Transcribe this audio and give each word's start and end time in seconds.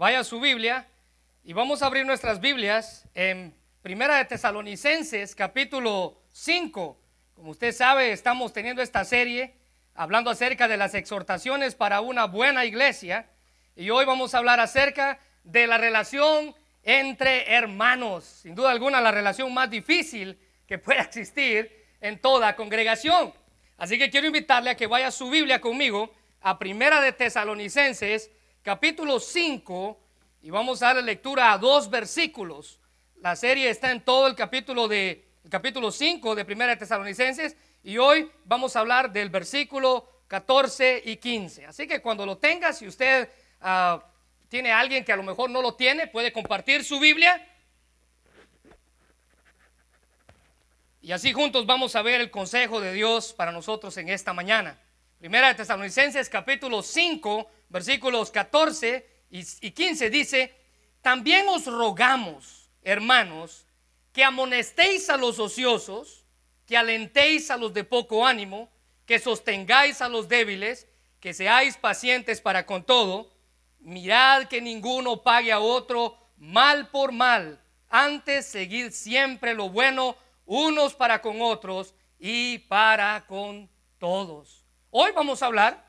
vaya 0.00 0.20
a 0.20 0.24
su 0.24 0.40
Biblia 0.40 0.88
y 1.44 1.52
vamos 1.52 1.82
a 1.82 1.86
abrir 1.86 2.06
nuestras 2.06 2.40
Biblias 2.40 3.06
en 3.12 3.54
Primera 3.82 4.16
de 4.16 4.24
Tesalonicenses, 4.24 5.34
capítulo 5.34 6.22
5. 6.32 6.98
Como 7.34 7.50
usted 7.50 7.70
sabe, 7.74 8.10
estamos 8.10 8.54
teniendo 8.54 8.80
esta 8.80 9.04
serie 9.04 9.56
hablando 9.94 10.30
acerca 10.30 10.68
de 10.68 10.78
las 10.78 10.94
exhortaciones 10.94 11.74
para 11.74 12.00
una 12.00 12.24
buena 12.24 12.64
iglesia 12.64 13.28
y 13.76 13.90
hoy 13.90 14.06
vamos 14.06 14.34
a 14.34 14.38
hablar 14.38 14.58
acerca 14.58 15.20
de 15.44 15.66
la 15.66 15.76
relación 15.76 16.54
entre 16.82 17.52
hermanos. 17.52 18.24
Sin 18.24 18.54
duda 18.54 18.70
alguna, 18.70 19.02
la 19.02 19.10
relación 19.10 19.52
más 19.52 19.68
difícil 19.68 20.38
que 20.66 20.78
pueda 20.78 21.02
existir 21.02 21.84
en 22.00 22.18
toda 22.18 22.56
congregación. 22.56 23.34
Así 23.76 23.98
que 23.98 24.08
quiero 24.08 24.28
invitarle 24.28 24.70
a 24.70 24.76
que 24.78 24.86
vaya 24.86 25.08
a 25.08 25.12
su 25.12 25.28
Biblia 25.28 25.60
conmigo 25.60 26.10
a 26.40 26.58
Primera 26.58 27.02
de 27.02 27.12
Tesalonicenses, 27.12 28.30
capítulo 28.62 29.20
5, 29.20 30.00
y 30.42 30.50
vamos 30.50 30.82
a 30.82 30.86
darle 30.86 31.02
lectura 31.02 31.52
a 31.52 31.58
dos 31.58 31.88
versículos. 31.88 32.78
La 33.16 33.36
serie 33.36 33.70
está 33.70 33.90
en 33.90 34.02
todo 34.02 34.26
el 34.26 34.34
capítulo 34.34 34.88
de 34.88 35.28
el 35.42 35.50
capítulo 35.50 35.90
5 35.90 36.34
de 36.34 36.44
Primera 36.44 36.72
de 36.72 36.76
Tesalonicenses 36.76 37.56
y 37.82 37.96
hoy 37.96 38.30
vamos 38.44 38.76
a 38.76 38.80
hablar 38.80 39.10
del 39.10 39.30
versículo 39.30 40.24
14 40.28 41.02
y 41.04 41.16
15. 41.16 41.66
Así 41.66 41.86
que 41.86 42.02
cuando 42.02 42.26
lo 42.26 42.36
tenga, 42.36 42.74
si 42.74 42.86
usted 42.86 43.30
uh, 43.62 43.98
tiene 44.48 44.70
alguien 44.70 45.04
que 45.04 45.12
a 45.12 45.16
lo 45.16 45.22
mejor 45.22 45.48
no 45.48 45.62
lo 45.62 45.74
tiene, 45.74 46.06
puede 46.06 46.30
compartir 46.32 46.84
su 46.84 47.00
Biblia. 47.00 47.46
Y 51.00 51.12
así 51.12 51.32
juntos 51.32 51.64
vamos 51.64 51.96
a 51.96 52.02
ver 52.02 52.20
el 52.20 52.30
consejo 52.30 52.80
de 52.80 52.92
Dios 52.92 53.32
para 53.32 53.50
nosotros 53.50 53.96
en 53.96 54.10
esta 54.10 54.34
mañana. 54.34 54.78
Primera 55.18 55.48
de 55.48 55.54
Tesalonicenses 55.54 56.28
capítulo 56.28 56.82
5, 56.82 57.50
versículos 57.70 58.30
14 58.30 59.08
y 59.30 59.70
15 59.70 60.10
dice, 60.10 60.54
también 61.00 61.48
os 61.48 61.64
rogamos, 61.66 62.70
hermanos, 62.82 63.66
que 64.12 64.22
amonestéis 64.22 65.08
a 65.08 65.16
los 65.16 65.38
ociosos, 65.38 66.26
que 66.66 66.76
alentéis 66.76 67.50
a 67.50 67.56
los 67.56 67.72
de 67.72 67.84
poco 67.84 68.26
ánimo, 68.26 68.70
que 69.06 69.18
sostengáis 69.18 70.02
a 70.02 70.08
los 70.08 70.28
débiles, 70.28 70.86
que 71.20 71.32
seáis 71.32 71.76
pacientes 71.76 72.40
para 72.40 72.66
con 72.66 72.84
todo 72.84 73.30
Mirad 73.80 74.44
que 74.44 74.60
ninguno 74.60 75.22
pague 75.22 75.52
a 75.52 75.58
otro 75.58 76.16
mal 76.36 76.88
por 76.88 77.12
mal. 77.12 77.60
Antes 77.88 78.46
seguid 78.46 78.90
siempre 78.90 79.54
lo 79.54 79.70
bueno 79.70 80.16
unos 80.44 80.94
para 80.94 81.22
con 81.22 81.40
otros 81.40 81.94
y 82.18 82.58
para 82.58 83.24
con 83.26 83.70
todos. 83.98 84.66
Hoy 84.90 85.12
vamos 85.12 85.42
a 85.42 85.46
hablar 85.46 85.86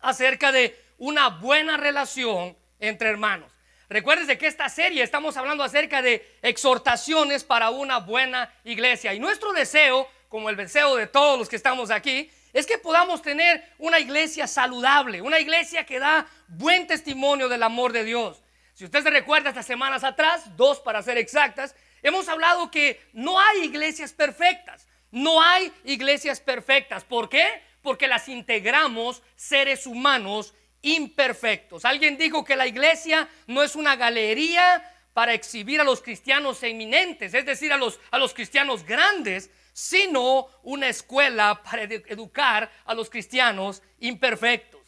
acerca 0.00 0.50
de 0.50 0.76
una 1.00 1.30
buena 1.30 1.78
relación 1.78 2.56
entre 2.78 3.08
hermanos. 3.08 3.50
Recuerden 3.88 4.38
que 4.38 4.46
esta 4.46 4.68
serie 4.68 5.02
estamos 5.02 5.36
hablando 5.36 5.64
acerca 5.64 6.02
de 6.02 6.38
exhortaciones 6.42 7.42
para 7.42 7.70
una 7.70 7.98
buena 7.98 8.52
iglesia. 8.64 9.14
Y 9.14 9.18
nuestro 9.18 9.52
deseo, 9.52 10.06
como 10.28 10.50
el 10.50 10.56
deseo 10.56 10.94
de 10.94 11.08
todos 11.08 11.38
los 11.38 11.48
que 11.48 11.56
estamos 11.56 11.90
aquí, 11.90 12.30
es 12.52 12.66
que 12.66 12.78
podamos 12.78 13.22
tener 13.22 13.64
una 13.78 13.98
iglesia 13.98 14.46
saludable, 14.46 15.22
una 15.22 15.40
iglesia 15.40 15.86
que 15.86 15.98
da 15.98 16.26
buen 16.48 16.86
testimonio 16.86 17.48
del 17.48 17.62
amor 17.62 17.92
de 17.92 18.04
Dios. 18.04 18.42
Si 18.74 18.84
usted 18.84 19.02
se 19.02 19.10
recuerda 19.10 19.48
estas 19.48 19.66
semanas 19.66 20.04
atrás, 20.04 20.54
dos 20.56 20.80
para 20.80 21.02
ser 21.02 21.16
exactas, 21.16 21.74
hemos 22.02 22.28
hablado 22.28 22.70
que 22.70 23.00
no 23.14 23.40
hay 23.40 23.64
iglesias 23.64 24.12
perfectas. 24.12 24.86
No 25.10 25.42
hay 25.42 25.72
iglesias 25.84 26.40
perfectas. 26.40 27.04
¿Por 27.04 27.28
qué? 27.30 27.46
Porque 27.82 28.06
las 28.06 28.28
integramos 28.28 29.22
seres 29.34 29.86
humanos 29.86 30.54
imperfectos. 30.82 31.84
Alguien 31.84 32.16
dijo 32.16 32.44
que 32.44 32.56
la 32.56 32.66
iglesia 32.66 33.28
no 33.46 33.62
es 33.62 33.76
una 33.76 33.96
galería 33.96 34.82
para 35.12 35.34
exhibir 35.34 35.80
a 35.80 35.84
los 35.84 36.00
cristianos 36.00 36.62
eminentes, 36.62 37.34
es 37.34 37.44
decir, 37.44 37.72
a 37.72 37.76
los, 37.76 38.00
a 38.10 38.18
los 38.18 38.32
cristianos 38.32 38.84
grandes, 38.84 39.50
sino 39.72 40.46
una 40.62 40.88
escuela 40.88 41.62
para 41.62 41.82
educar 41.82 42.70
a 42.84 42.94
los 42.94 43.10
cristianos 43.10 43.82
imperfectos. 43.98 44.80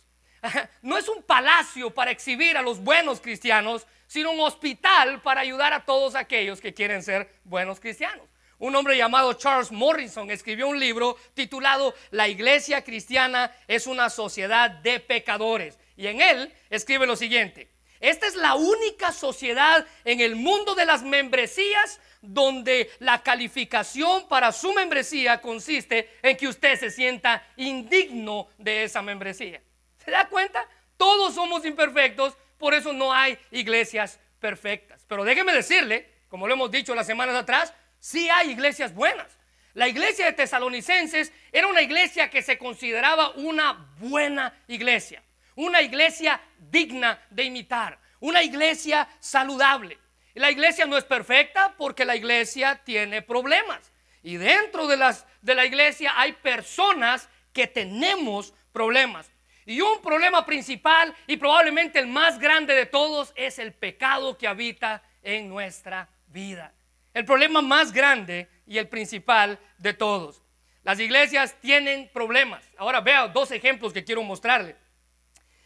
No 0.83 0.99
es 0.99 1.09
un 1.09 1.23
palacio 1.23 1.95
para 1.95 2.11
exhibir 2.11 2.57
a 2.57 2.63
los 2.63 2.81
buenos 2.81 3.21
cristianos, 3.21 3.87
sino 4.09 4.33
un 4.33 4.41
hospital 4.41 5.23
para 5.23 5.41
ayudar 5.41 5.73
a 5.73 5.85
todos 5.85 6.17
aquellos 6.17 6.61
que 6.61 6.75
quieren 6.75 7.03
ser 7.03 7.33
buenos 7.45 7.79
cristianos. 7.79 8.27
Un 8.59 8.77
hombre 8.77 8.97
llamado 8.97 9.33
Charles 9.35 9.73
Morrison 9.73 10.31
escribió 10.31 10.69
un 10.69 10.79
libro 10.79 11.17
titulado 11.35 11.95
La 12.11 12.29
iglesia 12.29 12.85
cristiana 12.85 13.53
es 13.67 13.87
una 13.87 14.09
sociedad 14.11 14.71
de 14.71 15.01
pecadores. 15.01 15.79
Y 16.03 16.09
en 16.09 16.21
él 16.21 16.53
escribe 16.69 17.07
lo 17.07 17.15
siguiente. 17.15 17.69
Esta 18.01 18.27
es 18.27 18.35
la 18.35 18.57
única 18.57 19.13
sociedad 19.13 19.87
en 20.05 20.21
el 20.21 20.35
mundo 20.35 20.75
de 20.75 20.85
las 20.85 21.05
membresías 21.05 22.01
donde 22.21 22.91
la 22.99 23.23
calificación 23.23 24.27
para 24.27 24.51
su 24.51 24.73
membresía 24.73 25.41
consiste 25.41 26.11
en 26.21 26.37
que 26.37 26.49
usted 26.49 26.77
se 26.77 26.91
sienta 26.91 27.47
indigno 27.57 28.49
de 28.59 28.83
esa 28.83 29.01
membresía. 29.01 29.63
¿Se 30.05 30.11
da 30.11 30.29
cuenta? 30.29 30.69
Todos 30.97 31.37
somos 31.37 31.65
imperfectos, 31.65 32.37
por 32.59 32.75
eso 32.75 32.93
no 32.93 33.13
hay 33.13 33.39
iglesias 33.53 34.19
perfectas. 34.41 35.05
Pero 35.07 35.23
déjeme 35.23 35.53
decirle, 35.53 36.11
como 36.27 36.49
lo 36.49 36.55
hemos 36.55 36.73
dicho 36.73 36.97
las 36.97 37.07
semanas 37.07 37.37
atrás, 37.37 37.73
sí 38.01 38.29
hay 38.29 38.51
iglesias 38.51 38.93
buenas. 38.93 39.39
La 39.75 39.87
iglesia 39.87 40.27
de 40.27 40.33
Tesalonicenses 40.33 41.33
era 41.53 41.69
una 41.69 41.81
iglesia 41.81 42.29
que 42.29 42.43
se 42.43 42.59
consideraba 42.59 43.31
una 43.37 43.95
buena 44.01 44.53
iglesia, 44.67 45.23
una 45.57 45.83
iglesia 45.83 46.41
digna 46.59 47.21
de 47.31 47.45
imitar, 47.45 47.99
una 48.21 48.43
iglesia 48.43 49.09
saludable. 49.21 49.99
La 50.35 50.51
iglesia 50.51 50.87
no 50.87 50.97
es 50.97 51.05
perfecta 51.05 51.75
porque 51.77 52.05
la 52.05 52.17
iglesia 52.17 52.81
tiene 52.85 53.23
problemas. 53.23 53.93
Y 54.23 54.37
dentro 54.37 54.87
de, 54.87 54.97
la 54.97 55.67
iglesia 55.67 56.13
hay 56.17 56.33
personas 56.33 57.29
que 57.53 57.67
tenemos 57.67 58.55
problemas. 58.73 59.31
Y 59.67 59.81
un 59.81 60.01
problema 60.01 60.45
principal 60.47 61.15
y 61.27 61.37
probablemente 61.37 61.99
el 61.99 62.07
más 62.07 62.39
grande 62.39 62.75
de 62.75 62.87
todos 62.87 63.33
es 63.37 63.59
el 63.59 63.73
pecado 63.73 64.39
que 64.39 64.49
habita 64.49 65.03
en 65.23 65.49
nuestra 65.49 66.09
vida. 66.29 66.73
El 67.15 67.25
problema 67.25 67.61
más 67.61 67.93
grande 67.93 68.49
y 68.67 68.79
el 68.79 68.89
principal 68.89 69.59
de 69.79 69.93
todos. 69.93 70.43
Las 70.83 70.99
iglesias 70.99 71.55
tienen 71.61 72.11
problemas. 72.13 72.65
Ahora 72.77 73.01
vea 73.01 73.29
dos 73.29 73.51
ejemplos 73.53 73.93
que 73.93 74.03
quiero 74.03 74.23
mostrarle. 74.23 74.77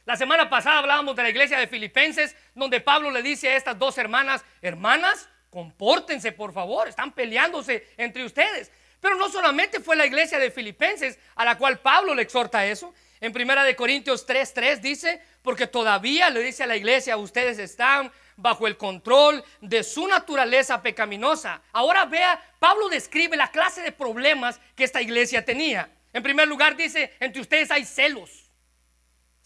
La 0.06 0.16
semana 0.16 0.48
pasada 0.48 0.78
hablábamos 0.78 1.16
de 1.16 1.24
la 1.24 1.30
iglesia 1.30 1.58
de 1.58 1.66
Filipenses, 1.66 2.36
donde 2.54 2.80
Pablo 2.80 3.10
le 3.10 3.22
dice 3.22 3.48
a 3.48 3.56
estas 3.56 3.76
dos 3.76 3.98
hermanas, 3.98 4.44
hermanas, 4.62 5.28
compórtense 5.50 6.30
por 6.30 6.52
favor, 6.52 6.86
están 6.86 7.10
peleándose 7.10 7.88
entre 7.96 8.24
ustedes. 8.24 8.70
Pero 9.00 9.16
no 9.16 9.28
solamente 9.28 9.80
fue 9.80 9.96
la 9.96 10.06
iglesia 10.06 10.38
de 10.38 10.52
Filipenses 10.52 11.18
a 11.34 11.44
la 11.44 11.58
cual 11.58 11.80
Pablo 11.80 12.14
le 12.14 12.22
exhorta 12.22 12.64
eso. 12.64 12.94
En 13.20 13.32
primera 13.32 13.64
de 13.64 13.74
Corintios 13.74 14.24
3:3 14.24 14.80
dice, 14.80 15.20
porque 15.42 15.66
todavía 15.66 16.30
le 16.30 16.40
dice 16.40 16.62
a 16.62 16.68
la 16.68 16.76
iglesia, 16.76 17.16
ustedes 17.16 17.58
están 17.58 18.12
bajo 18.36 18.68
el 18.68 18.76
control 18.76 19.42
de 19.60 19.82
su 19.82 20.06
naturaleza 20.06 20.82
pecaminosa. 20.82 21.62
Ahora 21.72 22.04
vea, 22.04 22.40
Pablo 22.60 22.88
describe 22.88 23.36
la 23.36 23.50
clase 23.50 23.82
de 23.82 23.90
problemas 23.90 24.60
que 24.76 24.84
esta 24.84 25.02
iglesia 25.02 25.44
tenía. 25.44 25.90
En 26.12 26.22
primer 26.22 26.46
lugar 26.46 26.76
dice, 26.76 27.12
entre 27.18 27.40
ustedes 27.40 27.72
hay 27.72 27.84
celos 27.84 28.45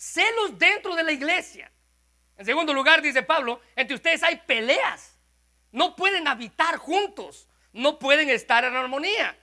celos 0.00 0.59
dentro 0.59 0.97
de 0.97 1.05
la 1.05 1.12
iglesia. 1.12 1.71
En 2.38 2.47
segundo 2.47 2.72
lugar, 2.72 3.03
dice 3.03 3.22
Pablo, 3.22 3.61
entre 3.77 3.94
ustedes 3.94 4.22
hay 4.22 4.37
peleas. 4.47 5.19
No 5.72 5.94
pueden 5.94 6.27
habitar 6.27 6.78
juntos, 6.78 7.47
no 7.75 7.99
pueden 7.99 8.31
estar 8.31 8.65
en 8.65 8.75
armonía. 8.75 9.37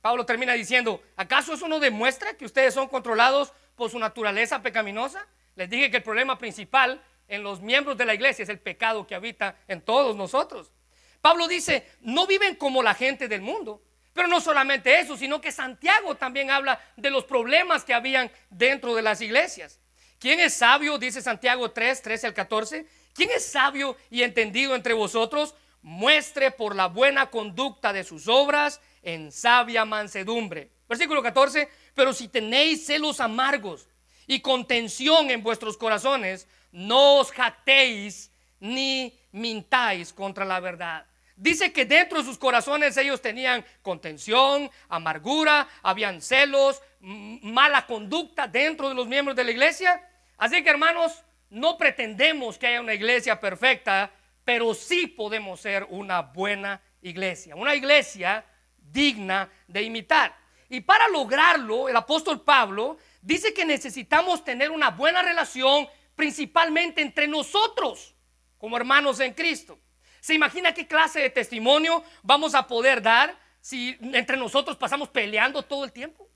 Pablo 0.00 0.24
termina 0.24 0.54
diciendo, 0.54 1.02
¿acaso 1.14 1.52
eso 1.52 1.68
no 1.68 1.78
demuestra 1.78 2.34
que 2.34 2.46
ustedes 2.46 2.72
son 2.72 2.88
controlados 2.88 3.52
por 3.76 3.90
su 3.90 3.98
naturaleza 3.98 4.62
pecaminosa? 4.62 5.26
Les 5.56 5.68
dije 5.68 5.90
que 5.90 5.98
el 5.98 6.02
problema 6.02 6.38
principal 6.38 7.02
en 7.28 7.42
los 7.42 7.60
miembros 7.60 7.98
de 7.98 8.06
la 8.06 8.14
iglesia 8.14 8.44
es 8.44 8.48
el 8.48 8.60
pecado 8.60 9.06
que 9.06 9.14
habita 9.14 9.56
en 9.68 9.82
todos 9.82 10.16
nosotros. 10.16 10.72
Pablo 11.20 11.46
dice, 11.48 11.86
no 12.00 12.26
viven 12.26 12.56
como 12.56 12.82
la 12.82 12.94
gente 12.94 13.28
del 13.28 13.42
mundo. 13.42 13.82
Pero 14.14 14.26
no 14.26 14.40
solamente 14.40 14.98
eso, 14.98 15.18
sino 15.18 15.40
que 15.40 15.52
Santiago 15.52 16.16
también 16.16 16.50
habla 16.50 16.80
de 16.96 17.10
los 17.10 17.24
problemas 17.24 17.84
que 17.84 17.92
habían 17.92 18.30
dentro 18.48 18.94
de 18.94 19.02
las 19.02 19.20
iglesias. 19.20 19.80
¿Quién 20.18 20.40
es 20.40 20.54
sabio? 20.54 20.98
Dice 20.98 21.22
Santiago 21.22 21.70
3, 21.70 22.02
13 22.02 22.26
al 22.26 22.34
14. 22.34 22.86
¿Quién 23.14 23.30
es 23.30 23.46
sabio 23.46 23.96
y 24.10 24.22
entendido 24.22 24.74
entre 24.74 24.92
vosotros? 24.92 25.54
Muestre 25.80 26.50
por 26.50 26.74
la 26.74 26.86
buena 26.86 27.30
conducta 27.30 27.92
de 27.92 28.02
sus 28.02 28.26
obras 28.26 28.80
en 29.02 29.30
sabia 29.30 29.84
mansedumbre. 29.84 30.70
Versículo 30.88 31.22
14. 31.22 31.68
Pero 31.94 32.12
si 32.12 32.26
tenéis 32.26 32.84
celos 32.84 33.20
amargos 33.20 33.86
y 34.26 34.40
contención 34.40 35.30
en 35.30 35.42
vuestros 35.42 35.76
corazones, 35.76 36.48
no 36.72 37.18
os 37.18 37.30
jactéis 37.30 38.32
ni 38.58 39.16
mintáis 39.30 40.12
contra 40.12 40.44
la 40.44 40.58
verdad. 40.58 41.06
Dice 41.36 41.72
que 41.72 41.84
dentro 41.84 42.18
de 42.18 42.24
sus 42.24 42.36
corazones 42.36 42.96
ellos 42.96 43.22
tenían 43.22 43.64
contención, 43.82 44.68
amargura, 44.88 45.68
habían 45.82 46.20
celos, 46.20 46.82
mala 46.98 47.86
conducta 47.86 48.48
dentro 48.48 48.88
de 48.88 48.96
los 48.96 49.06
miembros 49.06 49.36
de 49.36 49.44
la 49.44 49.52
iglesia. 49.52 50.07
Así 50.38 50.62
que 50.62 50.70
hermanos, 50.70 51.24
no 51.50 51.76
pretendemos 51.76 52.58
que 52.58 52.68
haya 52.68 52.80
una 52.80 52.94
iglesia 52.94 53.40
perfecta, 53.40 54.10
pero 54.44 54.72
sí 54.72 55.06
podemos 55.06 55.60
ser 55.60 55.86
una 55.90 56.22
buena 56.22 56.80
iglesia, 57.02 57.54
una 57.56 57.74
iglesia 57.74 58.44
digna 58.76 59.50
de 59.66 59.82
imitar. 59.82 60.34
Y 60.68 60.80
para 60.80 61.08
lograrlo, 61.08 61.88
el 61.88 61.96
apóstol 61.96 62.42
Pablo 62.42 62.98
dice 63.20 63.52
que 63.52 63.64
necesitamos 63.64 64.44
tener 64.44 64.70
una 64.70 64.90
buena 64.90 65.22
relación 65.22 65.88
principalmente 66.14 67.00
entre 67.00 67.26
nosotros 67.26 68.14
como 68.58 68.76
hermanos 68.76 69.20
en 69.20 69.32
Cristo. 69.34 69.78
¿Se 70.20 70.34
imagina 70.34 70.74
qué 70.74 70.86
clase 70.86 71.20
de 71.20 71.30
testimonio 71.30 72.02
vamos 72.22 72.54
a 72.54 72.66
poder 72.66 73.00
dar 73.00 73.38
si 73.60 73.96
entre 74.00 74.36
nosotros 74.36 74.76
pasamos 74.76 75.08
peleando 75.08 75.62
todo 75.62 75.84
el 75.84 75.92
tiempo? 75.92 76.28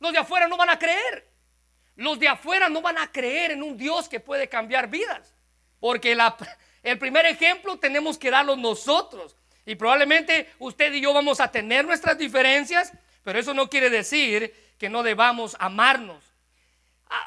Los 0.00 0.12
de 0.12 0.18
afuera 0.18 0.48
no 0.48 0.56
van 0.56 0.70
a 0.70 0.78
creer. 0.78 1.33
Los 2.04 2.18
de 2.18 2.28
afuera 2.28 2.68
no 2.68 2.82
van 2.82 2.98
a 2.98 3.10
creer 3.10 3.52
en 3.52 3.62
un 3.62 3.78
Dios 3.78 4.10
que 4.10 4.20
puede 4.20 4.46
cambiar 4.46 4.88
vidas. 4.88 5.34
Porque 5.80 6.12
el 6.82 6.98
primer 6.98 7.24
ejemplo 7.24 7.78
tenemos 7.78 8.18
que 8.18 8.30
darlo 8.30 8.56
nosotros. 8.56 9.36
Y 9.64 9.74
probablemente 9.74 10.52
usted 10.58 10.92
y 10.92 11.00
yo 11.00 11.14
vamos 11.14 11.40
a 11.40 11.50
tener 11.50 11.86
nuestras 11.86 12.18
diferencias, 12.18 12.92
pero 13.22 13.38
eso 13.38 13.54
no 13.54 13.70
quiere 13.70 13.88
decir 13.88 14.54
que 14.78 14.90
no 14.90 15.02
debamos 15.02 15.56
amarnos. 15.58 16.22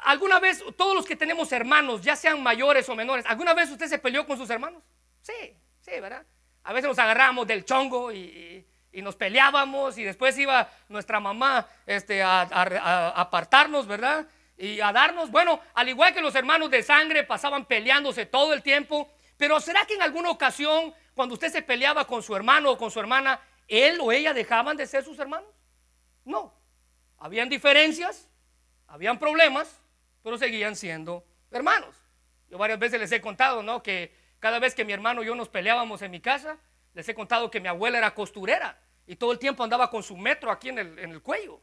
¿Alguna 0.04 0.38
vez, 0.38 0.62
todos 0.76 0.94
los 0.94 1.04
que 1.04 1.16
tenemos 1.16 1.50
hermanos, 1.50 2.02
ya 2.02 2.14
sean 2.14 2.40
mayores 2.40 2.88
o 2.88 2.94
menores, 2.94 3.26
¿alguna 3.26 3.54
vez 3.54 3.70
usted 3.70 3.88
se 3.88 3.98
peleó 3.98 4.26
con 4.26 4.38
sus 4.38 4.48
hermanos? 4.48 4.84
Sí, 5.22 5.56
sí, 5.80 5.90
¿verdad? 6.00 6.24
A 6.62 6.72
veces 6.72 6.88
nos 6.88 6.98
agarramos 7.00 7.48
del 7.48 7.64
chongo 7.64 8.12
y, 8.12 8.64
nos 8.92 9.14
peleábamos 9.14 9.96
y 9.96 10.02
después 10.02 10.36
iba 10.38 10.68
nuestra 10.88 11.20
mamá 11.20 11.68
este, 11.86 12.20
a, 12.20 12.42
a 12.42 13.08
apartarnos, 13.10 13.86
¿verdad? 13.86 14.26
Y 14.58 14.80
a 14.80 14.92
darnos, 14.92 15.30
bueno, 15.30 15.60
al 15.74 15.88
igual 15.88 16.12
que 16.12 16.20
los 16.20 16.34
hermanos 16.34 16.68
de 16.70 16.82
sangre 16.82 17.22
pasaban 17.22 17.64
peleándose 17.64 18.26
todo 18.26 18.52
el 18.52 18.62
tiempo, 18.62 19.08
pero 19.36 19.60
¿será 19.60 19.86
que 19.86 19.94
en 19.94 20.02
alguna 20.02 20.30
ocasión, 20.30 20.92
cuando 21.14 21.34
usted 21.34 21.52
se 21.52 21.62
peleaba 21.62 22.04
con 22.06 22.24
su 22.24 22.34
hermano 22.34 22.72
o 22.72 22.76
con 22.76 22.90
su 22.90 22.98
hermana, 22.98 23.40
él 23.68 23.98
o 24.02 24.10
ella 24.10 24.34
dejaban 24.34 24.76
de 24.76 24.86
ser 24.86 25.04
sus 25.04 25.18
hermanos? 25.20 25.48
No. 26.24 26.52
Habían 27.18 27.48
diferencias, 27.48 28.28
habían 28.88 29.20
problemas, 29.20 29.80
pero 30.24 30.36
seguían 30.36 30.74
siendo 30.74 31.24
hermanos. 31.52 31.94
Yo 32.50 32.58
varias 32.58 32.80
veces 32.80 32.98
les 32.98 33.12
he 33.12 33.20
contado, 33.20 33.62
¿no? 33.62 33.82
Que 33.82 34.12
cada 34.40 34.58
vez 34.58 34.74
que 34.74 34.84
mi 34.84 34.92
hermano 34.92 35.22
y 35.22 35.26
yo 35.26 35.36
nos 35.36 35.48
peleábamos 35.48 36.02
en 36.02 36.10
mi 36.10 36.20
casa, 36.20 36.58
les 36.94 37.08
he 37.08 37.14
contado 37.14 37.48
que 37.48 37.60
mi 37.60 37.68
abuela 37.68 37.98
era 37.98 38.12
costurera 38.12 38.76
y 39.06 39.14
todo 39.14 39.30
el 39.30 39.38
tiempo 39.38 39.62
andaba 39.62 39.88
con 39.88 40.02
su 40.02 40.16
metro 40.16 40.50
aquí 40.50 40.68
en 40.70 40.78
el, 40.80 40.98
en 40.98 41.12
el 41.12 41.22
cuello. 41.22 41.60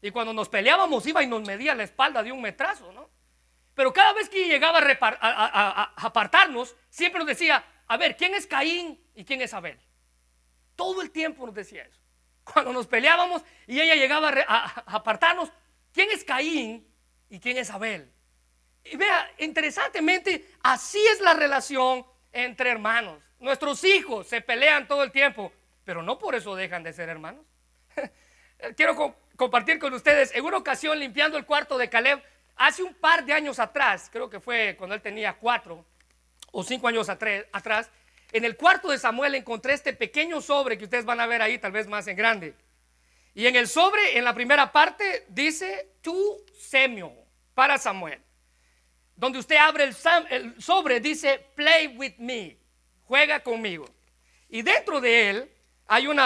Y 0.00 0.10
cuando 0.10 0.32
nos 0.32 0.48
peleábamos 0.48 1.06
iba 1.06 1.22
y 1.22 1.26
nos 1.26 1.42
medía 1.42 1.74
la 1.74 1.84
espalda 1.84 2.22
de 2.22 2.32
un 2.32 2.40
metrazo, 2.40 2.92
¿no? 2.92 3.10
Pero 3.74 3.92
cada 3.92 4.14
vez 4.14 4.28
que 4.28 4.48
llegaba 4.48 4.80
a, 4.80 5.92
apartarnos, 5.96 6.74
siempre 6.88 7.18
nos 7.18 7.28
decía, 7.28 7.62
a 7.86 7.96
ver, 7.98 8.16
¿quién 8.16 8.34
es 8.34 8.46
Caín 8.46 8.98
y 9.14 9.24
quién 9.24 9.42
es 9.42 9.52
Abel? 9.52 9.78
Todo 10.74 11.02
el 11.02 11.10
tiempo 11.10 11.44
nos 11.44 11.54
decía 11.54 11.82
eso. 11.82 12.00
Cuando 12.42 12.72
nos 12.72 12.86
peleábamos 12.86 13.42
y 13.66 13.80
ella 13.80 13.94
llegaba 13.94 14.32
a 14.48 14.82
apartarnos, 14.86 15.52
¿quién 15.92 16.10
es 16.10 16.24
Caín 16.24 16.90
y 17.28 17.38
quién 17.38 17.58
es 17.58 17.70
Abel? 17.70 18.10
Y 18.82 18.96
vea, 18.96 19.30
interesantemente, 19.38 20.54
así 20.62 21.04
es 21.12 21.20
la 21.20 21.34
relación 21.34 22.06
entre 22.32 22.70
hermanos. 22.70 23.22
Nuestros 23.40 23.84
hijos 23.84 24.26
se 24.26 24.40
pelean 24.40 24.86
todo 24.86 25.02
el 25.02 25.12
tiempo, 25.12 25.52
pero 25.84 26.02
no 26.02 26.18
por 26.18 26.34
eso 26.34 26.54
dejan 26.54 26.82
de 26.82 26.92
ser 26.92 27.08
hermanos. 27.08 27.44
Quiero 28.76 29.20
compartir 29.36 29.78
con 29.78 29.92
ustedes, 29.92 30.34
en 30.34 30.44
una 30.44 30.56
ocasión 30.56 30.98
limpiando 30.98 31.36
el 31.38 31.44
cuarto 31.44 31.78
de 31.78 31.88
Caleb, 31.88 32.22
hace 32.56 32.82
un 32.82 32.94
par 32.94 33.24
de 33.24 33.32
años 33.32 33.58
atrás, 33.58 34.08
creo 34.10 34.30
que 34.30 34.40
fue 34.40 34.74
cuando 34.78 34.94
él 34.94 35.02
tenía 35.02 35.34
cuatro 35.34 35.84
o 36.52 36.64
cinco 36.64 36.88
años 36.88 37.08
atrás, 37.08 37.90
en 38.32 38.44
el 38.44 38.56
cuarto 38.56 38.90
de 38.90 38.98
Samuel 38.98 39.34
encontré 39.34 39.74
este 39.74 39.92
pequeño 39.92 40.40
sobre 40.40 40.76
que 40.76 40.84
ustedes 40.84 41.04
van 41.04 41.20
a 41.20 41.26
ver 41.26 41.42
ahí, 41.42 41.58
tal 41.58 41.72
vez 41.72 41.86
más 41.86 42.06
en 42.08 42.16
grande. 42.16 42.54
Y 43.34 43.46
en 43.46 43.54
el 43.54 43.68
sobre, 43.68 44.16
en 44.16 44.24
la 44.24 44.34
primera 44.34 44.72
parte, 44.72 45.26
dice 45.28 45.96
tu 46.00 46.42
semio 46.58 47.12
para 47.54 47.78
Samuel. 47.78 48.20
Donde 49.14 49.38
usted 49.38 49.56
abre 49.56 49.84
el, 49.84 49.96
el 50.30 50.60
sobre, 50.62 51.00
dice 51.00 51.46
play 51.54 51.88
with 51.88 52.14
me, 52.18 52.58
juega 53.04 53.40
conmigo. 53.40 53.86
Y 54.48 54.62
dentro 54.62 55.00
de 55.00 55.30
él 55.30 55.50
hay 55.86 56.06
un 56.06 56.18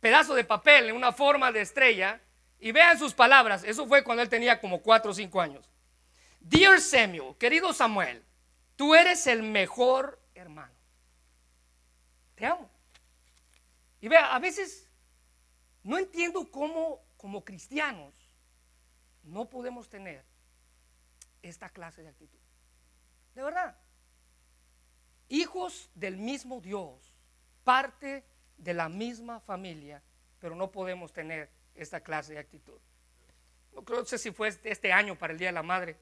pedazo 0.00 0.34
de 0.34 0.44
papel 0.44 0.88
en 0.88 0.96
una 0.96 1.12
forma 1.12 1.52
de 1.52 1.60
estrella. 1.60 2.20
Y 2.58 2.72
vean 2.72 2.98
sus 2.98 3.12
palabras, 3.12 3.64
eso 3.64 3.86
fue 3.86 4.02
cuando 4.02 4.22
él 4.22 4.28
tenía 4.28 4.60
como 4.60 4.80
cuatro 4.80 5.10
o 5.10 5.14
cinco 5.14 5.40
años. 5.40 5.68
Dear 6.40 6.80
Samuel, 6.80 7.36
querido 7.38 7.72
Samuel, 7.72 8.24
tú 8.76 8.94
eres 8.94 9.26
el 9.26 9.42
mejor 9.42 10.20
hermano. 10.34 10.72
Te 12.34 12.46
amo. 12.46 12.70
Y 14.00 14.08
vea, 14.08 14.34
a 14.34 14.38
veces 14.38 14.88
no 15.82 15.98
entiendo 15.98 16.50
cómo 16.50 17.00
como 17.16 17.44
cristianos 17.44 18.14
no 19.22 19.48
podemos 19.50 19.88
tener 19.88 20.24
esta 21.42 21.68
clase 21.68 22.02
de 22.02 22.08
actitud. 22.08 22.38
De 23.34 23.42
verdad. 23.42 23.76
Hijos 25.28 25.90
del 25.94 26.16
mismo 26.16 26.60
Dios, 26.60 27.14
parte 27.64 28.06
de 28.06 28.35
la 28.74 28.88
misma 28.88 29.40
familia, 29.40 30.02
pero 30.40 30.54
no 30.54 30.70
podemos 30.70 31.12
tener 31.12 31.50
esta 31.74 32.00
clase 32.00 32.34
de 32.34 32.40
actitud. 32.40 32.78
No 33.74 33.84
creo 33.84 34.04
sé 34.04 34.18
si 34.18 34.30
fue 34.30 34.48
este, 34.48 34.70
este 34.70 34.92
año 34.92 35.16
para 35.16 35.32
el 35.32 35.38
Día 35.38 35.48
de 35.48 35.52
la 35.52 35.62
Madre 35.62 35.96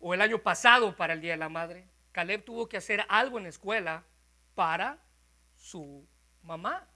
o 0.00 0.14
el 0.14 0.20
año 0.20 0.38
pasado 0.42 0.96
para 0.96 1.12
el 1.12 1.20
Día 1.20 1.32
de 1.32 1.38
la 1.38 1.48
Madre. 1.48 1.86
Caleb 2.12 2.44
tuvo 2.44 2.68
que 2.68 2.76
hacer 2.76 3.04
algo 3.08 3.38
en 3.38 3.44
la 3.44 3.50
escuela 3.50 4.04
para 4.54 4.98
su 5.54 6.06
mamá. 6.42 6.88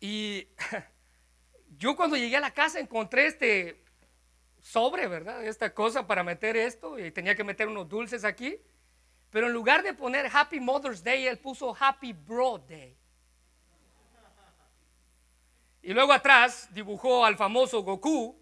Y 0.00 0.48
yo 1.78 1.96
cuando 1.96 2.16
llegué 2.16 2.36
a 2.36 2.40
la 2.40 2.52
casa 2.52 2.78
encontré 2.78 3.26
este 3.26 3.82
sobre, 4.60 5.06
¿verdad? 5.08 5.44
Esta 5.46 5.72
cosa 5.72 6.06
para 6.06 6.22
meter 6.22 6.56
esto 6.56 6.98
y 6.98 7.10
tenía 7.10 7.34
que 7.34 7.44
meter 7.44 7.68
unos 7.68 7.88
dulces 7.88 8.24
aquí. 8.24 8.60
Pero 9.30 9.46
en 9.46 9.52
lugar 9.52 9.82
de 9.82 9.94
poner 9.94 10.30
Happy 10.32 10.58
Mother's 10.60 11.02
Day, 11.02 11.26
él 11.26 11.38
puso 11.38 11.76
Happy 11.78 12.12
Bro 12.12 12.58
Day. 12.66 12.96
Y 15.82 15.92
luego 15.92 16.12
atrás 16.12 16.68
dibujó 16.72 17.24
al 17.24 17.36
famoso 17.36 17.82
Goku. 17.82 18.38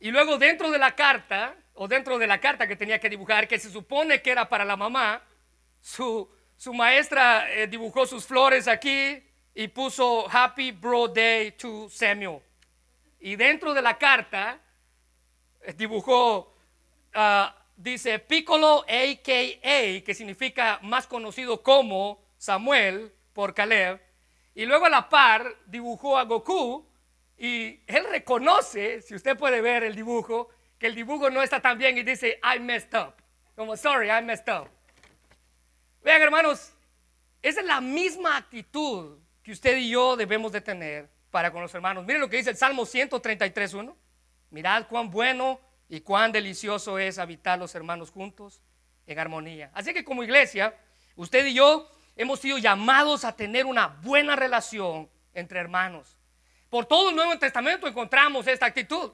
Y 0.00 0.10
luego 0.10 0.38
dentro 0.38 0.70
de 0.70 0.78
la 0.78 0.94
carta, 0.94 1.54
o 1.74 1.86
dentro 1.86 2.18
de 2.18 2.26
la 2.26 2.40
carta 2.40 2.66
que 2.66 2.76
tenía 2.76 2.98
que 2.98 3.08
dibujar, 3.08 3.46
que 3.46 3.58
se 3.58 3.70
supone 3.70 4.20
que 4.22 4.30
era 4.30 4.48
para 4.48 4.64
la 4.64 4.76
mamá, 4.76 5.22
su, 5.80 6.28
maestra 6.72 7.52
eh, 7.52 7.66
dibujó 7.66 8.06
sus 8.06 8.24
flores 8.24 8.68
aquí 8.68 9.22
y 9.54 9.68
puso 9.68 10.26
Happy 10.30 10.72
Bro 10.72 11.08
Day 11.08 11.52
to 11.52 11.88
Samuel. 11.90 12.40
Y 13.20 13.36
dentro 13.36 13.74
de 13.74 13.82
la 13.82 13.98
carta 13.98 14.58
eh, 15.60 15.72
dibujó, 15.74 16.56
ah, 17.14 17.61
dice 17.76 18.18
Piccolo 18.18 18.84
AKA, 18.88 20.04
que 20.04 20.14
significa 20.14 20.78
más 20.82 21.06
conocido 21.06 21.62
como 21.62 22.22
Samuel 22.38 23.12
por 23.32 23.54
Caleb. 23.54 24.00
Y 24.54 24.66
luego 24.66 24.86
a 24.86 24.90
la 24.90 25.08
par 25.08 25.46
dibujó 25.66 26.18
a 26.18 26.24
Goku 26.24 26.86
y 27.38 27.80
él 27.86 28.06
reconoce, 28.10 29.02
si 29.02 29.14
usted 29.14 29.36
puede 29.36 29.60
ver 29.60 29.82
el 29.84 29.94
dibujo, 29.94 30.48
que 30.78 30.88
el 30.88 30.94
dibujo 30.94 31.30
no 31.30 31.42
está 31.42 31.60
tan 31.60 31.78
bien 31.78 31.96
y 31.96 32.02
dice, 32.02 32.38
I 32.42 32.58
messed 32.58 32.94
up. 32.94 33.14
Como, 33.56 33.76
sorry, 33.76 34.08
I 34.10 34.22
messed 34.22 34.52
up. 34.52 34.68
Vean 36.02 36.20
hermanos, 36.22 36.72
esa 37.40 37.60
es 37.60 37.66
la 37.66 37.80
misma 37.80 38.36
actitud 38.36 39.18
que 39.42 39.52
usted 39.52 39.76
y 39.76 39.90
yo 39.90 40.16
debemos 40.16 40.52
de 40.52 40.60
tener 40.60 41.08
para 41.30 41.50
con 41.50 41.62
los 41.62 41.74
hermanos. 41.74 42.04
Miren 42.04 42.20
lo 42.20 42.28
que 42.28 42.36
dice 42.36 42.50
el 42.50 42.56
Salmo 42.56 42.82
133.1. 42.82 43.94
Mirad 44.50 44.86
cuán 44.88 45.10
bueno 45.10 45.58
y 45.92 46.00
cuán 46.00 46.32
delicioso 46.32 46.98
es 46.98 47.18
habitar 47.18 47.58
los 47.58 47.74
hermanos 47.74 48.10
juntos 48.10 48.62
en 49.06 49.18
armonía. 49.18 49.70
Así 49.74 49.92
que 49.92 50.02
como 50.02 50.22
iglesia, 50.22 50.74
usted 51.16 51.44
y 51.44 51.52
yo 51.52 51.86
hemos 52.16 52.40
sido 52.40 52.56
llamados 52.56 53.26
a 53.26 53.36
tener 53.36 53.66
una 53.66 53.88
buena 53.88 54.34
relación 54.34 55.10
entre 55.34 55.60
hermanos. 55.60 56.16
Por 56.70 56.86
todo 56.86 57.10
el 57.10 57.16
Nuevo 57.16 57.38
Testamento 57.38 57.86
encontramos 57.86 58.46
esta 58.46 58.64
actitud. 58.64 59.12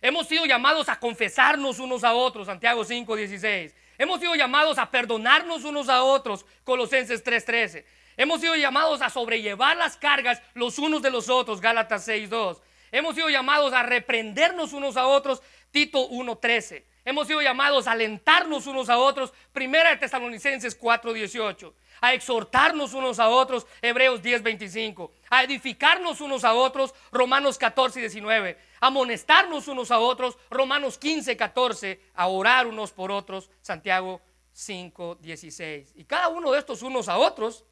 Hemos 0.00 0.26
sido 0.26 0.46
llamados 0.46 0.88
a 0.88 0.98
confesarnos 0.98 1.80
unos 1.80 2.02
a 2.02 2.14
otros, 2.14 2.46
Santiago 2.46 2.82
5:16. 2.82 3.74
Hemos 3.98 4.18
sido 4.18 4.34
llamados 4.36 4.78
a 4.78 4.90
perdonarnos 4.90 5.64
unos 5.64 5.90
a 5.90 6.02
otros, 6.02 6.46
Colosenses 6.64 7.22
3:13. 7.24 7.84
Hemos 8.16 8.40
sido 8.40 8.56
llamados 8.56 9.02
a 9.02 9.10
sobrellevar 9.10 9.76
las 9.76 9.98
cargas 9.98 10.40
los 10.54 10.78
unos 10.78 11.02
de 11.02 11.10
los 11.10 11.28
otros, 11.28 11.60
Gálatas 11.60 12.08
6:2. 12.08 12.62
Hemos 12.92 13.14
sido 13.14 13.28
llamados 13.28 13.72
a 13.72 13.82
reprendernos 13.82 14.72
unos 14.72 14.96
a 14.96 15.06
otros, 15.06 15.42
Tito 15.70 16.08
1:13. 16.08 16.84
Hemos 17.04 17.26
sido 17.28 17.40
llamados 17.40 17.86
a 17.86 17.92
alentarnos 17.92 18.66
unos 18.66 18.88
a 18.88 18.98
otros, 18.98 19.32
Primera 19.52 19.90
de 19.90 19.96
Tesalonicenses 19.96 20.78
4:18 20.78 21.72
a 22.00 22.14
exhortarnos 22.14 22.94
unos 22.94 23.18
a 23.18 23.28
otros, 23.28 23.66
Hebreos 23.82 24.22
10:25, 24.22 25.10
a 25.30 25.44
edificarnos 25.44 26.20
unos 26.20 26.44
a 26.44 26.54
otros, 26.54 26.94
Romanos 27.10 27.58
14 27.58 27.98
y 27.98 28.02
19, 28.02 28.58
amonestarnos 28.80 29.68
unos 29.68 29.90
a 29.90 29.98
otros, 29.98 30.36
Romanos 30.50 30.98
15, 30.98 31.36
14, 31.36 32.00
a 32.14 32.26
orar 32.28 32.66
unos 32.66 32.92
por 32.92 33.10
otros, 33.10 33.50
Santiago 33.62 34.20
5, 34.52 35.16
16. 35.16 35.92
Y 35.96 36.04
cada 36.04 36.28
uno 36.28 36.52
de 36.52 36.58
estos 36.58 36.82
unos 36.82 37.08
a 37.08 37.18
otros 37.18 37.64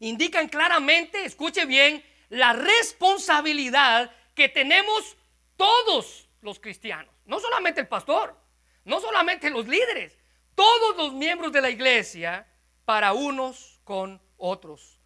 indican 0.00 0.48
claramente, 0.48 1.24
escuche 1.24 1.64
bien, 1.64 2.04
la 2.28 2.52
responsabilidad 2.52 4.10
que 4.34 4.48
tenemos 4.48 5.16
todos 5.56 6.28
los 6.42 6.60
cristianos, 6.60 7.14
no 7.24 7.40
solamente 7.40 7.80
el 7.80 7.88
pastor, 7.88 8.36
no 8.84 9.00
solamente 9.00 9.48
los 9.48 9.66
líderes, 9.66 10.18
todos 10.54 10.96
los 10.96 11.12
miembros 11.14 11.52
de 11.52 11.62
la 11.62 11.70
iglesia 11.70 12.46
para 12.84 13.12
unos 13.12 13.80
con 13.84 14.20
otros. 14.36 15.00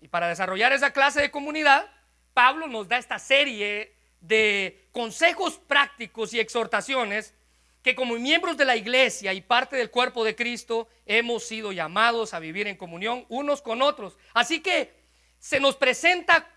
Y 0.00 0.08
para 0.08 0.28
desarrollar 0.28 0.72
esa 0.72 0.92
clase 0.92 1.20
de 1.20 1.30
comunidad, 1.30 1.90
Pablo 2.34 2.66
nos 2.66 2.88
da 2.88 2.98
esta 2.98 3.18
serie 3.18 3.96
de 4.20 4.88
consejos 4.92 5.58
prácticos 5.58 6.34
y 6.34 6.40
exhortaciones 6.40 7.34
que 7.82 7.94
como 7.94 8.16
miembros 8.16 8.56
de 8.56 8.66
la 8.66 8.76
iglesia 8.76 9.32
y 9.32 9.40
parte 9.40 9.76
del 9.76 9.90
cuerpo 9.90 10.24
de 10.24 10.36
Cristo 10.36 10.88
hemos 11.06 11.44
sido 11.44 11.72
llamados 11.72 12.34
a 12.34 12.38
vivir 12.38 12.66
en 12.66 12.76
comunión 12.76 13.24
unos 13.28 13.62
con 13.62 13.80
otros. 13.80 14.18
Así 14.34 14.60
que 14.60 14.92
se 15.38 15.60
nos 15.60 15.76
presenta 15.76 16.50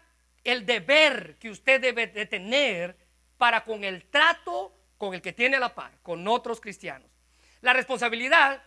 el 0.43 0.65
deber 0.65 1.37
que 1.39 1.49
usted 1.49 1.79
debe 1.79 2.07
de 2.07 2.25
tener 2.25 2.97
para 3.37 3.63
con 3.63 3.83
el 3.83 4.05
trato 4.05 4.73
con 4.97 5.13
el 5.13 5.21
que 5.21 5.33
tiene 5.33 5.59
la 5.59 5.75
par, 5.75 5.91
con 6.01 6.27
otros 6.27 6.61
cristianos. 6.61 7.09
La 7.61 7.73
responsabilidad 7.73 8.63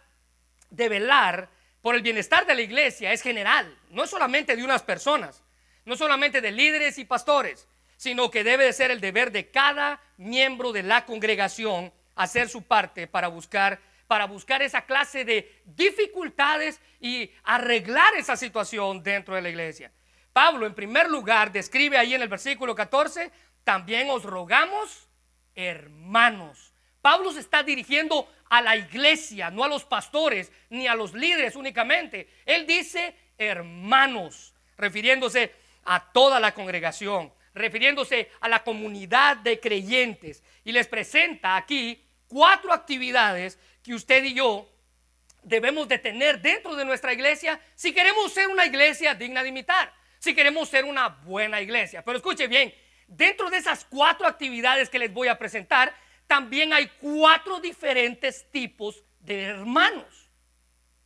de 0.70 0.88
velar 0.88 1.49
por 1.80 1.94
el 1.94 2.02
bienestar 2.02 2.46
de 2.46 2.54
la 2.54 2.62
iglesia 2.62 3.12
es 3.12 3.23
general, 3.23 3.78
no 3.90 4.04
es 4.04 4.11
solamente 4.11 4.56
de 4.56 4.64
unas 4.64 4.82
personas, 4.82 5.42
no 5.85 5.96
solamente 5.96 6.40
de 6.40 6.50
líderes 6.50 6.99
y 6.99 7.04
pastores, 7.04 7.68
sino 7.96 8.30
que 8.30 8.44
debe 8.44 8.64
de 8.64 8.73
ser 8.73 8.90
el 8.90 9.00
deber 9.00 9.32
de 9.32 9.50
cada 9.50 10.00
miembro 10.16 10.73
de 10.73 10.82
la 10.82 11.06
congregación 11.06 11.92
hacer 12.14 12.49
su 12.49 12.62
parte 12.62 13.06
para 13.06 13.28
buscar 13.28 13.80
para 14.06 14.26
buscar 14.26 14.62
esa 14.62 14.82
clase 14.82 15.25
de 15.25 15.62
dificultades 15.64 16.80
y 17.00 17.30
arreglar 17.44 18.14
esa 18.14 18.37
situación 18.37 19.02
dentro 19.02 19.35
de 19.35 19.42
la 19.42 19.49
iglesia. 19.49 19.90
Pablo, 20.32 20.66
en 20.66 20.75
primer 20.75 21.08
lugar, 21.08 21.50
describe 21.50 21.96
ahí 21.96 22.14
en 22.14 22.23
el 22.23 22.28
versículo 22.28 22.75
14, 22.75 23.30
también 23.66 24.08
os 24.11 24.23
rogamos, 24.23 25.08
hermanos. 25.56 26.73
Pablo 27.02 27.32
se 27.32 27.40
está 27.40 27.64
dirigiendo 27.64 28.32
a 28.49 28.62
la 28.62 28.76
iglesia, 28.76 29.50
no 29.50 29.64
a 29.64 29.68
los 29.68 29.85
pastores 29.85 30.52
ni 30.70 30.87
a 30.87 30.94
los 30.94 31.14
líderes 31.14 31.56
únicamente. 31.56 32.28
Él 32.46 32.64
dice 32.64 33.16
hermanos, 33.37 34.54
refiriéndose 34.78 35.52
a 35.85 36.12
toda 36.12 36.38
la 36.38 36.54
congregación, 36.54 37.32
refiriéndose 37.54 38.30
a 38.40 38.49
la 38.49 38.62
comunidad 38.62 39.38
de 39.38 39.58
creyentes. 39.58 40.44
Y 40.62 40.70
les 40.70 40.87
presenta 40.87 41.56
aquí 41.56 42.00
cuatro 42.28 42.73
actividades 42.73 43.58
que 43.82 43.94
usted 43.94 44.23
y 44.23 44.35
yo 44.35 44.70
debemos 45.42 45.88
de 45.88 45.99
tener 45.99 46.40
dentro 46.40 46.76
de 46.76 46.85
nuestra 46.85 47.12
iglesia 47.12 47.61
si 47.75 47.92
queremos 47.92 48.32
ser 48.32 48.46
una 48.46 48.64
iglesia 48.64 49.16
digna 49.16 49.42
de 49.42 49.49
imitar, 49.49 49.92
si 50.20 50.37
queremos 50.37 50.68
ser 50.68 50.85
una 50.85 51.08
buena 51.08 51.61
iglesia. 51.61 52.04
Pero 52.04 52.18
escuche 52.18 52.46
bien, 52.46 52.73
dentro 53.07 53.51
de 53.51 53.59
esas 53.59 53.85
cuatro 53.85 54.27
actividades 54.27 54.89
que 54.89 54.99
les 54.99 55.13
voy 55.13 55.29
a 55.29 55.39
presentar, 55.39 55.95
también 56.27 56.73
hay 56.73 56.89
cuatro 57.01 57.61
diferentes 57.61 58.51
tipos 58.51 59.05
de 59.21 59.45
hermanos, 59.45 60.31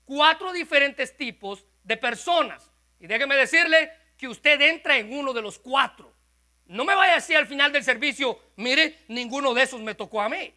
cuatro 0.04 0.52
diferentes 0.52 1.16
tipos 1.16 1.64
de 1.84 1.96
personas. 1.96 2.70
Y 2.98 3.06
déjeme 3.06 3.36
decirle 3.36 3.90
que 4.16 4.28
usted 4.28 4.60
entra 4.60 4.98
en 4.98 5.12
uno 5.12 5.32
de 5.32 5.42
los 5.42 5.58
cuatro. 5.58 6.14
No 6.66 6.84
me 6.84 6.94
vaya 6.94 7.12
a 7.12 7.16
decir 7.16 7.36
al 7.36 7.46
final 7.46 7.72
del 7.72 7.82
servicio, 7.82 8.38
mire, 8.56 8.98
ninguno 9.08 9.54
de 9.54 9.62
esos 9.62 9.80
me 9.80 9.94
tocó 9.94 10.20
a 10.20 10.28
mí 10.28 10.54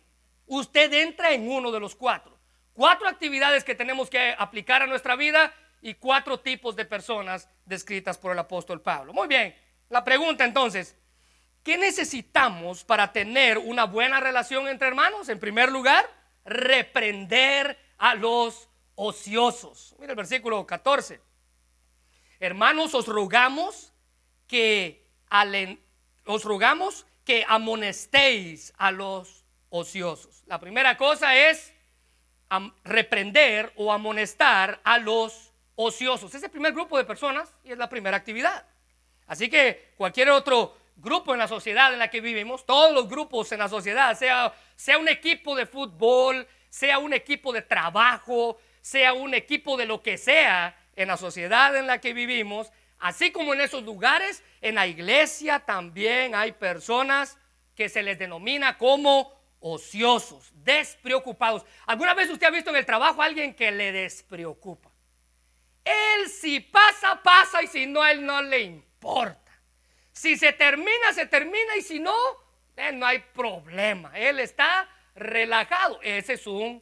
usted 0.48 0.92
entra 0.94 1.32
en 1.32 1.50
uno 1.50 1.72
de 1.72 1.80
los 1.80 1.96
cuatro. 1.96 2.38
Cuatro 2.74 3.08
actividades 3.08 3.64
que 3.64 3.76
tenemos 3.76 4.10
que 4.10 4.36
aplicar 4.38 4.82
a 4.82 4.88
nuestra 4.88 5.16
vida 5.16 5.54
y 5.82 5.96
cuatro 5.96 6.40
tipos 6.40 6.76
de 6.76 6.86
personas 6.86 7.50
descritas 7.66 8.18
por 8.18 8.32
el 8.32 8.40
apóstol 8.40 8.82
Pablo. 8.82 9.14
Muy 9.14 9.28
bien, 9.28 9.56
la 9.90 10.04
pregunta 10.04 10.44
entonces, 10.44 10.98
¿qué 11.64 11.78
necesitamos 11.78 12.84
para 12.84 13.12
tener 13.12 13.58
una 13.58 13.86
buena 13.86 14.20
relación 14.20 14.68
entre 14.68 14.88
hermanos? 14.88 15.30
En 15.30 15.40
primer 15.40 15.72
lugar, 15.72 16.10
reprender 16.46 17.78
a 17.98 18.16
los 18.16 18.70
ociosos. 18.96 19.96
Mira 20.00 20.12
el 20.12 20.18
versículo 20.18 20.66
14. 20.68 21.22
Hermanos, 22.40 22.94
os 22.94 23.08
rogamos 23.08 23.94
que 24.48 25.08
os 26.26 26.44
rogamos 26.44 27.06
que 27.26 27.46
amonestéis 27.48 28.74
a 28.78 28.92
los 28.92 29.46
ociosos. 29.70 30.44
La 30.46 30.60
primera 30.60 30.98
cosa 30.98 31.36
es 31.36 31.74
reprender 32.84 33.74
o 33.78 33.92
amonestar 33.92 34.80
a 34.84 35.00
los 35.00 35.54
ociosos. 35.76 36.36
Es 36.36 36.44
el 36.44 36.52
primer 36.52 36.74
grupo 36.74 36.98
de 36.98 37.06
personas 37.06 37.50
y 37.64 37.72
es 37.72 37.78
la 37.78 37.90
primera 37.90 38.18
actividad. 38.18 38.68
Así 39.26 39.50
que 39.50 39.94
cualquier 39.98 40.30
otro 40.30 40.78
grupo 40.96 41.34
en 41.34 41.40
la 41.40 41.48
sociedad 41.48 41.94
en 41.94 42.00
la 42.00 42.10
que 42.10 42.22
vivimos, 42.22 42.66
todos 42.66 42.94
los 42.94 43.08
grupos 43.10 43.52
en 43.52 43.60
la 43.60 43.70
sociedad, 43.70 44.18
sea, 44.18 44.54
sea 44.76 44.98
un 44.98 45.08
equipo 45.08 45.56
de 45.56 45.66
fútbol, 45.66 46.48
sea 46.70 47.00
un 47.00 47.14
equipo 47.14 47.54
de 47.54 47.62
trabajo, 47.62 48.58
sea 48.82 49.14
un 49.14 49.34
equipo 49.34 49.78
de 49.78 49.86
lo 49.86 50.02
que 50.02 50.18
sea 50.18 50.78
en 50.96 51.08
la 51.08 51.18
sociedad 51.18 51.76
en 51.76 51.88
la 51.88 52.00
que 52.00 52.14
vivimos, 52.14 52.72
así 53.00 53.32
como 53.32 53.54
en 53.54 53.62
esos 53.62 53.84
lugares, 53.84 54.44
en 54.62 54.76
la 54.76 54.88
iglesia 54.88 55.60
también 55.60 56.36
hay 56.36 56.52
personas 56.52 57.38
que 57.76 57.90
se 57.90 58.04
les 58.04 58.20
denomina 58.20 58.78
como 58.78 59.32
ociosos, 59.60 60.52
despreocupados. 60.54 61.64
¿Alguna 61.86 62.14
vez 62.14 62.30
usted 62.30 62.48
ha 62.48 62.52
visto 62.52 62.70
en 62.70 62.76
el 62.76 62.86
trabajo 62.86 63.22
a 63.22 63.26
alguien 63.26 63.56
que 63.56 63.72
le 63.72 63.92
despreocupa? 63.92 64.92
Él 65.84 66.30
si 66.30 66.60
pasa, 66.60 67.22
pasa 67.22 67.62
y 67.64 67.68
si 67.68 67.86
no, 67.86 68.06
él 68.06 68.26
no 68.26 68.42
le 68.42 68.62
importa. 68.62 69.43
Si 70.14 70.38
se 70.38 70.54
termina, 70.54 71.12
se 71.14 71.26
termina 71.26 71.76
y 71.76 71.82
si 71.82 72.00
no, 72.00 72.16
él 72.76 73.00
no 73.00 73.06
hay 73.06 73.20
problema. 73.34 74.18
Él 74.18 74.40
está 74.40 74.88
relajado. 75.16 76.00
Ese 76.04 76.34
es 76.34 76.48
un 76.48 76.82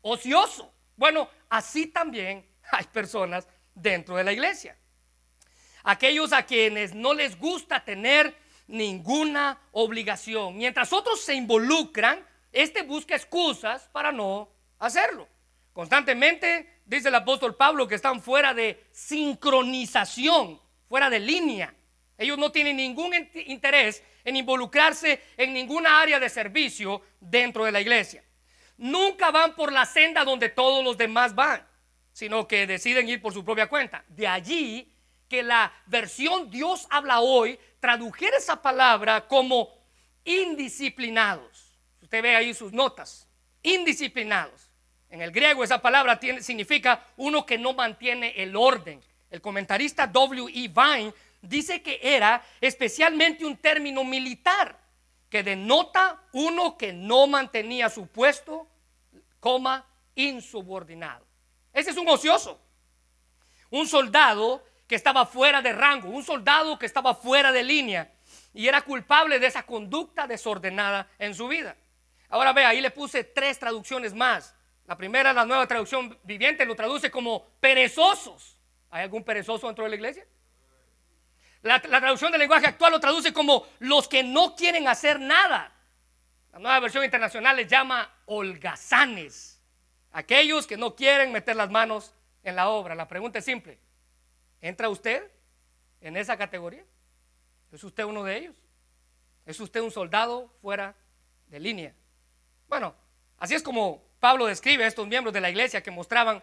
ocioso. 0.00 0.72
Bueno, 0.96 1.28
así 1.48 1.86
también 1.86 2.44
hay 2.72 2.86
personas 2.86 3.46
dentro 3.74 4.16
de 4.16 4.24
la 4.24 4.32
iglesia. 4.32 4.76
Aquellos 5.84 6.32
a 6.32 6.44
quienes 6.44 6.94
no 6.94 7.14
les 7.14 7.38
gusta 7.38 7.84
tener 7.84 8.34
ninguna 8.66 9.60
obligación. 9.72 10.56
Mientras 10.56 10.92
otros 10.92 11.20
se 11.20 11.34
involucran, 11.34 12.26
este 12.52 12.82
busca 12.82 13.14
excusas 13.14 13.88
para 13.88 14.10
no 14.10 14.50
hacerlo. 14.78 15.28
Constantemente 15.72 16.80
dice 16.84 17.08
el 17.08 17.14
apóstol 17.14 17.56
Pablo 17.56 17.86
que 17.86 17.94
están 17.94 18.20
fuera 18.20 18.52
de 18.54 18.86
sincronización, 18.90 20.60
fuera 20.88 21.08
de 21.08 21.20
línea. 21.20 21.74
Ellos 22.20 22.36
no 22.36 22.52
tienen 22.52 22.76
ningún 22.76 23.14
interés 23.46 24.02
en 24.24 24.36
involucrarse 24.36 25.22
en 25.38 25.54
ninguna 25.54 26.02
área 26.02 26.20
de 26.20 26.28
servicio 26.28 27.00
dentro 27.18 27.64
de 27.64 27.72
la 27.72 27.80
iglesia. 27.80 28.22
Nunca 28.76 29.30
van 29.30 29.54
por 29.54 29.72
la 29.72 29.86
senda 29.86 30.22
donde 30.22 30.50
todos 30.50 30.84
los 30.84 30.98
demás 30.98 31.34
van, 31.34 31.66
sino 32.12 32.46
que 32.46 32.66
deciden 32.66 33.08
ir 33.08 33.22
por 33.22 33.32
su 33.32 33.42
propia 33.42 33.68
cuenta. 33.68 34.04
De 34.06 34.28
allí 34.28 34.92
que 35.30 35.42
la 35.42 35.72
versión 35.86 36.50
Dios 36.50 36.86
habla 36.90 37.20
hoy 37.20 37.58
tradujera 37.80 38.36
esa 38.36 38.60
palabra 38.60 39.26
como 39.26 39.70
indisciplinados. 40.22 41.78
Usted 42.02 42.22
ve 42.22 42.36
ahí 42.36 42.52
sus 42.52 42.70
notas, 42.70 43.26
indisciplinados. 43.62 44.70
En 45.08 45.22
el 45.22 45.30
griego 45.30 45.64
esa 45.64 45.80
palabra 45.80 46.20
tiene, 46.20 46.42
significa 46.42 47.02
uno 47.16 47.46
que 47.46 47.56
no 47.56 47.72
mantiene 47.72 48.34
el 48.36 48.54
orden. 48.56 49.00
El 49.30 49.40
comentarista 49.40 50.06
W. 50.06 50.48
E. 50.48 50.68
Vine 50.68 51.14
dice 51.42 51.82
que 51.82 52.00
era 52.02 52.44
especialmente 52.60 53.44
un 53.44 53.56
término 53.56 54.04
militar 54.04 54.78
que 55.28 55.42
denota 55.42 56.22
uno 56.32 56.76
que 56.76 56.92
no 56.92 57.26
mantenía 57.26 57.88
su 57.88 58.06
puesto, 58.08 58.66
coma, 59.38 59.86
insubordinado. 60.14 61.24
Ese 61.72 61.90
es 61.90 61.96
un 61.96 62.08
ocioso. 62.08 62.60
Un 63.70 63.86
soldado 63.86 64.64
que 64.88 64.96
estaba 64.96 65.24
fuera 65.24 65.62
de 65.62 65.72
rango, 65.72 66.08
un 66.08 66.24
soldado 66.24 66.78
que 66.78 66.86
estaba 66.86 67.14
fuera 67.14 67.52
de 67.52 67.62
línea 67.62 68.12
y 68.52 68.66
era 68.66 68.82
culpable 68.82 69.38
de 69.38 69.46
esa 69.46 69.62
conducta 69.62 70.26
desordenada 70.26 71.08
en 71.18 71.34
su 71.34 71.46
vida. 71.46 71.76
Ahora 72.28 72.52
ve, 72.52 72.64
ahí 72.64 72.80
le 72.80 72.90
puse 72.90 73.22
tres 73.22 73.58
traducciones 73.58 74.12
más. 74.12 74.54
La 74.86 74.96
primera, 74.96 75.32
la 75.32 75.44
nueva 75.44 75.68
traducción 75.68 76.18
viviente, 76.24 76.66
lo 76.66 76.74
traduce 76.74 77.10
como 77.10 77.44
perezosos. 77.60 78.56
¿Hay 78.90 79.04
algún 79.04 79.22
perezoso 79.22 79.68
dentro 79.68 79.84
de 79.84 79.90
la 79.90 79.96
iglesia? 79.96 80.26
La, 81.62 81.80
traducción 81.80 82.32
del 82.32 82.40
lenguaje 82.40 82.66
actual 82.66 82.92
lo 82.92 83.00
traduce 83.00 83.32
como 83.32 83.66
los 83.80 84.08
que 84.08 84.22
no 84.22 84.56
quieren 84.56 84.88
hacer 84.88 85.20
nada. 85.20 85.72
La 86.52 86.58
nueva 86.58 86.80
versión 86.80 87.04
internacional 87.04 87.56
les 87.56 87.68
llama 87.68 88.12
holgazanes. 88.26 89.60
Aquellos 90.12 90.66
que 90.66 90.76
no 90.76 90.96
quieren 90.96 91.32
meter 91.32 91.56
las 91.56 91.70
manos 91.70 92.14
en 92.42 92.56
la 92.56 92.70
obra. 92.70 92.94
La 92.94 93.06
pregunta 93.06 93.38
es 93.38 93.44
simple. 93.44 93.78
¿Entra 94.60 94.88
usted 94.88 95.30
en 96.00 96.16
esa 96.16 96.36
categoría? 96.36 96.84
¿Es 97.70 97.84
usted 97.84 98.04
uno 98.04 98.24
de 98.24 98.36
ellos? 98.36 98.56
Es 99.46 99.60
usted 99.60 99.80
un 99.80 99.90
soldado 99.90 100.52
fuera 100.62 100.96
de 101.48 101.60
línea. 101.60 101.94
Bueno, 102.68 102.94
así 103.38 103.54
es 103.54 103.62
como 103.62 104.02
Pablo 104.18 104.46
describe 104.46 104.84
a 104.84 104.86
estos 104.86 105.06
miembros 105.06 105.32
de 105.34 105.40
la 105.40 105.50
iglesia 105.50 105.82
que 105.82 105.90
mostraban 105.90 106.42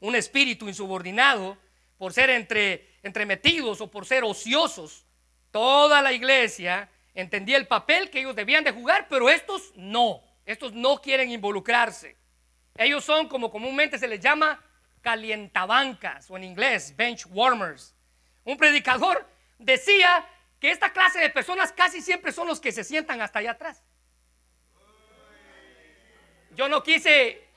un 0.00 0.14
espíritu 0.14 0.68
insubordinado 0.68 1.56
por 1.98 2.12
ser 2.12 2.30
entre, 2.30 2.89
entremetidos 3.02 3.80
o 3.80 3.90
por 3.90 4.06
ser 4.06 4.24
ociosos. 4.24 5.06
Toda 5.50 6.02
la 6.02 6.12
iglesia 6.12 6.88
entendía 7.14 7.56
el 7.56 7.66
papel 7.66 8.10
que 8.10 8.20
ellos 8.20 8.36
debían 8.36 8.64
de 8.64 8.72
jugar, 8.72 9.06
pero 9.08 9.28
estos 9.28 9.72
no. 9.74 10.22
Estos 10.46 10.72
no 10.72 11.00
quieren 11.00 11.30
involucrarse. 11.30 12.16
Ellos 12.76 13.04
son 13.04 13.28
como 13.28 13.50
comúnmente 13.50 13.98
se 13.98 14.08
les 14.08 14.20
llama 14.20 14.62
calientabancas 15.00 16.30
o 16.30 16.36
en 16.36 16.44
inglés 16.44 16.94
bench 16.96 17.26
warmers. 17.30 17.94
Un 18.44 18.56
predicador 18.56 19.28
decía 19.58 20.26
que 20.58 20.70
esta 20.70 20.92
clase 20.92 21.18
de 21.18 21.30
personas 21.30 21.72
casi 21.72 22.00
siempre 22.00 22.32
son 22.32 22.46
los 22.46 22.60
que 22.60 22.72
se 22.72 22.84
sientan 22.84 23.20
hasta 23.20 23.38
allá 23.38 23.52
atrás. 23.52 23.82
Yo 26.54 26.68
no 26.68 26.82
quise 26.82 27.49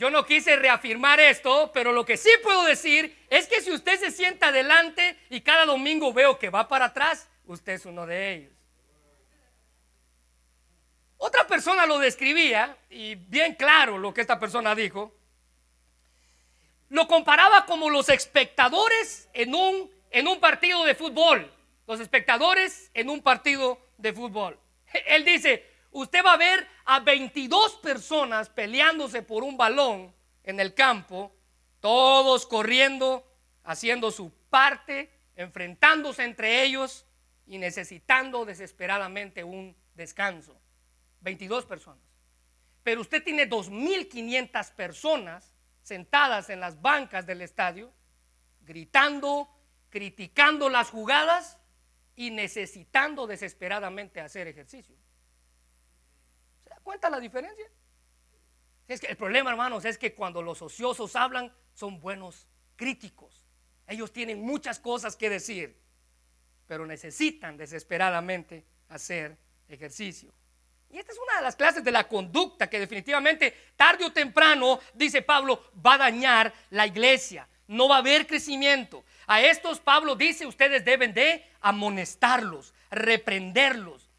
yo 0.00 0.08
no 0.08 0.24
quise 0.24 0.56
reafirmar 0.56 1.20
esto, 1.20 1.70
pero 1.74 1.92
lo 1.92 2.06
que 2.06 2.16
sí 2.16 2.30
puedo 2.42 2.64
decir 2.64 3.14
es 3.28 3.46
que 3.46 3.60
si 3.60 3.70
usted 3.70 4.00
se 4.00 4.10
sienta 4.10 4.48
adelante 4.48 5.18
y 5.28 5.42
cada 5.42 5.66
domingo 5.66 6.10
veo 6.14 6.38
que 6.38 6.48
va 6.48 6.68
para 6.68 6.86
atrás, 6.86 7.28
usted 7.44 7.74
es 7.74 7.84
uno 7.84 8.06
de 8.06 8.32
ellos. 8.32 8.52
Otra 11.18 11.46
persona 11.46 11.84
lo 11.84 11.98
describía, 11.98 12.78
y 12.88 13.16
bien 13.16 13.54
claro 13.56 13.98
lo 13.98 14.14
que 14.14 14.22
esta 14.22 14.40
persona 14.40 14.74
dijo, 14.74 15.14
lo 16.88 17.06
comparaba 17.06 17.66
como 17.66 17.90
los 17.90 18.08
espectadores 18.08 19.28
en 19.34 19.54
un, 19.54 19.90
en 20.12 20.28
un 20.28 20.40
partido 20.40 20.82
de 20.84 20.94
fútbol. 20.94 21.52
Los 21.86 22.00
espectadores 22.00 22.90
en 22.94 23.10
un 23.10 23.20
partido 23.20 23.78
de 23.98 24.14
fútbol. 24.14 24.58
Él 25.08 25.26
dice, 25.26 25.70
usted 25.90 26.24
va 26.24 26.32
a 26.32 26.38
ver 26.38 26.66
a 26.92 26.98
22 26.98 27.76
personas 27.76 28.48
peleándose 28.48 29.22
por 29.22 29.44
un 29.44 29.56
balón 29.56 30.12
en 30.42 30.58
el 30.58 30.74
campo, 30.74 31.32
todos 31.78 32.46
corriendo, 32.46 33.24
haciendo 33.62 34.10
su 34.10 34.32
parte, 34.50 35.08
enfrentándose 35.36 36.24
entre 36.24 36.64
ellos 36.64 37.06
y 37.46 37.58
necesitando 37.58 38.44
desesperadamente 38.44 39.44
un 39.44 39.76
descanso. 39.94 40.60
22 41.20 41.64
personas. 41.64 42.02
Pero 42.82 43.02
usted 43.02 43.22
tiene 43.22 43.48
2.500 43.48 44.72
personas 44.74 45.54
sentadas 45.82 46.50
en 46.50 46.58
las 46.58 46.82
bancas 46.82 47.24
del 47.24 47.42
estadio, 47.42 47.92
gritando, 48.62 49.48
criticando 49.90 50.68
las 50.68 50.90
jugadas 50.90 51.56
y 52.16 52.32
necesitando 52.32 53.28
desesperadamente 53.28 54.20
hacer 54.20 54.48
ejercicio. 54.48 54.96
¿Se 56.80 56.82
da 56.82 56.84
cuenta 56.84 57.10
la 57.10 57.20
diferencia? 57.20 57.66
Es 58.88 59.00
que 59.00 59.08
el 59.08 59.16
problema, 59.16 59.50
hermanos, 59.50 59.84
es 59.84 59.98
que 59.98 60.14
cuando 60.14 60.40
los 60.42 60.62
ociosos 60.62 61.14
hablan, 61.14 61.52
son 61.74 62.00
buenos 62.00 62.48
críticos. 62.76 63.46
Ellos 63.86 64.12
tienen 64.12 64.40
muchas 64.40 64.78
cosas 64.78 65.14
que 65.14 65.28
decir, 65.28 65.78
pero 66.66 66.86
necesitan 66.86 67.56
desesperadamente 67.56 68.64
hacer 68.88 69.36
ejercicio. 69.68 70.32
Y 70.88 70.98
esta 70.98 71.12
es 71.12 71.18
una 71.18 71.36
de 71.36 71.42
las 71.42 71.54
clases 71.54 71.84
de 71.84 71.92
la 71.92 72.08
conducta 72.08 72.68
que 72.68 72.80
definitivamente 72.80 73.54
tarde 73.76 74.06
o 74.06 74.12
temprano, 74.12 74.80
dice 74.94 75.22
Pablo, 75.22 75.70
va 75.84 75.94
a 75.94 75.98
dañar 75.98 76.52
la 76.70 76.86
iglesia. 76.86 77.46
No 77.68 77.88
va 77.88 77.96
a 77.96 77.98
haber 77.98 78.26
crecimiento. 78.26 79.04
A 79.26 79.42
estos 79.42 79.78
Pablo 79.78 80.16
dice, 80.16 80.46
ustedes 80.46 80.84
deben 80.84 81.12
de 81.12 81.44
amonestarlos, 81.60 82.74
reprenderlos. 82.90 84.09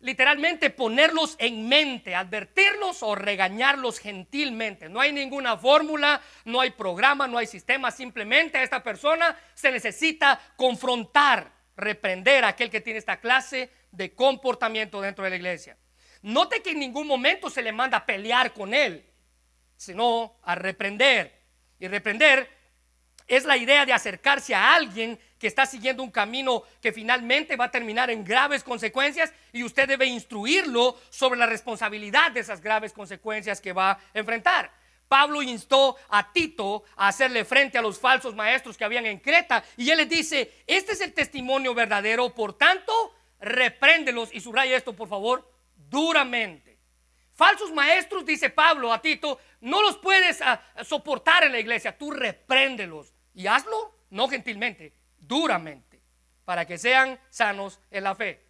Literalmente 0.00 0.68
ponerlos 0.70 1.36
en 1.38 1.68
mente, 1.68 2.14
advertirlos 2.14 3.02
o 3.02 3.14
regañarlos 3.14 3.98
gentilmente. 3.98 4.88
No 4.88 5.00
hay 5.00 5.12
ninguna 5.12 5.56
fórmula, 5.56 6.20
no 6.44 6.60
hay 6.60 6.70
programa, 6.70 7.26
no 7.26 7.38
hay 7.38 7.46
sistema. 7.46 7.90
Simplemente 7.90 8.58
a 8.58 8.62
esta 8.62 8.82
persona 8.82 9.36
se 9.54 9.72
necesita 9.72 10.38
confrontar, 10.56 11.50
reprender 11.76 12.44
a 12.44 12.48
aquel 12.48 12.70
que 12.70 12.82
tiene 12.82 12.98
esta 12.98 13.20
clase 13.20 13.70
de 13.90 14.14
comportamiento 14.14 15.00
dentro 15.00 15.24
de 15.24 15.30
la 15.30 15.36
iglesia. 15.36 15.78
Note 16.22 16.62
que 16.62 16.70
en 16.70 16.80
ningún 16.80 17.06
momento 17.06 17.48
se 17.48 17.62
le 17.62 17.72
manda 17.72 17.98
a 17.98 18.06
pelear 18.06 18.52
con 18.52 18.74
él, 18.74 19.04
sino 19.76 20.38
a 20.42 20.54
reprender. 20.54 21.42
Y 21.78 21.88
reprender 21.88 22.50
es 23.26 23.44
la 23.44 23.56
idea 23.56 23.86
de 23.86 23.92
acercarse 23.92 24.54
a 24.54 24.74
alguien 24.74 25.18
que 25.38 25.46
está 25.46 25.66
siguiendo 25.66 26.02
un 26.02 26.10
camino 26.10 26.62
que 26.80 26.92
finalmente 26.92 27.56
va 27.56 27.66
a 27.66 27.70
terminar 27.70 28.10
en 28.10 28.24
graves 28.24 28.64
consecuencias 28.64 29.32
y 29.52 29.62
usted 29.62 29.88
debe 29.88 30.06
instruirlo 30.06 30.98
sobre 31.10 31.38
la 31.38 31.46
responsabilidad 31.46 32.32
de 32.32 32.40
esas 32.40 32.60
graves 32.60 32.92
consecuencias 32.92 33.60
que 33.60 33.72
va 33.72 33.92
a 33.92 33.98
enfrentar. 34.14 34.72
Pablo 35.08 35.42
instó 35.42 35.96
a 36.08 36.32
Tito 36.32 36.84
a 36.96 37.08
hacerle 37.08 37.44
frente 37.44 37.78
a 37.78 37.82
los 37.82 37.98
falsos 37.98 38.34
maestros 38.34 38.76
que 38.76 38.84
habían 38.84 39.06
en 39.06 39.18
Creta 39.18 39.62
y 39.76 39.90
él 39.90 39.98
le 39.98 40.06
dice, 40.06 40.52
este 40.66 40.92
es 40.92 41.00
el 41.00 41.12
testimonio 41.12 41.74
verdadero, 41.74 42.34
por 42.34 42.54
tanto, 42.54 43.14
repréndelos 43.40 44.30
y 44.32 44.40
subraya 44.40 44.76
esto 44.76 44.94
por 44.94 45.08
favor, 45.08 45.48
duramente. 45.76 46.78
Falsos 47.32 47.70
maestros, 47.70 48.24
dice 48.24 48.50
Pablo 48.50 48.92
a 48.92 49.00
Tito, 49.00 49.38
no 49.60 49.82
los 49.82 49.98
puedes 49.98 50.40
ah, 50.40 50.60
soportar 50.84 51.44
en 51.44 51.52
la 51.52 51.60
iglesia, 51.60 51.96
tú 51.96 52.10
repréndelos 52.10 53.12
y 53.34 53.46
hazlo, 53.46 53.94
no 54.10 54.28
gentilmente, 54.28 54.94
duramente, 55.26 56.02
para 56.44 56.64
que 56.64 56.78
sean 56.78 57.18
sanos 57.30 57.80
en 57.90 58.04
la 58.04 58.14
fe. 58.14 58.46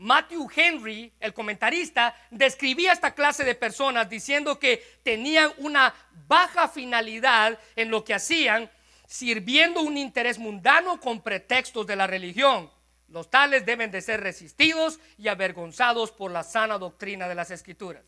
Matthew 0.00 0.48
Henry, 0.56 1.12
el 1.20 1.34
comentarista, 1.34 2.16
describía 2.30 2.92
esta 2.92 3.14
clase 3.14 3.44
de 3.44 3.54
personas 3.54 4.08
diciendo 4.08 4.58
que 4.58 4.82
tenían 5.02 5.52
una 5.58 5.94
baja 6.26 6.68
finalidad 6.68 7.58
en 7.76 7.90
lo 7.90 8.02
que 8.02 8.14
hacían, 8.14 8.70
sirviendo 9.06 9.82
un 9.82 9.98
interés 9.98 10.38
mundano 10.38 10.98
con 11.00 11.20
pretextos 11.20 11.86
de 11.86 11.96
la 11.96 12.06
religión. 12.06 12.70
Los 13.08 13.28
tales 13.28 13.66
deben 13.66 13.90
de 13.90 14.00
ser 14.00 14.22
resistidos 14.22 15.00
y 15.18 15.28
avergonzados 15.28 16.12
por 16.12 16.30
la 16.30 16.44
sana 16.44 16.78
doctrina 16.78 17.28
de 17.28 17.34
las 17.34 17.50
escrituras. 17.50 18.02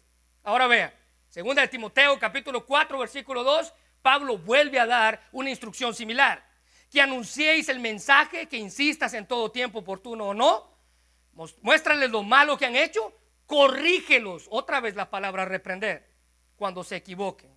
Ahora 0.45 0.67
vea, 0.69 0.95
segunda 1.29 1.61
de 1.61 1.69
Timoteo 1.69 2.19
capítulo 2.19 2.65
4 2.65 2.99
versículo 2.99 3.45
2, 3.45 3.75
Pablo 4.01 4.39
vuelve 4.39 4.81
a 4.81 4.87
dar 4.87 5.21
una 5.33 5.51
instrucción 5.51 5.95
similar. 5.95 6.52
Que 6.93 7.01
anunciéis 7.01 7.69
el 7.69 7.81
mensaje, 7.81 8.47
que 8.47 8.59
insistas 8.59 9.15
en 9.15 9.27
todo 9.27 9.51
tiempo 9.51 9.81
oportuno 9.81 10.27
o 10.27 10.35
no. 10.35 10.71
Muéstrales 11.63 12.11
lo 12.11 12.23
malo 12.23 12.59
que 12.59 12.67
han 12.67 12.77
hecho, 12.77 13.13
corrígelos. 13.47 14.47
Otra 14.51 14.81
vez 14.81 14.95
la 14.95 15.11
palabra 15.11 15.47
reprender 15.47 16.07
cuando 16.57 16.85
se 16.85 16.97
equivoquen. 16.97 17.51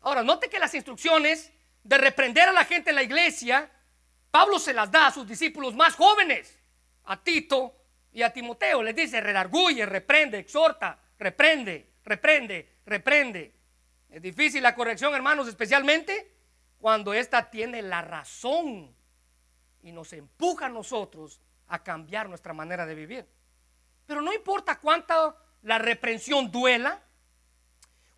Ahora, 0.00 0.22
note 0.22 0.48
que 0.48 0.58
las 0.58 0.74
instrucciones 0.74 1.52
de 1.84 1.98
reprender 1.98 2.48
a 2.48 2.52
la 2.52 2.64
gente 2.64 2.90
en 2.90 2.96
la 2.96 3.02
iglesia 3.02 3.70
Pablo 4.30 4.58
se 4.58 4.74
las 4.74 4.90
da 4.90 5.06
a 5.06 5.10
sus 5.10 5.26
discípulos 5.26 5.74
más 5.74 5.94
jóvenes, 5.94 6.58
a 7.04 7.22
Tito 7.22 7.74
y 8.12 8.22
a 8.22 8.32
Timoteo. 8.32 8.82
Les 8.82 8.94
dice, 8.94 9.20
redarguye, 9.20 9.86
reprende, 9.86 10.38
exhorta, 10.38 10.98
reprende, 11.18 11.94
reprende, 12.04 12.76
reprende. 12.84 13.54
Es 14.10 14.22
difícil 14.22 14.62
la 14.62 14.74
corrección, 14.74 15.14
hermanos, 15.14 15.48
especialmente 15.48 16.37
cuando 16.78 17.14
ésta 17.14 17.50
tiene 17.50 17.82
la 17.82 18.02
razón 18.02 18.94
y 19.82 19.92
nos 19.92 20.12
empuja 20.12 20.66
a 20.66 20.70
nosotros 20.70 21.40
a 21.66 21.82
cambiar 21.82 22.28
nuestra 22.28 22.52
manera 22.52 22.86
de 22.86 22.94
vivir. 22.94 23.28
Pero 24.06 24.22
no 24.22 24.32
importa 24.32 24.78
cuánta 24.78 25.36
la 25.62 25.78
reprensión 25.78 26.50
duela, 26.50 27.02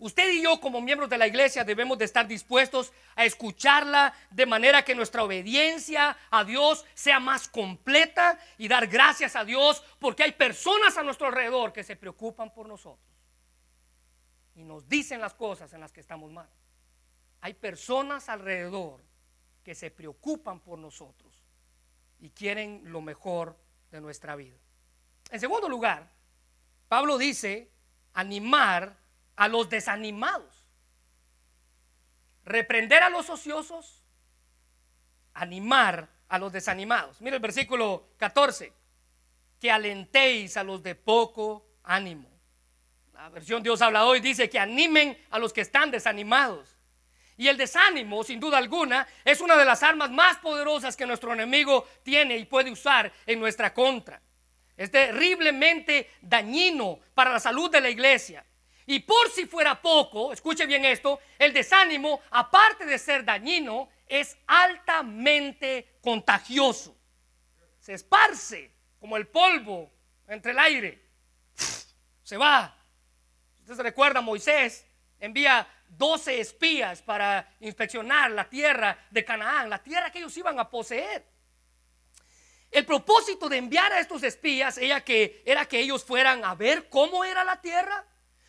Usted 0.00 0.32
y 0.32 0.42
yo 0.42 0.58
como 0.62 0.80
miembros 0.80 1.10
de 1.10 1.18
la 1.18 1.26
iglesia 1.26 1.62
debemos 1.62 1.98
de 1.98 2.06
estar 2.06 2.26
dispuestos 2.26 2.90
a 3.16 3.26
escucharla 3.26 4.14
de 4.30 4.46
manera 4.46 4.82
que 4.82 4.94
nuestra 4.94 5.22
obediencia 5.22 6.16
a 6.30 6.42
Dios 6.42 6.86
sea 6.94 7.20
más 7.20 7.48
completa 7.48 8.38
y 8.56 8.66
dar 8.66 8.86
gracias 8.86 9.36
a 9.36 9.44
Dios 9.44 9.84
porque 9.98 10.22
hay 10.22 10.32
personas 10.32 10.96
a 10.96 11.02
nuestro 11.02 11.26
alrededor 11.26 11.74
que 11.74 11.84
se 11.84 11.96
preocupan 11.96 12.50
por 12.50 12.66
nosotros 12.66 13.06
y 14.54 14.64
nos 14.64 14.88
dicen 14.88 15.20
las 15.20 15.34
cosas 15.34 15.70
en 15.74 15.80
las 15.80 15.92
que 15.92 16.00
estamos 16.00 16.30
mal. 16.30 16.48
Hay 17.40 17.54
personas 17.54 18.28
alrededor 18.28 19.02
que 19.62 19.74
se 19.74 19.90
preocupan 19.90 20.60
por 20.60 20.78
nosotros 20.78 21.40
y 22.18 22.30
quieren 22.30 22.82
lo 22.84 23.00
mejor 23.00 23.56
de 23.90 24.00
nuestra 24.00 24.36
vida. 24.36 24.58
En 25.30 25.40
segundo 25.40 25.68
lugar, 25.68 26.10
Pablo 26.88 27.18
dice 27.18 27.70
animar 28.14 28.96
a 29.36 29.48
los 29.48 29.68
desanimados. 29.70 30.66
Reprender 32.44 33.02
a 33.02 33.10
los 33.10 33.30
ociosos, 33.30 34.02
animar 35.34 36.08
a 36.28 36.38
los 36.38 36.52
desanimados. 36.52 37.20
Mira 37.20 37.36
el 37.36 37.42
versículo 37.42 38.08
14, 38.16 38.72
que 39.58 39.70
alentéis 39.70 40.56
a 40.56 40.64
los 40.64 40.82
de 40.82 40.94
poco 40.94 41.66
ánimo. 41.84 42.28
La 43.12 43.28
versión 43.28 43.62
Dios 43.62 43.82
habla 43.82 44.06
hoy 44.06 44.20
dice 44.20 44.48
que 44.48 44.58
animen 44.58 45.16
a 45.30 45.38
los 45.38 45.52
que 45.52 45.60
están 45.60 45.90
desanimados. 45.90 46.79
Y 47.40 47.48
el 47.48 47.56
desánimo, 47.56 48.22
sin 48.22 48.38
duda 48.38 48.58
alguna, 48.58 49.08
es 49.24 49.40
una 49.40 49.56
de 49.56 49.64
las 49.64 49.82
armas 49.82 50.10
más 50.10 50.36
poderosas 50.40 50.94
que 50.94 51.06
nuestro 51.06 51.32
enemigo 51.32 51.88
tiene 52.02 52.36
y 52.36 52.44
puede 52.44 52.70
usar 52.70 53.10
en 53.24 53.40
nuestra 53.40 53.72
contra. 53.72 54.20
Es 54.76 54.90
terriblemente 54.90 56.10
dañino 56.20 57.00
para 57.14 57.32
la 57.32 57.40
salud 57.40 57.70
de 57.70 57.80
la 57.80 57.88
iglesia. 57.88 58.44
Y 58.84 58.98
por 58.98 59.30
si 59.30 59.46
fuera 59.46 59.80
poco, 59.80 60.34
escuche 60.34 60.66
bien 60.66 60.84
esto, 60.84 61.18
el 61.38 61.54
desánimo, 61.54 62.20
aparte 62.30 62.84
de 62.84 62.98
ser 62.98 63.24
dañino, 63.24 63.88
es 64.06 64.36
altamente 64.46 65.94
contagioso. 66.02 66.94
Se 67.78 67.94
esparce 67.94 68.70
como 68.98 69.16
el 69.16 69.26
polvo 69.28 69.90
entre 70.28 70.52
el 70.52 70.58
aire. 70.58 71.08
Se 72.22 72.36
va. 72.36 72.76
Usted 73.60 73.76
se 73.76 73.82
recuerda, 73.82 74.20
Moisés 74.20 74.84
envía 75.18 75.66
12 75.96 76.40
espías 76.40 77.02
para 77.02 77.48
inspeccionar 77.60 78.30
la 78.30 78.48
tierra 78.48 78.96
de 79.10 79.24
Canaán, 79.24 79.68
la 79.68 79.82
tierra 79.82 80.10
que 80.10 80.18
ellos 80.18 80.36
iban 80.36 80.58
a 80.58 80.70
poseer. 80.70 81.26
El 82.70 82.86
propósito 82.86 83.48
de 83.48 83.56
enviar 83.56 83.92
a 83.92 83.98
estos 83.98 84.22
espías 84.22 84.78
era 84.78 85.02
que, 85.02 85.42
ellos 85.72 86.04
fueran 86.04 86.44
a 86.44 86.54
ver 86.54 86.88
cómo 86.88 87.24
era 87.24 87.42
la 87.42 87.60
tierra, 87.60 88.06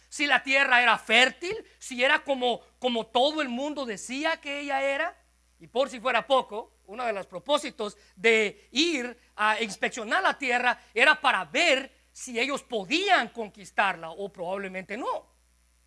si 0.10 0.28
la 0.28 0.44
tierra 0.44 0.82
era 0.82 0.98
fértil, 0.98 1.56
si 1.80 2.04
era 2.04 2.24
como, 2.24 2.62
como 2.78 3.08
todo 3.08 3.42
el 3.42 3.50
mundo 3.50 3.86
decía 3.86 4.38
que 4.38 4.60
ella 4.60 4.84
era. 4.84 5.18
Y 5.60 5.68
por 5.68 5.90
si 5.90 6.00
fuera 6.00 6.28
poco, 6.28 6.82
uno 6.86 7.06
de 7.06 7.14
los 7.14 7.26
propósitos 7.26 7.98
de 8.16 8.68
ir 8.72 9.18
a 9.36 9.62
inspeccionar 9.62 10.22
la 10.22 10.38
tierra 10.38 10.80
era 10.94 11.20
para 11.20 11.46
ver 11.46 11.92
si 12.12 12.40
ellos 12.40 12.62
podían 12.64 13.30
conquistarla 13.30 14.12
o 14.12 14.32
probablemente 14.32 14.98
no. 14.98 15.32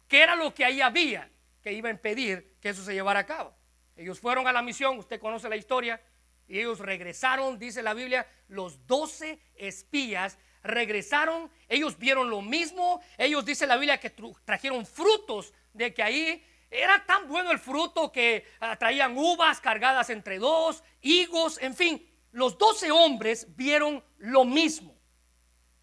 ¿Qué 0.09 0.23
era 0.23 0.35
lo 0.35 0.55
que 0.55 0.65
ahí 0.65 0.81
había 0.81 1.31
que 1.65 1.73
iba 1.73 1.89
a 1.89 1.93
impedir 1.93 2.57
que 2.61 2.69
eso 2.69 2.85
se 2.85 2.93
llevara 2.93 3.21
a 3.21 3.27
cabo? 3.27 3.57
Ellos 3.97 4.21
fueron 4.21 4.47
a 4.47 4.53
la 4.53 4.61
misión, 4.61 4.99
usted 4.99 5.19
conoce 5.19 5.49
la 5.49 5.57
historia, 5.57 6.01
y 6.47 6.59
ellos 6.59 6.79
regresaron, 6.79 7.59
dice 7.59 7.83
la 7.83 7.95
Biblia, 7.95 8.29
los 8.49 8.87
doce 8.87 9.41
espías 9.55 10.39
regresaron, 10.63 11.51
ellos 11.69 11.99
vieron 11.99 12.29
lo 12.29 12.43
mismo, 12.43 13.01
ellos 13.17 13.45
dice 13.45 13.67
la 13.67 13.77
Biblia 13.77 13.99
que 13.99 14.11
trajeron 14.45 14.85
frutos 14.85 15.55
de 15.73 15.95
que 15.95 16.03
ahí 16.03 16.45
era 16.71 17.05
tan 17.07 17.29
bueno 17.29 17.51
el 17.51 17.59
fruto 17.59 18.13
que 18.13 18.47
ah, 18.61 18.77
traían 18.77 19.17
uvas 19.17 19.61
cargadas 19.61 20.11
entre 20.11 20.39
dos, 20.39 20.83
higos, 21.01 21.59
en 21.63 21.75
fin, 21.75 22.07
los 22.33 22.59
doce 22.59 22.91
hombres 22.91 23.47
vieron 23.57 24.05
lo 24.19 24.45
mismo. 24.45 24.95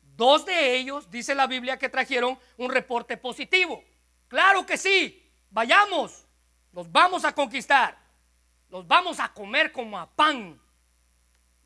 Dos 0.02 0.46
de 0.46 0.76
ellos, 0.76 1.10
dice 1.10 1.34
la 1.34 1.48
Biblia, 1.48 1.78
que 1.78 1.90
trajeron 1.90 2.38
un 2.58 2.70
reporte 2.70 3.18
positivo. 3.18 3.84
Claro 4.28 4.66
que 4.66 4.78
sí, 4.78 5.21
vayamos, 5.52 6.26
los 6.72 6.92
vamos 6.92 7.24
a 7.26 7.34
conquistar, 7.34 7.98
los 8.70 8.88
vamos 8.88 9.20
a 9.20 9.32
comer 9.32 9.72
como 9.72 10.00
a 10.00 10.10
pan. 10.10 10.60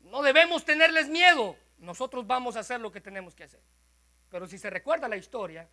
No 0.00 0.22
debemos 0.22 0.64
tenerles 0.64 1.08
miedo, 1.08 1.56
nosotros 1.78 2.26
vamos 2.26 2.56
a 2.56 2.60
hacer 2.60 2.80
lo 2.80 2.92
que 2.92 3.00
tenemos 3.00 3.34
que 3.34 3.44
hacer. 3.44 3.62
Pero 4.28 4.46
si 4.46 4.58
se 4.58 4.68
recuerda 4.68 5.08
la 5.08 5.16
historia, 5.16 5.68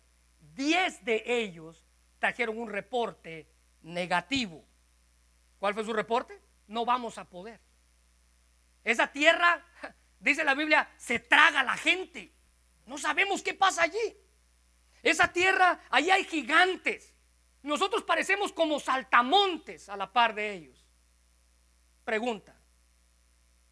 diez 0.54 1.04
de 1.04 1.22
ellos 1.26 1.84
trajeron 2.18 2.58
un 2.58 2.70
reporte 2.70 3.46
negativo. 3.82 4.64
¿Cuál 5.58 5.74
fue 5.74 5.84
su 5.84 5.92
reporte? 5.92 6.40
No 6.68 6.84
vamos 6.84 7.18
a 7.18 7.24
poder. 7.24 7.60
Esa 8.82 9.08
tierra, 9.08 9.64
dice 10.20 10.44
la 10.44 10.54
Biblia, 10.54 10.88
se 10.96 11.18
traga 11.18 11.60
a 11.60 11.64
la 11.64 11.76
gente. 11.76 12.32
No 12.86 12.98
sabemos 12.98 13.42
qué 13.42 13.54
pasa 13.54 13.82
allí. 13.82 14.16
Esa 15.02 15.32
tierra, 15.32 15.80
allí 15.90 16.10
hay 16.10 16.24
gigantes. 16.24 17.13
Nosotros 17.64 18.02
parecemos 18.02 18.52
como 18.52 18.78
saltamontes 18.78 19.88
a 19.88 19.96
la 19.96 20.12
par 20.12 20.34
de 20.34 20.52
ellos. 20.52 20.84
Pregunta, 22.04 22.54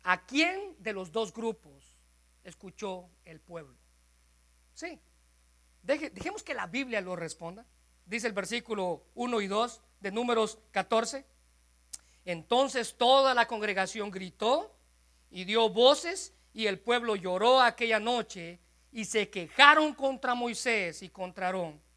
¿a 0.02 0.24
quién 0.24 0.74
de 0.78 0.94
los 0.94 1.12
dos 1.12 1.30
grupos 1.30 1.94
escuchó 2.42 3.10
el 3.26 3.38
pueblo? 3.38 3.76
Sí. 4.72 4.98
dejemos 5.82 6.42
que 6.42 6.54
la 6.54 6.66
Biblia 6.66 7.02
lo 7.02 7.16
responda. 7.16 7.66
Dice 8.06 8.26
el 8.26 8.32
versículo 8.32 9.04
1 9.14 9.40
y 9.42 9.46
2 9.46 9.82
de 10.00 10.10
números 10.10 10.58
14. 10.70 11.26
Entonces 12.24 12.96
toda 12.96 13.34
la 13.34 13.46
congregación 13.46 14.10
gritó 14.10 14.74
y 15.30 15.44
dio 15.44 15.68
voces 15.68 16.32
y 16.54 16.66
el 16.66 16.80
pueblo 16.80 17.14
lloró 17.14 17.60
aquella 17.60 18.00
noche 18.00 18.58
y 18.90 19.04
se 19.04 19.28
quejaron 19.28 19.92
contra 19.92 20.34
Moisés 20.34 21.02
y 21.02 21.10
contra 21.10 21.48
Aarón. 21.48 21.91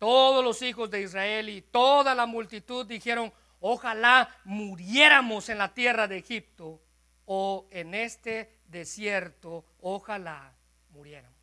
Todos 0.00 0.42
los 0.42 0.62
hijos 0.62 0.90
de 0.90 1.02
Israel 1.02 1.50
y 1.50 1.60
toda 1.60 2.14
la 2.14 2.24
multitud 2.24 2.86
dijeron, 2.86 3.30
ojalá 3.60 4.34
muriéramos 4.44 5.50
en 5.50 5.58
la 5.58 5.74
tierra 5.74 6.08
de 6.08 6.16
Egipto 6.16 6.80
o 7.26 7.68
en 7.70 7.92
este 7.94 8.60
desierto, 8.66 9.62
ojalá 9.82 10.54
muriéramos. 10.88 11.38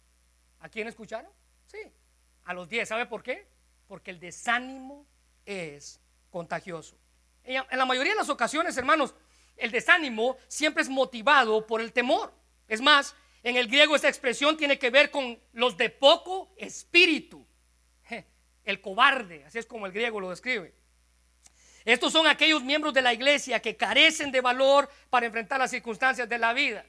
¿A 0.59 0.69
quién 0.69 0.87
escucharon? 0.87 1.31
Sí, 1.67 1.77
a 2.45 2.53
los 2.55 2.67
diez. 2.67 2.89
¿Sabe 2.89 3.05
por 3.05 3.21
qué? 3.21 3.47
Porque 3.87 4.09
el 4.09 4.19
desánimo 4.19 5.05
es 5.45 6.01
contagioso. 6.31 6.97
En 7.43 7.77
la 7.77 7.85
mayoría 7.85 8.13
de 8.13 8.17
las 8.17 8.29
ocasiones, 8.29 8.75
hermanos, 8.75 9.13
el 9.55 9.69
desánimo 9.69 10.37
siempre 10.47 10.81
es 10.81 10.89
motivado 10.89 11.67
por 11.67 11.79
el 11.79 11.93
temor. 11.93 12.33
Es 12.67 12.81
más, 12.81 13.15
en 13.43 13.55
el 13.55 13.67
griego 13.67 13.95
esta 13.95 14.09
expresión 14.09 14.57
tiene 14.57 14.79
que 14.79 14.89
ver 14.89 15.11
con 15.11 15.39
los 15.53 15.77
de 15.77 15.91
poco 15.91 16.51
espíritu. 16.57 17.46
El 18.67 18.81
cobarde, 18.81 19.45
así 19.45 19.59
es 19.59 19.65
como 19.65 19.85
el 19.85 19.93
griego 19.93 20.19
lo 20.19 20.29
describe. 20.29 20.73
Estos 21.85 22.11
son 22.11 22.27
aquellos 22.27 22.61
miembros 22.61 22.93
de 22.93 23.01
la 23.01 23.13
iglesia 23.13 23.61
que 23.61 23.77
carecen 23.77 24.29
de 24.29 24.41
valor 24.41 24.89
para 25.09 25.25
enfrentar 25.25 25.57
las 25.57 25.71
circunstancias 25.71 26.27
de 26.27 26.37
la 26.37 26.51
vida. 26.51 26.85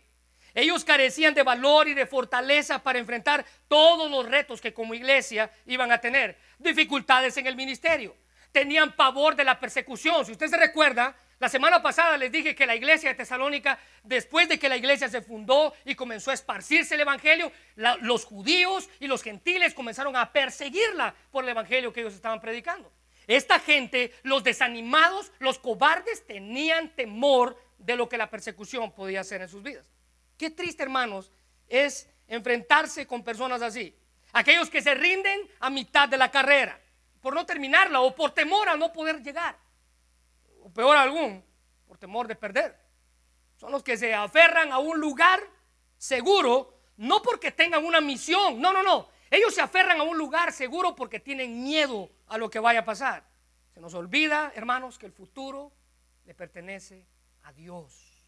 Ellos 0.55 0.85
carecían 0.85 1.35
de 1.35 1.45
valor 1.45 1.87
y 1.87 1.95
de 1.95 2.05
fortaleza 2.05 2.83
para 2.83 2.99
enfrentar 2.99 3.47
todos 3.69 4.11
los 4.11 4.29
retos 4.29 4.61
que 4.61 4.75
como 4.75 4.93
iglesia 4.93 5.53
iban 5.67 5.93
a 5.93 6.01
tener. 6.01 6.37
Dificultades 6.59 7.37
en 7.37 7.47
el 7.47 7.55
ministerio. 7.55 8.17
Tenían 8.51 8.97
pavor 8.97 9.37
de 9.37 9.45
la 9.45 9.61
persecución. 9.61 10.27
Si 10.27 10.33
usted 10.33 10.49
se 10.49 10.57
recuerda, 10.57 11.15
la 11.39 11.49
semana 11.49 11.81
pasada 11.81 12.17
les 12.17 12.33
dije 12.33 12.55
que 12.55 12.67
la 12.67 12.75
iglesia 12.75 13.11
de 13.11 13.15
Tesalónica, 13.15 13.79
después 14.03 14.49
de 14.49 14.59
que 14.59 14.69
la 14.69 14.77
iglesia 14.77 15.09
se 15.09 15.23
fundó 15.23 15.73
y 15.85 15.95
comenzó 15.95 16.33
a 16.33 16.35
esparcirse 16.35 16.97
el 16.97 17.03
evangelio, 17.03 17.53
los 18.01 18.25
judíos 18.25 18.89
y 18.99 19.07
los 19.07 19.23
gentiles 19.23 19.73
comenzaron 19.73 20.17
a 20.17 20.33
perseguirla 20.33 21.15
por 21.31 21.45
el 21.45 21.51
evangelio 21.51 21.93
que 21.93 22.01
ellos 22.01 22.15
estaban 22.15 22.41
predicando. 22.41 22.93
Esta 23.29 23.61
gente, 23.61 24.13
los 24.25 24.43
desanimados, 24.43 25.31
los 25.39 25.61
cobardes, 25.61 26.27
tenían 26.27 26.89
temor 26.97 27.57
de 27.79 27.95
lo 27.95 28.09
que 28.09 28.19
la 28.19 28.31
persecución 28.31 28.91
podía 28.91 29.21
hacer 29.21 29.41
en 29.41 29.49
sus 29.49 29.63
vidas. 29.63 29.87
Qué 30.37 30.51
triste, 30.51 30.83
hermanos, 30.83 31.31
es 31.69 32.09
enfrentarse 32.27 33.07
con 33.07 33.23
personas 33.23 33.63
así. 33.63 33.95
Aquellos 34.33 34.71
que 34.71 34.83
se 34.83 34.95
rinden 34.95 35.41
a 35.61 35.71
mitad 35.71 36.09
de 36.09 36.17
la 36.17 36.31
carrera, 36.33 36.81
por 37.21 37.35
no 37.35 37.47
terminarla 37.47 38.01
o 38.01 38.15
por 38.15 38.33
temor 38.33 38.69
a 38.69 38.77
no 38.77 38.93
poder 38.93 39.23
llegar 39.23 39.57
o 40.69 40.73
peor 40.73 40.97
algún, 40.97 41.43
por 41.87 41.97
temor 41.97 42.29
de 42.29 42.37
perder. 42.37 42.79
Son 43.57 43.73
los 43.73 43.83
que 43.83 43.97
se 43.97 44.15
aferran 44.15 44.71
a 44.71 44.79
un 44.79 45.01
lugar 45.01 45.41
seguro, 45.97 46.81
no 46.99 47.23
porque 47.23 47.51
tengan 47.53 47.85
una 47.85 48.01
misión, 48.01 48.61
no, 48.61 48.73
no, 48.73 48.83
no. 48.83 49.09
Ellos 49.31 49.55
se 49.55 49.61
aferran 49.61 50.01
a 50.01 50.03
un 50.03 50.17
lugar 50.17 50.53
seguro 50.53 50.95
porque 50.95 51.21
tienen 51.21 51.63
miedo 51.63 52.11
a 52.29 52.39
lo 52.39 52.51
que 52.51 52.59
vaya 52.59 52.81
a 52.81 52.85
pasar. 52.85 53.25
Se 53.73 53.81
nos 53.81 53.95
olvida, 53.95 54.53
hermanos, 54.55 54.99
que 54.99 55.07
el 55.07 55.13
futuro 55.13 55.73
le 56.25 56.35
pertenece 56.35 57.07
a 57.43 57.53
Dios. 57.53 58.23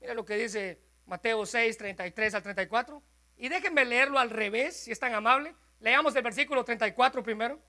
Mira 0.00 0.14
lo 0.14 0.24
que 0.24 0.36
dice 0.36 0.80
Mateo 1.06 1.46
6, 1.46 1.78
33 1.78 2.34
al 2.34 2.42
34. 2.42 3.02
Y 3.36 3.48
déjenme 3.48 3.84
leerlo 3.84 4.18
al 4.18 4.30
revés, 4.30 4.76
si 4.76 4.92
es 4.92 4.98
tan 4.98 5.14
amable. 5.14 5.54
Leamos 5.80 6.14
el 6.16 6.22
versículo 6.22 6.64
34 6.64 7.22
primero. 7.22 7.60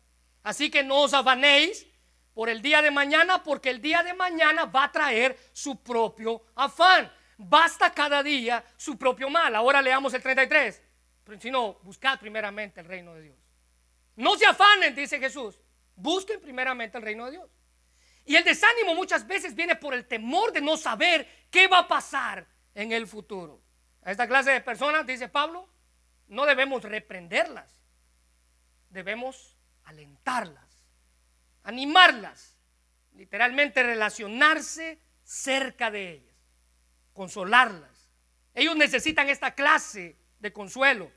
Así 0.44 0.70
que 0.70 0.84
no 0.84 1.02
os 1.02 1.14
afanéis 1.14 1.88
por 2.34 2.50
el 2.50 2.62
día 2.62 2.82
de 2.82 2.92
mañana, 2.92 3.44
porque 3.44 3.70
el 3.70 3.82
día 3.82 4.04
de 4.04 4.14
mañana 4.14 4.66
va 4.66 4.86
a 4.86 4.92
traer 4.92 5.38
su 5.52 5.82
propio 5.82 6.44
afán. 6.56 7.12
Basta 7.38 7.92
cada 7.92 8.24
día 8.24 8.64
su 8.78 8.98
propio 8.98 9.30
mal. 9.30 9.56
Ahora 9.56 9.82
leamos 9.82 10.14
el 10.14 10.22
33. 10.22 10.82
Pero 11.24 11.40
si 11.40 11.52
no, 11.52 11.80
buscad 11.84 12.20
primeramente 12.20 12.80
el 12.80 12.88
reino 12.88 13.14
de 13.14 13.22
Dios. 13.24 13.38
No 14.16 14.36
se 14.36 14.46
afanen, 14.46 14.96
dice 14.96 15.20
Jesús. 15.20 15.60
Busquen 15.96 16.42
primeramente 16.42 16.98
el 16.98 17.04
reino 17.04 17.26
de 17.26 17.32
Dios. 17.32 17.50
Y 18.26 18.36
el 18.36 18.44
desánimo 18.44 18.96
muchas 18.96 19.28
veces 19.28 19.54
viene 19.54 19.76
por 19.76 19.94
el 19.94 20.08
temor 20.08 20.52
de 20.52 20.62
no 20.62 20.78
saber 20.78 21.28
qué 21.52 21.68
va 21.68 21.80
a 21.80 21.88
pasar 21.88 22.48
en 22.74 22.92
el 22.92 23.06
futuro. 23.06 23.62
A 24.02 24.12
esta 24.12 24.28
clase 24.28 24.52
de 24.52 24.62
personas, 24.62 25.06
dice 25.06 25.28
Pablo, 25.28 25.70
no 26.28 26.46
debemos 26.46 26.84
reprenderlas, 26.84 27.82
debemos 28.90 29.58
alentarlas 29.84 30.73
animarlas, 31.64 32.58
literalmente 33.14 33.84
relacionarse 33.84 35.00
cerca 35.24 35.90
de 35.92 36.12
ellas, 36.12 36.36
consolarlas. 37.14 38.10
Ellos 38.54 38.76
necesitan 38.76 39.30
esta 39.30 39.56
clase 39.56 40.18
de 40.40 40.54
consuelo, 40.54 41.12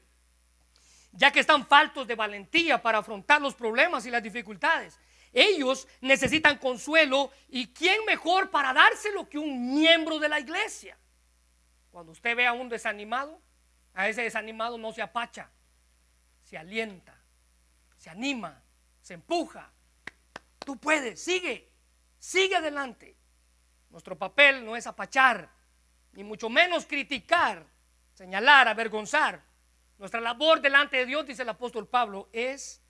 ya 1.13 1.31
que 1.31 1.41
están 1.41 1.67
faltos 1.67 2.07
de 2.07 2.15
valentía 2.15 2.81
para 2.81 2.99
afrontar 2.99 3.41
los 3.41 3.55
problemas 3.55 4.07
y 4.07 4.11
las 4.11 4.23
dificultades. 4.23 4.99
ellos 5.33 5.87
necesitan 6.01 6.57
consuelo 6.57 7.31
y 7.49 7.67
quién 7.75 8.05
mejor 8.07 8.51
para 8.51 8.73
dárselo 8.73 9.29
que 9.29 9.39
un 9.39 9.75
miembro 9.75 10.19
de 10.19 10.29
la 10.31 10.41
iglesia. 10.41 10.97
Cuando 11.91 12.13
usted 12.13 12.35
ve 12.37 12.47
a 12.47 12.53
un 12.53 12.69
desanimado, 12.69 13.43
a 13.93 14.09
ese 14.09 14.23
desanimado 14.23 14.79
no 14.79 14.93
se 14.93 15.03
apacha, 15.03 15.51
se 16.43 16.57
alienta, 16.57 17.19
se 17.97 18.09
anima, 18.09 18.63
se 19.03 19.15
empuja. 19.15 19.73
Tú 20.67 20.77
puedes, 20.81 21.23
sigue, 21.23 21.71
sigue 22.19 22.57
adelante. 22.57 23.17
Nuestro 23.89 24.19
papel 24.19 24.65
no 24.65 24.75
es 24.75 24.89
apachar, 24.89 25.49
ni 26.11 26.25
mucho 26.25 26.49
menos 26.49 26.87
criticar, 26.87 27.65
señalar, 28.15 28.67
avergonzar. 28.67 29.45
Nuestra 29.97 30.21
labor 30.21 30.61
delante 30.61 30.97
de 30.97 31.07
Dios, 31.07 31.25
dice 31.25 31.43
el 31.43 31.49
apóstol 31.51 31.87
Pablo, 31.87 32.29
es, 32.33 32.83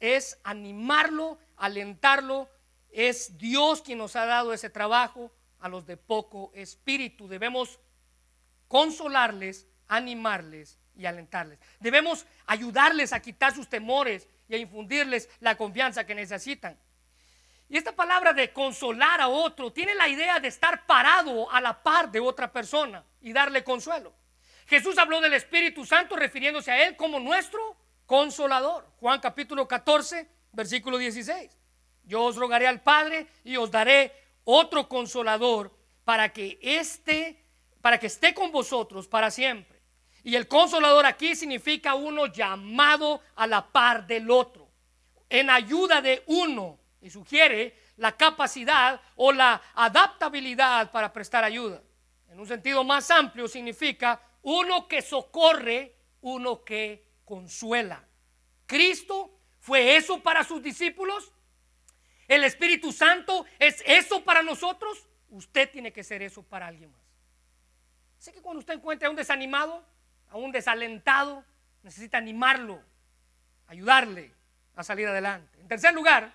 es 0.00 0.40
animarlo, 0.42 1.38
alentarlo. 1.56 2.50
Es 2.90 3.38
Dios 3.38 3.82
quien 3.82 3.98
nos 3.98 4.16
ha 4.16 4.26
dado 4.26 4.52
ese 4.52 4.68
trabajo 4.68 5.32
a 5.60 5.68
los 5.68 5.86
de 5.86 5.96
poco 5.96 6.50
espíritu. 6.56 7.28
Debemos 7.28 7.78
consolarles, 8.66 9.68
animarles 9.86 10.80
y 10.96 11.06
alentarles. 11.06 11.60
Debemos 11.78 12.26
ayudarles 12.46 13.12
a 13.12 13.20
quitar 13.20 13.54
sus 13.54 13.68
temores 13.68 14.26
y 14.48 14.56
a 14.56 14.58
infundirles 14.58 15.30
la 15.38 15.56
confianza 15.56 16.04
que 16.04 16.16
necesitan. 16.16 16.76
Y 17.68 17.76
esta 17.76 17.92
palabra 17.92 18.32
de 18.32 18.52
consolar 18.52 19.20
a 19.20 19.28
otro 19.28 19.72
tiene 19.72 19.94
la 19.94 20.08
idea 20.08 20.38
de 20.38 20.48
estar 20.48 20.86
parado 20.86 21.50
a 21.50 21.60
la 21.60 21.82
par 21.82 22.10
de 22.10 22.20
otra 22.20 22.52
persona 22.52 23.04
y 23.20 23.32
darle 23.32 23.64
consuelo. 23.64 24.14
Jesús 24.66 24.98
habló 24.98 25.20
del 25.20 25.34
Espíritu 25.34 25.84
Santo 25.84 26.16
refiriéndose 26.16 26.70
a 26.70 26.86
Él 26.86 26.96
como 26.96 27.18
nuestro 27.18 27.76
consolador. 28.04 28.88
Juan 29.00 29.20
capítulo 29.20 29.66
14, 29.66 30.28
versículo 30.52 30.98
16. 30.98 31.56
Yo 32.04 32.22
os 32.22 32.36
rogaré 32.36 32.68
al 32.68 32.82
Padre 32.82 33.26
y 33.42 33.56
os 33.56 33.70
daré 33.70 34.12
otro 34.44 34.88
consolador 34.88 35.76
para 36.04 36.32
que 36.32 36.58
esté, 36.62 37.44
para 37.80 37.98
que 37.98 38.06
esté 38.06 38.32
con 38.32 38.52
vosotros 38.52 39.08
para 39.08 39.32
siempre. 39.32 39.82
Y 40.22 40.36
el 40.36 40.46
consolador 40.46 41.04
aquí 41.04 41.34
significa 41.34 41.96
uno 41.96 42.26
llamado 42.26 43.20
a 43.34 43.46
la 43.48 43.72
par 43.72 44.06
del 44.06 44.30
otro, 44.30 44.68
en 45.28 45.50
ayuda 45.50 46.00
de 46.00 46.22
uno 46.26 46.78
y 47.06 47.10
sugiere 47.10 47.78
la 47.98 48.16
capacidad 48.16 49.00
o 49.14 49.30
la 49.30 49.62
adaptabilidad 49.74 50.90
para 50.90 51.12
prestar 51.12 51.44
ayuda. 51.44 51.80
En 52.28 52.40
un 52.40 52.48
sentido 52.48 52.82
más 52.82 53.10
amplio 53.12 53.46
significa 53.46 54.20
uno 54.42 54.88
que 54.88 55.02
socorre, 55.02 55.94
uno 56.22 56.64
que 56.64 57.06
consuela. 57.24 58.04
Cristo 58.66 59.38
fue 59.60 59.96
eso 59.96 60.20
para 60.20 60.42
sus 60.42 60.60
discípulos. 60.60 61.32
El 62.26 62.42
Espíritu 62.42 62.90
Santo 62.90 63.46
es 63.60 63.84
eso 63.86 64.24
para 64.24 64.42
nosotros. 64.42 65.06
Usted 65.30 65.70
tiene 65.70 65.92
que 65.92 66.02
ser 66.02 66.22
eso 66.22 66.42
para 66.42 66.66
alguien 66.66 66.90
más. 66.90 67.00
Sé 68.18 68.32
que 68.32 68.42
cuando 68.42 68.58
usted 68.58 68.74
encuentra 68.74 69.06
a 69.06 69.10
un 69.10 69.16
desanimado, 69.16 69.86
a 70.28 70.36
un 70.36 70.50
desalentado, 70.50 71.44
necesita 71.84 72.18
animarlo, 72.18 72.82
ayudarle 73.68 74.34
a 74.74 74.82
salir 74.82 75.06
adelante. 75.06 75.60
En 75.60 75.68
tercer 75.68 75.94
lugar, 75.94 76.34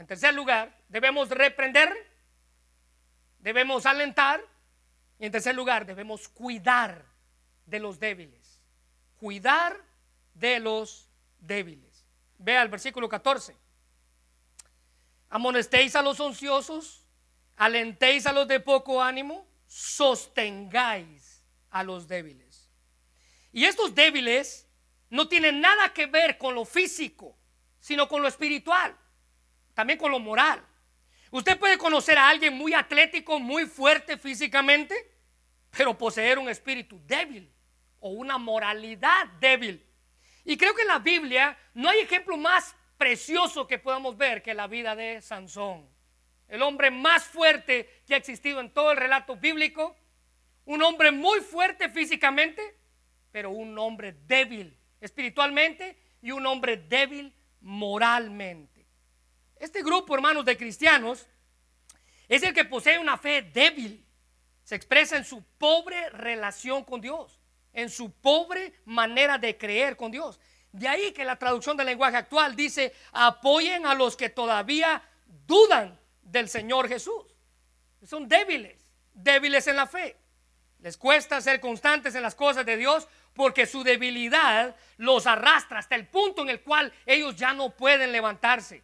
en 0.00 0.06
tercer 0.06 0.32
lugar, 0.32 0.74
debemos 0.88 1.28
reprender, 1.28 1.94
debemos 3.38 3.84
alentar 3.84 4.42
y 5.18 5.26
en 5.26 5.32
tercer 5.32 5.54
lugar, 5.54 5.84
debemos 5.84 6.26
cuidar 6.26 7.04
de 7.66 7.80
los 7.80 8.00
débiles. 8.00 8.62
Cuidar 9.18 9.76
de 10.32 10.58
los 10.58 11.10
débiles. 11.38 12.06
Vea 12.38 12.62
el 12.62 12.70
versículo 12.70 13.10
14. 13.10 13.54
Amonestéis 15.28 15.94
a 15.94 16.00
los 16.00 16.18
ociosos, 16.18 17.06
alentéis 17.56 18.26
a 18.26 18.32
los 18.32 18.48
de 18.48 18.58
poco 18.58 19.02
ánimo, 19.02 19.46
sostengáis 19.66 21.44
a 21.68 21.82
los 21.82 22.08
débiles. 22.08 22.70
Y 23.52 23.66
estos 23.66 23.94
débiles 23.94 24.66
no 25.10 25.28
tienen 25.28 25.60
nada 25.60 25.92
que 25.92 26.06
ver 26.06 26.38
con 26.38 26.54
lo 26.54 26.64
físico, 26.64 27.36
sino 27.80 28.08
con 28.08 28.22
lo 28.22 28.28
espiritual 28.28 28.96
también 29.80 29.98
con 29.98 30.12
lo 30.12 30.18
moral. 30.18 30.62
Usted 31.30 31.58
puede 31.58 31.78
conocer 31.78 32.18
a 32.18 32.28
alguien 32.28 32.52
muy 32.52 32.74
atlético, 32.74 33.40
muy 33.40 33.64
fuerte 33.64 34.18
físicamente, 34.18 34.94
pero 35.70 35.96
poseer 35.96 36.38
un 36.38 36.50
espíritu 36.50 37.00
débil 37.06 37.50
o 37.98 38.10
una 38.10 38.36
moralidad 38.36 39.26
débil. 39.40 39.82
Y 40.44 40.58
creo 40.58 40.74
que 40.74 40.82
en 40.82 40.88
la 40.88 40.98
Biblia 40.98 41.56
no 41.72 41.88
hay 41.88 42.00
ejemplo 42.00 42.36
más 42.36 42.76
precioso 42.98 43.66
que 43.66 43.78
podamos 43.78 44.18
ver 44.18 44.42
que 44.42 44.52
la 44.52 44.66
vida 44.66 44.94
de 44.94 45.22
Sansón. 45.22 45.88
El 46.46 46.60
hombre 46.60 46.90
más 46.90 47.24
fuerte 47.24 48.02
que 48.06 48.12
ha 48.12 48.18
existido 48.18 48.60
en 48.60 48.74
todo 48.74 48.90
el 48.90 48.98
relato 48.98 49.36
bíblico. 49.36 49.96
Un 50.66 50.82
hombre 50.82 51.10
muy 51.10 51.40
fuerte 51.40 51.88
físicamente, 51.88 52.60
pero 53.32 53.48
un 53.48 53.78
hombre 53.78 54.12
débil 54.26 54.76
espiritualmente 55.00 55.96
y 56.20 56.32
un 56.32 56.44
hombre 56.44 56.76
débil 56.76 57.32
moralmente. 57.62 58.69
Este 59.60 59.82
grupo, 59.82 60.14
hermanos, 60.14 60.46
de 60.46 60.56
cristianos 60.56 61.26
es 62.28 62.42
el 62.42 62.54
que 62.54 62.64
posee 62.64 62.98
una 62.98 63.18
fe 63.18 63.42
débil. 63.42 64.06
Se 64.64 64.74
expresa 64.74 65.18
en 65.18 65.24
su 65.24 65.44
pobre 65.58 66.08
relación 66.10 66.82
con 66.82 67.02
Dios, 67.02 67.38
en 67.74 67.90
su 67.90 68.10
pobre 68.10 68.80
manera 68.86 69.36
de 69.36 69.58
creer 69.58 69.98
con 69.98 70.10
Dios. 70.10 70.40
De 70.72 70.88
ahí 70.88 71.12
que 71.12 71.24
la 71.24 71.36
traducción 71.36 71.76
del 71.76 71.86
lenguaje 71.86 72.16
actual 72.16 72.56
dice, 72.56 72.94
apoyen 73.12 73.84
a 73.84 73.94
los 73.94 74.16
que 74.16 74.30
todavía 74.30 75.02
dudan 75.46 76.00
del 76.22 76.48
Señor 76.48 76.88
Jesús. 76.88 77.36
Son 78.02 78.26
débiles, 78.28 78.80
débiles 79.12 79.66
en 79.66 79.76
la 79.76 79.86
fe. 79.86 80.16
Les 80.78 80.96
cuesta 80.96 81.38
ser 81.42 81.60
constantes 81.60 82.14
en 82.14 82.22
las 82.22 82.34
cosas 82.34 82.64
de 82.64 82.78
Dios 82.78 83.06
porque 83.34 83.66
su 83.66 83.84
debilidad 83.84 84.74
los 84.96 85.26
arrastra 85.26 85.80
hasta 85.80 85.96
el 85.96 86.06
punto 86.06 86.40
en 86.40 86.48
el 86.48 86.62
cual 86.62 86.90
ellos 87.04 87.36
ya 87.36 87.52
no 87.52 87.76
pueden 87.76 88.12
levantarse. 88.12 88.82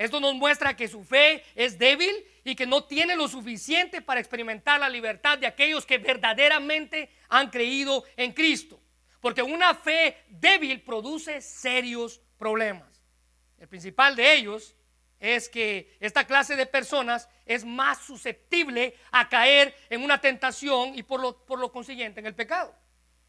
Esto 0.00 0.18
nos 0.18 0.34
muestra 0.34 0.74
que 0.74 0.88
su 0.88 1.04
fe 1.04 1.44
es 1.54 1.78
débil 1.78 2.10
y 2.42 2.56
que 2.56 2.64
no 2.64 2.84
tiene 2.84 3.14
lo 3.14 3.28
suficiente 3.28 4.00
para 4.00 4.18
experimentar 4.18 4.80
la 4.80 4.88
libertad 4.88 5.36
de 5.36 5.46
aquellos 5.46 5.84
que 5.84 5.98
verdaderamente 5.98 7.10
han 7.28 7.50
creído 7.50 8.04
en 8.16 8.32
Cristo. 8.32 8.80
Porque 9.20 9.42
una 9.42 9.74
fe 9.74 10.16
débil 10.30 10.80
produce 10.80 11.42
serios 11.42 12.18
problemas. 12.38 13.04
El 13.58 13.68
principal 13.68 14.16
de 14.16 14.36
ellos 14.36 14.74
es 15.18 15.50
que 15.50 15.94
esta 16.00 16.26
clase 16.26 16.56
de 16.56 16.64
personas 16.64 17.28
es 17.44 17.62
más 17.62 17.98
susceptible 17.98 18.96
a 19.12 19.28
caer 19.28 19.76
en 19.90 20.02
una 20.02 20.18
tentación 20.18 20.94
y 20.94 21.02
por 21.02 21.20
lo, 21.20 21.70
consiguiente 21.70 22.20
en 22.20 22.26
el 22.26 22.34
pecado. 22.34 22.74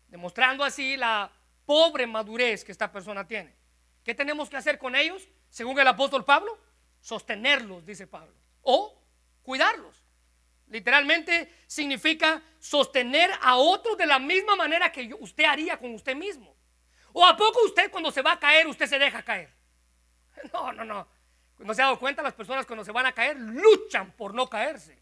Demostrando 0.07 0.63
así 0.63 0.95
la 0.95 1.34
pobre 1.65 2.07
madurez 2.07 2.63
que 2.63 2.71
esta 2.71 2.89
persona 2.89 3.27
tiene. 3.27 3.61
¿Qué 4.03 4.15
tenemos 4.15 4.49
que 4.49 4.57
hacer 4.57 4.77
con 4.77 4.95
ellos? 4.95 5.27
según 5.51 5.77
el 5.77 5.87
apóstol 5.87 6.25
Pablo, 6.25 6.57
sostenerlos, 7.01 7.85
dice 7.85 8.07
Pablo, 8.07 8.33
o 8.61 9.03
cuidarlos. 9.43 10.03
Literalmente 10.67 11.53
significa 11.67 12.41
sostener 12.57 13.29
a 13.41 13.57
otros 13.57 13.97
de 13.97 14.05
la 14.05 14.17
misma 14.17 14.55
manera 14.55 14.91
que 14.91 15.13
usted 15.19 15.43
haría 15.43 15.77
con 15.77 15.93
usted 15.93 16.15
mismo. 16.15 16.55
¿O 17.11 17.25
a 17.25 17.35
poco 17.35 17.59
usted 17.65 17.91
cuando 17.91 18.09
se 18.09 18.21
va 18.21 18.33
a 18.33 18.39
caer, 18.39 18.65
usted 18.65 18.87
se 18.87 18.97
deja 18.97 19.21
caer? 19.21 19.53
No, 20.53 20.71
no, 20.71 20.85
no. 20.85 21.07
¿No 21.59 21.73
se 21.73 21.81
ha 21.81 21.85
dado 21.85 21.99
cuenta? 21.99 22.23
Las 22.23 22.33
personas 22.33 22.65
cuando 22.65 22.85
se 22.85 22.91
van 22.91 23.05
a 23.05 23.11
caer 23.11 23.37
luchan 23.37 24.13
por 24.13 24.33
no 24.33 24.49
caerse. 24.49 24.97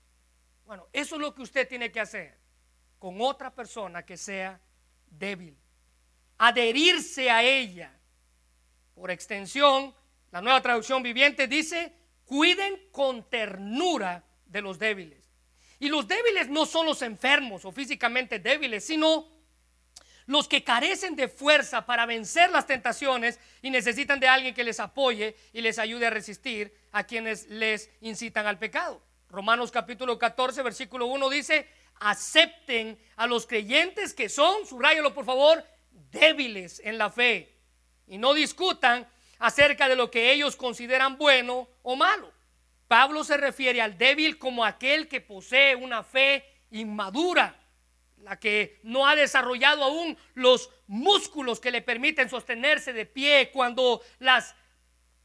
Bueno, 0.65 0.87
eso 0.91 1.15
es 1.15 1.21
lo 1.21 1.33
que 1.33 1.43
usted 1.43 1.67
tiene 1.67 1.91
que 1.91 2.01
hacer 2.01 2.37
con 2.97 3.21
otra 3.21 3.53
persona 3.53 4.03
que 4.03 4.17
sea 4.17 4.59
débil. 5.05 5.55
Adherirse 6.39 7.29
a 7.29 7.43
ella. 7.43 7.98
Por 8.99 9.11
extensión, 9.11 9.95
la 10.29 10.41
nueva 10.41 10.61
traducción 10.61 11.01
viviente 11.01 11.47
dice, 11.47 11.93
cuiden 12.25 12.89
con 12.91 13.29
ternura 13.29 14.25
de 14.45 14.61
los 14.61 14.77
débiles. 14.77 15.23
Y 15.79 15.87
los 15.87 16.05
débiles 16.05 16.49
no 16.49 16.65
son 16.65 16.85
los 16.85 17.01
enfermos 17.01 17.63
o 17.63 17.71
físicamente 17.71 18.39
débiles, 18.39 18.85
sino 18.85 19.25
los 20.25 20.49
que 20.49 20.65
carecen 20.65 21.15
de 21.15 21.29
fuerza 21.29 21.85
para 21.85 22.05
vencer 22.05 22.51
las 22.51 22.67
tentaciones 22.67 23.39
y 23.61 23.69
necesitan 23.69 24.19
de 24.19 24.27
alguien 24.27 24.53
que 24.53 24.65
les 24.65 24.81
apoye 24.81 25.37
y 25.53 25.61
les 25.61 25.79
ayude 25.79 26.07
a 26.07 26.09
resistir 26.09 26.75
a 26.91 27.05
quienes 27.05 27.47
les 27.47 27.89
incitan 28.01 28.47
al 28.47 28.59
pecado. 28.59 29.01
Romanos 29.29 29.71
capítulo 29.71 30.19
14, 30.19 30.61
versículo 30.61 31.05
1 31.05 31.29
dice, 31.29 31.69
acepten 32.01 32.99
a 33.15 33.27
los 33.27 33.47
creyentes 33.47 34.13
que 34.13 34.27
son, 34.27 34.67
subrayalo 34.67 35.13
por 35.13 35.23
favor, 35.23 35.63
débiles 36.11 36.81
en 36.83 36.97
la 36.97 37.09
fe 37.09 37.58
y 38.09 38.17
no 38.17 38.33
discutan 38.33 39.07
acerca 39.37 39.87
de 39.87 39.95
lo 39.95 40.11
que 40.11 40.33
ellos 40.33 40.55
consideran 40.55 41.17
bueno 41.17 41.69
o 41.83 41.95
malo. 41.95 42.33
Pablo 42.87 43.23
se 43.23 43.37
refiere 43.37 43.81
al 43.81 43.97
débil 43.97 44.37
como 44.37 44.65
aquel 44.65 45.07
que 45.07 45.21
posee 45.21 45.75
una 45.75 46.03
fe 46.03 46.43
inmadura, 46.71 47.55
la 48.17 48.37
que 48.39 48.79
no 48.83 49.07
ha 49.07 49.15
desarrollado 49.15 49.83
aún 49.83 50.17
los 50.33 50.71
músculos 50.87 51.59
que 51.59 51.71
le 51.71 51.81
permiten 51.81 52.29
sostenerse 52.29 52.91
de 52.91 53.05
pie 53.05 53.51
cuando 53.53 54.01
las 54.17 54.55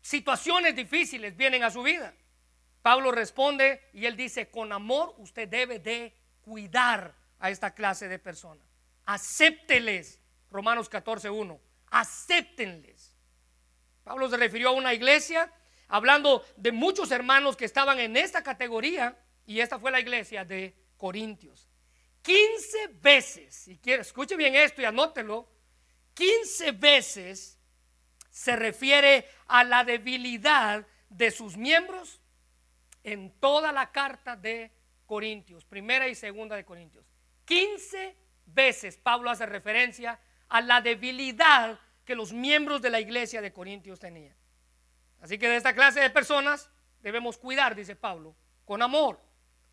situaciones 0.02 0.76
difíciles 0.76 1.36
vienen 1.36 1.64
a 1.64 1.70
su 1.70 1.82
vida. 1.82 2.14
Pablo 2.82 3.10
responde 3.12 3.80
y 3.94 4.04
él 4.04 4.14
dice, 4.14 4.50
con 4.50 4.70
amor 4.72 5.14
usted 5.16 5.48
debe 5.48 5.78
de 5.78 6.14
cuidar 6.42 7.14
a 7.38 7.48
esta 7.48 7.74
clase 7.74 8.08
de 8.08 8.18
personas. 8.18 8.66
Acépteles, 9.06 10.20
Romanos 10.50 10.90
14.1, 10.90 11.58
acéptenles. 11.94 13.14
Pablo 14.02 14.28
se 14.28 14.36
refirió 14.36 14.70
a 14.70 14.72
una 14.72 14.92
iglesia 14.92 15.52
hablando 15.86 16.44
de 16.56 16.72
muchos 16.72 17.12
hermanos 17.12 17.56
que 17.56 17.64
estaban 17.64 18.00
en 18.00 18.16
esta 18.16 18.42
categoría 18.42 19.16
y 19.46 19.60
esta 19.60 19.78
fue 19.78 19.92
la 19.92 20.00
iglesia 20.00 20.44
de 20.44 20.74
Corintios. 20.96 21.68
15 22.22 22.88
veces, 23.00 23.54
si 23.54 23.78
quiere, 23.78 24.02
escuche 24.02 24.36
bien 24.36 24.56
esto 24.56 24.82
y 24.82 24.86
anótelo, 24.86 25.48
15 26.14 26.72
veces 26.72 27.60
se 28.28 28.56
refiere 28.56 29.28
a 29.46 29.62
la 29.62 29.84
debilidad 29.84 30.84
de 31.08 31.30
sus 31.30 31.56
miembros 31.56 32.20
en 33.04 33.38
toda 33.38 33.70
la 33.70 33.92
carta 33.92 34.34
de 34.34 34.72
Corintios, 35.06 35.64
primera 35.64 36.08
y 36.08 36.16
segunda 36.16 36.56
de 36.56 36.64
Corintios. 36.64 37.06
15 37.44 38.16
veces 38.46 38.96
Pablo 38.96 39.30
hace 39.30 39.46
referencia 39.46 40.18
a 40.48 40.60
la 40.60 40.80
debilidad 40.80 41.78
que 42.04 42.14
los 42.14 42.32
miembros 42.32 42.82
de 42.82 42.90
la 42.90 43.00
iglesia 43.00 43.40
de 43.40 43.52
Corintios 43.52 43.98
tenían. 43.98 44.36
Así 45.20 45.38
que 45.38 45.48
de 45.48 45.56
esta 45.56 45.74
clase 45.74 46.00
de 46.00 46.10
personas 46.10 46.70
debemos 47.00 47.38
cuidar, 47.38 47.74
dice 47.74 47.96
Pablo, 47.96 48.36
con 48.64 48.82
amor, 48.82 49.20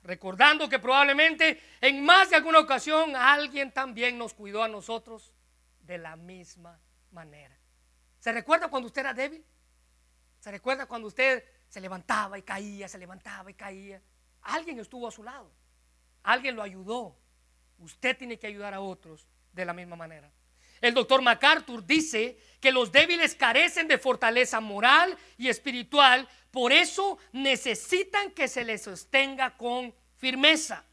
recordando 0.04 0.70
que 0.70 0.80
probablemente 0.80 1.62
en 1.82 2.04
más 2.04 2.30
de 2.30 2.38
alguna 2.38 2.60
ocasión 2.60 3.16
alguien 3.16 3.72
también 3.72 4.18
nos 4.18 4.34
cuidó 4.34 4.64
a 4.64 4.68
nosotros 4.68 5.34
de 5.82 5.98
la 5.98 6.16
misma 6.16 6.80
manera. 7.12 7.58
¿Se 8.20 8.32
recuerda 8.32 8.70
cuando 8.70 8.88
usted 8.88 9.02
era 9.02 9.14
débil? 9.14 9.44
¿Se 10.40 10.52
recuerda 10.52 10.86
cuando 10.86 11.08
usted 11.08 11.44
se 11.68 11.82
levantaba 11.82 12.38
y 12.38 12.44
caía, 12.44 12.88
se 12.88 12.98
levantaba 12.98 13.52
y 13.52 13.54
caía? 13.54 14.02
Alguien 14.42 14.80
estuvo 14.80 15.08
a 15.08 15.12
su 15.12 15.24
lado, 15.24 15.52
alguien 16.24 16.56
lo 16.56 16.64
ayudó. 16.64 17.18
Usted 17.78 18.18
tiene 18.18 18.40
que 18.40 18.48
ayudar 18.48 18.74
a 18.74 18.82
otros 18.82 19.28
de 19.52 19.66
la 19.66 19.74
misma 19.74 19.96
manera. 19.96 20.32
El 20.82 20.96
doctor 20.96 21.22
MacArthur 21.22 21.86
dice 21.86 22.38
que 22.60 22.72
los 22.72 22.92
débiles 22.92 23.36
carecen 23.36 23.88
de 23.88 24.00
fortaleza 24.00 24.60
moral 24.60 25.16
y 25.38 25.48
espiritual, 25.48 26.28
por 26.50 26.74
eso 26.74 27.20
necesitan 27.32 28.32
que 28.32 28.48
se 28.48 28.66
les 28.66 28.84
sostenga 28.84 29.56
con 29.58 29.94
firmeza. 30.18 30.84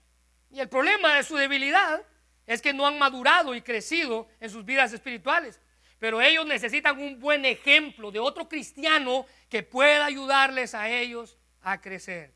Y 0.51 0.61
el 0.61 0.69
problema 0.69 1.15
de 1.15 1.23
su 1.23 1.37
debilidad 1.37 2.03
es 2.47 2.61
que 2.63 2.73
no 2.73 2.87
han 2.87 2.99
madurado 2.99 3.55
y 3.55 3.63
crecido 3.63 4.29
en 4.41 4.51
sus 4.51 4.65
vidas 4.65 4.93
espirituales. 4.93 5.61
Pero 5.99 6.21
ellos 6.21 6.47
necesitan 6.47 6.99
un 7.01 7.19
buen 7.19 7.45
ejemplo 7.45 8.11
de 8.11 8.21
otro 8.21 8.49
cristiano 8.49 9.27
que 9.49 9.63
pueda 9.63 10.05
ayudarles 10.05 10.75
a 10.75 10.89
ellos 10.89 11.37
a 11.63 11.81
crecer. 11.81 12.33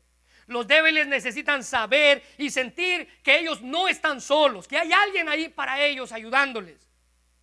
Los 0.47 0.67
débiles 0.67 1.07
necesitan 1.07 1.63
saber 1.63 2.21
y 2.37 2.49
sentir 2.49 3.07
que 3.23 3.39
ellos 3.39 3.61
no 3.61 3.87
están 3.87 4.19
solos, 4.19 4.67
que 4.67 4.77
hay 4.77 4.91
alguien 4.91 5.29
ahí 5.29 5.47
para 5.49 5.81
ellos 5.81 6.11
ayudándoles 6.11 6.92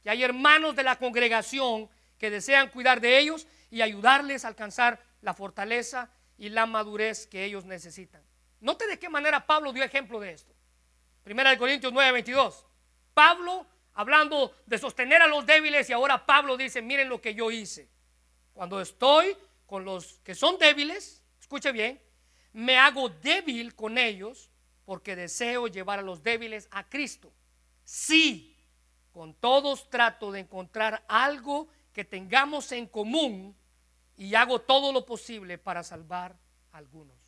que 0.02 0.10
hay 0.10 0.22
hermanos 0.22 0.76
de 0.76 0.82
la 0.82 0.96
congregación 0.96 1.88
que 2.18 2.30
desean 2.30 2.68
cuidar 2.68 3.00
de 3.00 3.18
ellos 3.18 3.46
y 3.70 3.82
ayudarles 3.82 4.44
a 4.44 4.48
alcanzar 4.48 5.02
la 5.22 5.34
fortaleza 5.34 6.10
y 6.38 6.48
la 6.48 6.66
madurez 6.66 7.26
que 7.26 7.44
ellos 7.44 7.64
necesitan. 7.64 8.22
Note 8.60 8.86
de 8.86 8.98
qué 8.98 9.08
manera 9.08 9.46
Pablo 9.46 9.72
dio 9.72 9.84
ejemplo 9.84 10.20
de 10.20 10.32
esto. 10.32 10.54
Primera 11.22 11.50
de 11.50 11.58
Corintios 11.58 11.92
9, 11.92 12.12
22. 12.12 12.66
Pablo 13.14 13.66
hablando 13.94 14.54
de 14.66 14.78
sostener 14.78 15.22
a 15.22 15.26
los 15.26 15.44
débiles 15.46 15.88
y 15.90 15.92
ahora 15.92 16.24
Pablo 16.24 16.56
dice, 16.56 16.82
miren 16.82 17.08
lo 17.08 17.20
que 17.20 17.34
yo 17.34 17.50
hice. 17.50 17.88
Cuando 18.52 18.80
estoy 18.80 19.36
con 19.66 19.84
los 19.84 20.14
que 20.24 20.34
son 20.34 20.58
débiles, 20.58 21.22
escuche 21.40 21.72
bien, 21.72 22.00
me 22.52 22.78
hago 22.78 23.08
débil 23.08 23.74
con 23.74 23.98
ellos 23.98 24.50
porque 24.84 25.16
deseo 25.16 25.68
llevar 25.68 25.98
a 25.98 26.02
los 26.02 26.22
débiles 26.22 26.68
a 26.70 26.88
Cristo. 26.88 27.32
Sí, 27.84 28.49
con 29.20 29.35
todos 29.35 29.90
trato 29.90 30.33
de 30.33 30.40
encontrar 30.40 31.04
algo 31.06 31.68
que 31.92 32.06
tengamos 32.06 32.72
en 32.72 32.87
común 32.87 33.54
y 34.16 34.35
hago 34.35 34.62
todo 34.62 34.94
lo 34.94 35.04
posible 35.04 35.59
para 35.59 35.83
salvar 35.83 36.38
a 36.72 36.78
algunos. 36.78 37.18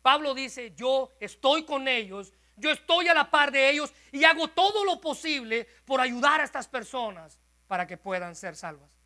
Pablo 0.00 0.32
dice, 0.32 0.72
yo 0.74 1.12
estoy 1.20 1.66
con 1.66 1.86
ellos, 1.86 2.32
yo 2.56 2.70
estoy 2.70 3.08
a 3.08 3.12
la 3.14 3.30
par 3.30 3.52
de 3.52 3.68
ellos 3.68 3.92
y 4.10 4.24
hago 4.24 4.48
todo 4.48 4.86
lo 4.86 5.02
posible 5.02 5.68
por 5.84 6.00
ayudar 6.00 6.40
a 6.40 6.44
estas 6.44 6.66
personas 6.66 7.38
para 7.66 7.86
que 7.86 7.98
puedan 7.98 8.34
ser 8.34 8.56
salvas. 8.56 8.98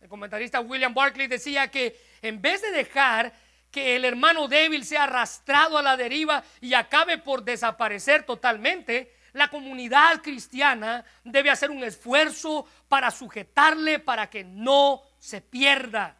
El 0.00 0.08
comentarista 0.08 0.60
William 0.60 0.94
Barclay 0.94 1.26
decía 1.26 1.70
que 1.70 2.00
en 2.22 2.40
vez 2.40 2.62
de 2.62 2.70
dejar 2.70 3.34
que 3.70 3.96
el 3.96 4.06
hermano 4.06 4.48
débil 4.48 4.86
sea 4.86 5.04
arrastrado 5.04 5.76
a 5.76 5.82
la 5.82 5.98
deriva 5.98 6.42
y 6.62 6.72
acabe 6.72 7.18
por 7.18 7.44
desaparecer 7.44 8.22
totalmente, 8.22 9.14
la 9.36 9.48
comunidad 9.48 10.22
cristiana 10.22 11.04
debe 11.22 11.50
hacer 11.50 11.70
un 11.70 11.84
esfuerzo 11.84 12.66
para 12.88 13.10
sujetarle 13.10 13.98
para 13.98 14.30
que 14.30 14.42
no 14.44 15.02
se 15.18 15.42
pierda. 15.42 16.16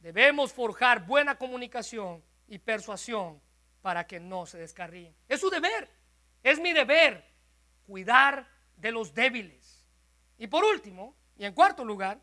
Debemos 0.00 0.52
forjar 0.52 1.06
buena 1.06 1.36
comunicación 1.36 2.22
y 2.48 2.58
persuasión 2.58 3.40
para 3.80 4.06
que 4.06 4.20
no 4.20 4.44
se 4.44 4.58
descarríen. 4.58 5.16
Es 5.26 5.40
su 5.40 5.48
deber, 5.48 5.90
es 6.42 6.60
mi 6.60 6.74
deber 6.74 7.24
cuidar 7.86 8.46
de 8.76 8.92
los 8.92 9.14
débiles. 9.14 9.86
Y 10.36 10.46
por 10.46 10.62
último, 10.62 11.16
y 11.38 11.46
en 11.46 11.54
cuarto 11.54 11.82
lugar, 11.82 12.20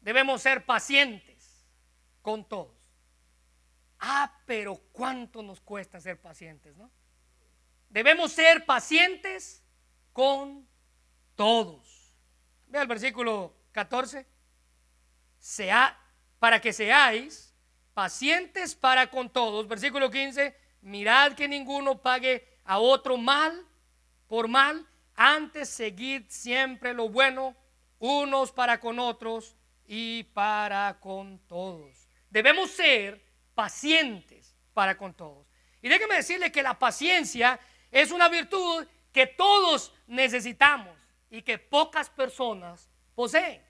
debemos 0.00 0.42
ser 0.42 0.66
pacientes 0.66 1.68
con 2.20 2.48
todos. 2.48 2.76
Ah, 4.00 4.40
pero 4.44 4.74
cuánto 4.90 5.40
nos 5.40 5.60
cuesta 5.60 6.00
ser 6.00 6.20
pacientes, 6.20 6.76
¿no? 6.76 6.90
Debemos 7.92 8.32
ser 8.32 8.64
pacientes 8.64 9.62
con 10.14 10.66
todos. 11.36 12.14
Vea 12.66 12.80
el 12.80 12.88
versículo 12.88 13.54
14. 13.72 14.26
Sea, 15.38 15.98
para 16.38 16.58
que 16.58 16.72
seáis 16.72 17.54
pacientes 17.92 18.74
para 18.74 19.10
con 19.10 19.28
todos. 19.28 19.68
Versículo 19.68 20.10
15. 20.10 20.56
Mirad 20.80 21.34
que 21.34 21.46
ninguno 21.46 22.00
pague 22.00 22.60
a 22.64 22.78
otro 22.78 23.18
mal 23.18 23.62
por 24.26 24.48
mal. 24.48 24.88
Antes 25.14 25.68
seguid 25.68 26.22
siempre 26.28 26.94
lo 26.94 27.10
bueno, 27.10 27.54
unos 27.98 28.52
para 28.52 28.80
con 28.80 28.98
otros 29.00 29.54
y 29.84 30.22
para 30.32 30.98
con 30.98 31.40
todos. 31.40 32.08
Debemos 32.30 32.70
ser 32.70 33.22
pacientes 33.54 34.56
para 34.72 34.96
con 34.96 35.12
todos. 35.12 35.46
Y 35.82 35.90
déjeme 35.90 36.14
decirle 36.14 36.50
que 36.50 36.62
la 36.62 36.78
paciencia 36.78 37.60
es 37.92 38.10
una 38.10 38.28
virtud 38.28 38.86
que 39.12 39.26
todos 39.26 39.94
necesitamos 40.06 40.96
y 41.30 41.42
que 41.42 41.58
pocas 41.58 42.10
personas 42.10 42.90
poseen. 43.14 43.62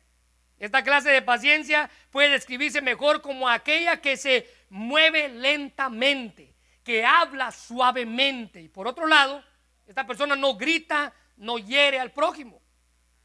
Esta 0.58 0.84
clase 0.84 1.10
de 1.10 1.22
paciencia 1.22 1.90
puede 2.10 2.30
describirse 2.30 2.80
mejor 2.80 3.20
como 3.20 3.48
aquella 3.48 4.00
que 4.00 4.16
se 4.16 4.48
mueve 4.70 5.28
lentamente, 5.28 6.54
que 6.84 7.04
habla 7.04 7.50
suavemente. 7.50 8.60
Y 8.60 8.68
por 8.68 8.86
otro 8.86 9.08
lado, 9.08 9.44
esta 9.88 10.06
persona 10.06 10.36
no 10.36 10.54
grita, 10.54 11.12
no 11.36 11.58
hiere 11.58 11.98
al 11.98 12.12
prójimo. 12.12 12.62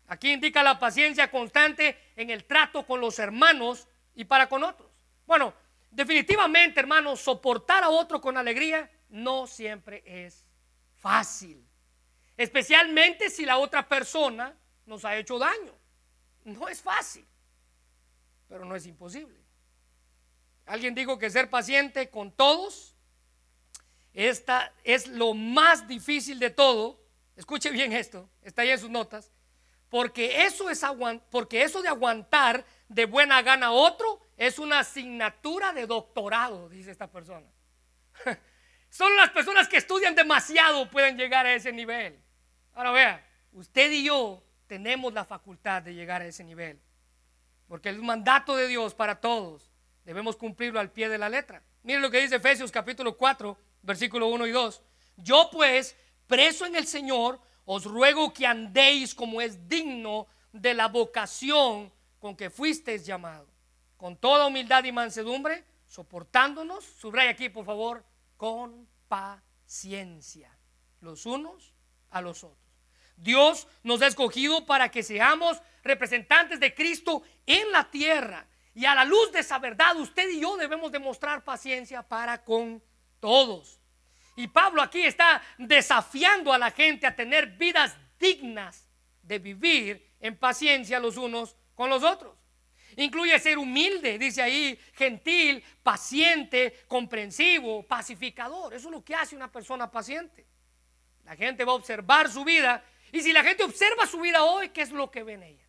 Aquí 0.08 0.32
indica 0.32 0.64
la 0.64 0.80
paciencia 0.80 1.30
constante 1.30 2.12
en 2.16 2.32
el 2.32 2.46
trato 2.46 2.88
con 2.88 3.00
los 3.00 3.20
hermanos 3.20 3.88
y 4.16 4.26
para 4.26 4.50
con 4.50 4.64
otros. 4.64 4.90
Bueno, 5.28 5.54
definitivamente, 5.92 6.80
hermanos, 6.80 7.20
soportar 7.20 7.84
a 7.84 7.90
otro 7.90 8.20
con 8.20 8.36
alegría 8.36 8.90
no 9.10 9.46
siempre 9.46 10.02
es 10.06 10.47
fácil. 11.08 11.65
Especialmente 12.36 13.30
si 13.30 13.46
la 13.46 13.58
otra 13.58 13.88
persona 13.88 14.56
nos 14.86 15.06
ha 15.06 15.15
hecho 15.15 15.39
daño. 15.39 15.74
No 16.43 16.67
es 16.67 16.82
fácil, 16.82 17.26
pero 18.48 18.65
no 18.65 18.76
es 18.76 18.86
imposible. 18.86 19.39
Alguien 20.65 20.93
dijo 20.93 21.17
que 21.17 21.30
ser 21.30 21.50
paciente 21.50 22.10
con 22.10 22.32
todos 22.32 22.98
esta 24.17 24.74
es 24.84 25.08
lo 25.08 25.36
más 25.36 25.88
difícil 25.88 26.39
de 26.39 26.50
todo. 26.50 26.99
Escuche 27.36 27.70
bien 27.70 27.93
esto, 27.93 28.28
está 28.41 28.64
ahí 28.64 28.72
en 28.72 28.80
sus 28.80 28.89
notas. 28.89 29.32
Porque 29.89 30.43
eso, 30.43 30.72
es 30.72 30.82
porque 31.30 31.62
eso 31.62 31.84
de 31.84 31.88
aguantar 31.88 32.66
de 32.89 33.05
buena 33.05 33.41
gana 33.43 33.68
a 33.68 33.72
otro 33.72 34.20
es 34.36 34.58
una 34.58 34.80
asignatura 34.80 35.72
de 35.72 35.86
doctorado, 35.86 36.68
dice 36.68 36.89
esta 36.89 37.12
persona. 37.12 37.45
Solo 38.98 39.16
las 39.18 39.30
personas 39.30 39.68
que 39.68 39.78
estudian 39.78 40.16
demasiado 40.16 40.89
pueden 40.89 41.20
llegar 41.20 41.45
a 41.45 41.54
ese 41.54 41.72
nivel. 41.72 42.20
Ahora 42.74 42.89
vea, 42.89 43.30
usted 43.52 43.91
y 43.91 44.04
yo 44.04 44.41
tenemos 44.66 45.14
la 45.14 45.24
facultad 45.24 45.84
de 45.84 45.93
llegar 45.93 46.24
a 46.24 46.26
ese 46.26 46.43
nivel. 46.43 46.82
Porque 47.68 47.89
el 47.89 48.02
mandato 48.02 48.56
de 48.56 48.68
Dios 48.68 48.95
para 48.95 49.22
todos 49.22 49.70
debemos 50.04 50.36
cumplirlo 50.36 50.80
al 50.80 50.89
pie 50.89 51.10
de 51.10 51.20
la 51.20 51.30
letra. 51.30 51.62
Miren 51.84 52.02
lo 52.02 52.10
que 52.10 52.22
dice 52.22 52.38
Efesios 52.38 52.72
capítulo 52.72 53.16
4, 53.16 53.56
versículo 53.84 54.30
1 54.30 54.48
y 54.48 54.52
2. 54.52 54.82
Yo 55.18 55.48
pues, 55.52 55.95
preso 56.26 56.66
en 56.66 56.76
el 56.76 56.88
Señor, 56.88 57.39
os 57.66 57.86
ruego 57.86 58.34
que 58.34 58.48
andéis 58.48 59.14
como 59.14 59.41
es 59.41 59.70
digno 59.70 60.26
de 60.52 60.74
la 60.74 60.88
vocación 60.88 61.93
con 62.18 62.36
que 62.36 62.50
fuisteis 62.50 63.06
llamado. 63.06 63.48
con 63.95 64.18
toda 64.18 64.48
humildad 64.48 64.84
y 64.86 64.91
mansedumbre, 64.91 65.64
soportándonos, 65.86 66.84
subraya 66.84 67.30
aquí 67.30 67.50
por 67.50 67.64
favor, 67.64 68.04
con 68.38 68.88
paciencia, 69.08 70.56
los 71.02 71.26
unos 71.26 71.74
a 72.12 72.22
los 72.22 72.44
otros. 72.44 72.68
Dios 73.18 73.68
nos 73.84 74.02
ha 74.02 74.08
escogido 74.08 74.66
para 74.66 74.90
que 74.90 75.04
seamos 75.04 75.60
representantes 75.84 76.60
de 76.60 76.74
Cristo 76.74 77.24
en 77.46 77.72
la 77.72 77.90
tierra. 77.90 78.48
Y 78.76 78.86
a 78.86 78.94
la 78.94 79.06
luz 79.06 79.32
de 79.32 79.40
esa 79.40 79.58
verdad, 79.58 79.96
usted 79.98 80.30
y 80.30 80.40
yo 80.40 80.56
debemos 80.56 80.92
demostrar 80.92 81.44
paciencia 81.44 82.04
para 82.04 82.44
con 82.44 82.82
todos. 83.20 83.80
Y 84.36 84.48
Pablo 84.48 84.84
aquí 84.84 85.02
está 85.02 85.42
desafiando 85.58 86.54
a 86.54 86.60
la 86.60 86.70
gente 86.70 87.08
a 87.08 87.16
tener 87.16 87.48
vidas 87.58 87.98
dignas 88.20 88.88
de 89.24 89.40
vivir 89.40 90.16
en 90.20 90.38
paciencia 90.38 91.00
los 91.00 91.18
unos 91.18 91.56
con 91.74 91.90
los 91.90 92.04
otros. 92.04 92.38
Incluye 92.98 93.38
ser 93.38 93.60
humilde, 93.60 94.18
dice 94.18 94.41
ahí, 94.41 94.78
gentil, 94.93 95.64
paciente, 95.84 96.80
comprensivo, 96.88 97.84
pacificador. 97.84 98.74
Eso 98.74 98.88
es 98.88 98.91
lo 98.91 99.04
que 99.04 99.14
hace 99.14 99.36
una 99.36 99.52
persona 99.52 99.89
paciente. 99.89 100.48
La 101.24 101.36
gente 101.36 101.64
va 101.64 101.74
a 101.74 101.76
observar 101.76 102.28
su 102.28 102.43
vida 102.43 102.84
y 103.12 103.22
si 103.22 103.32
la 103.34 103.43
gente 103.43 103.64
observa 103.64 104.08
su 104.08 104.20
vida 104.20 104.43
hoy, 104.43 104.70
¿qué 104.70 104.82
es 104.82 104.91
lo 104.91 105.12
que 105.12 105.22
ven 105.22 105.43
ella? 105.43 105.66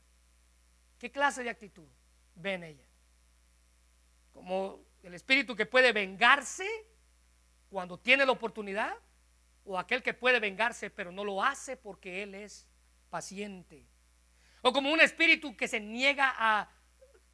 ¿Qué 0.99 1.11
clase 1.11 1.45
de 1.45 1.51
actitud 1.51 1.87
ven 2.35 2.64
ella? 2.64 2.87
Como 4.33 4.81
el 5.03 5.12
espíritu 5.12 5.55
que 5.55 5.66
puede 5.66 5.93
vengarse 5.93 6.66
cuando 7.68 7.99
tiene 7.99 8.24
la 8.24 8.33
oportunidad 8.33 8.97
o 9.64 9.79
aquel 9.79 10.03
que 10.03 10.14
puede 10.14 10.41
vengarse 10.41 10.89
pero 10.89 11.12
no 11.12 11.24
lo 11.24 11.43
hace 11.43 11.76
porque 11.76 12.22
él 12.22 12.35
es 12.35 12.66
paciente. 13.11 13.85
O 14.62 14.72
como 14.72 14.91
un 14.91 15.01
espíritu 15.01 15.55
que 15.57 15.68
se 15.68 15.79
niega 15.79 16.35
a, 16.37 16.70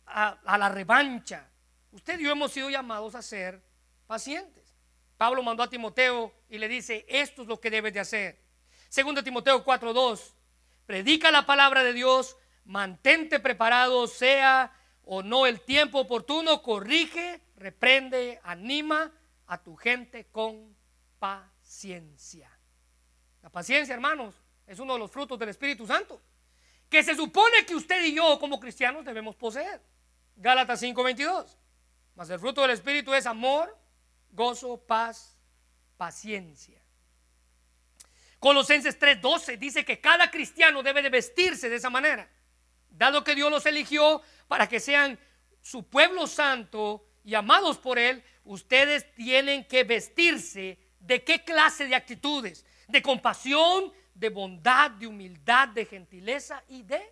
a, 0.07 0.59
la 0.59 0.69
revancha. 0.69 1.49
Usted 1.91 2.19
y 2.19 2.25
yo 2.25 2.33
hemos 2.33 2.53
sido 2.53 2.71
llamados 2.71 3.15
a 3.15 3.23
ser 3.23 3.63
pacientes. 4.07 4.75
Pablo 5.17 5.43
mandó 5.43 5.63
a 5.63 5.71
Timoteo 5.71 6.35
y 6.49 6.59
le 6.59 6.69
dice, 6.69 7.07
esto 7.09 7.43
es 7.43 7.49
lo 7.49 7.61
que 7.61 7.71
debes 7.71 7.95
de 7.95 8.01
hacer. 8.01 8.45
Segundo 8.89 9.23
Timoteo 9.23 9.65
4:2, 9.65 10.35
predica 10.87 11.31
la 11.31 11.47
palabra 11.47 11.83
de 11.83 11.93
Dios, 11.93 12.37
mantente 12.65 13.41
preparado, 13.41 14.07
sea 14.07 14.73
o 15.05 15.23
no 15.23 15.47
el 15.47 15.61
tiempo 15.61 16.01
oportuno, 16.01 16.63
corrige, 16.63 17.43
reprende, 17.57 18.41
anima 18.43 19.13
a 19.47 19.63
tu 19.63 19.77
gente 19.77 20.27
con 20.27 20.77
paciencia. 21.19 22.51
La 23.43 23.51
paciencia, 23.51 23.95
hermanos, 23.95 24.35
es 24.67 24.79
uno 24.79 24.95
de 24.95 24.99
los 24.99 25.11
frutos 25.11 25.39
del 25.39 25.51
Espíritu 25.51 25.87
Santo, 25.87 26.23
que 26.89 27.03
se 27.03 27.15
supone 27.15 27.67
que 27.67 27.75
usted 27.75 28.05
y 28.05 28.15
yo 28.15 28.39
como 28.39 28.59
cristianos 28.59 29.05
debemos 29.05 29.37
poseer. 29.37 29.83
Gálatas 30.37 30.81
5:22. 30.81 31.59
Mas 32.15 32.31
el 32.31 32.39
fruto 32.39 32.63
del 32.63 32.71
Espíritu 32.71 33.13
es 33.15 33.27
amor, 33.27 33.77
gozo, 34.31 34.79
paz, 34.87 35.37
paciencia. 35.97 36.81
Colosenses 38.39 38.99
3:12 38.99 39.57
dice 39.57 39.85
que 39.85 40.01
cada 40.01 40.31
cristiano 40.31 40.83
debe 40.83 41.03
de 41.03 41.11
vestirse 41.11 41.69
de 41.69 41.77
esa 41.77 41.91
manera, 41.91 42.31
dado 42.91 43.25
que 43.25 43.35
Dios 43.35 43.51
los 43.51 43.67
eligió 43.67 44.23
para 44.49 44.69
que 44.69 44.81
sean 44.81 45.19
su 45.63 45.89
pueblo 45.89 46.27
santo 46.27 47.09
y 47.25 47.35
amados 47.35 47.79
por 47.79 47.99
Él, 47.99 48.23
ustedes 48.45 49.13
tienen 49.15 49.67
que 49.67 49.83
vestirse 49.85 50.79
de 51.01 51.25
qué 51.25 51.43
clase 51.43 51.87
de 51.87 51.95
actitudes, 51.95 52.67
de 52.87 53.03
compasión, 53.03 53.93
de 54.15 54.29
bondad, 54.29 54.91
de 54.91 55.07
humildad, 55.07 55.69
de 55.69 55.87
gentileza 55.87 56.63
y 56.69 56.83
de 56.83 57.03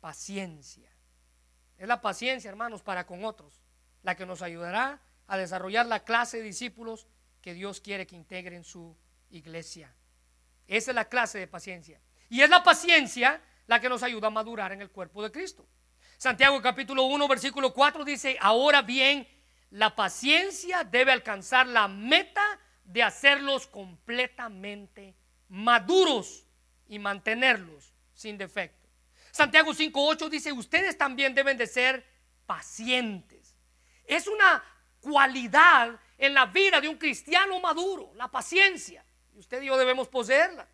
paciencia. 0.00 0.90
Es 1.78 1.86
la 1.86 2.00
paciencia, 2.00 2.48
hermanos, 2.48 2.82
para 2.82 3.06
con 3.06 3.24
otros, 3.24 3.62
la 4.02 4.16
que 4.16 4.26
nos 4.26 4.42
ayudará 4.42 5.00
a 5.28 5.36
desarrollar 5.36 5.86
la 5.86 6.04
clase 6.04 6.38
de 6.38 6.42
discípulos 6.42 7.06
que 7.40 7.54
Dios 7.54 7.80
quiere 7.80 8.06
que 8.06 8.16
integren 8.16 8.64
su 8.64 8.96
iglesia. 9.30 9.94
Esa 10.66 10.90
es 10.90 10.94
la 10.94 11.08
clase 11.08 11.38
de 11.38 11.46
paciencia. 11.46 12.00
Y 12.28 12.42
es 12.42 12.50
la 12.50 12.62
paciencia 12.62 13.40
la 13.66 13.80
que 13.80 13.88
nos 13.88 14.02
ayuda 14.02 14.26
a 14.26 14.30
madurar 14.30 14.72
en 14.72 14.82
el 14.82 14.90
cuerpo 14.90 15.22
de 15.22 15.30
Cristo. 15.30 15.66
Santiago 16.16 16.60
capítulo 16.60 17.04
1, 17.04 17.28
versículo 17.28 17.72
4 17.72 18.04
dice, 18.04 18.36
ahora 18.40 18.82
bien, 18.82 19.26
la 19.70 19.94
paciencia 19.94 20.82
debe 20.82 21.12
alcanzar 21.12 21.66
la 21.66 21.86
meta 21.86 22.42
de 22.84 23.02
hacerlos 23.02 23.66
completamente 23.66 25.14
maduros 25.48 26.46
y 26.88 26.98
mantenerlos 26.98 27.94
sin 28.14 28.36
defecto. 28.36 28.87
Santiago 29.38 29.72
5.8 29.72 30.28
dice, 30.28 30.50
ustedes 30.50 30.98
también 30.98 31.32
deben 31.32 31.56
de 31.56 31.68
ser 31.68 32.04
pacientes. 32.44 33.54
Es 34.04 34.26
una 34.26 34.64
cualidad 34.98 35.96
en 36.18 36.34
la 36.34 36.46
vida 36.46 36.80
de 36.80 36.88
un 36.88 36.96
cristiano 36.96 37.60
maduro, 37.60 38.10
la 38.16 38.26
paciencia. 38.26 39.04
Y 39.32 39.38
usted 39.38 39.62
y 39.62 39.66
yo 39.66 39.78
debemos 39.78 40.08
poseerla. 40.08 40.66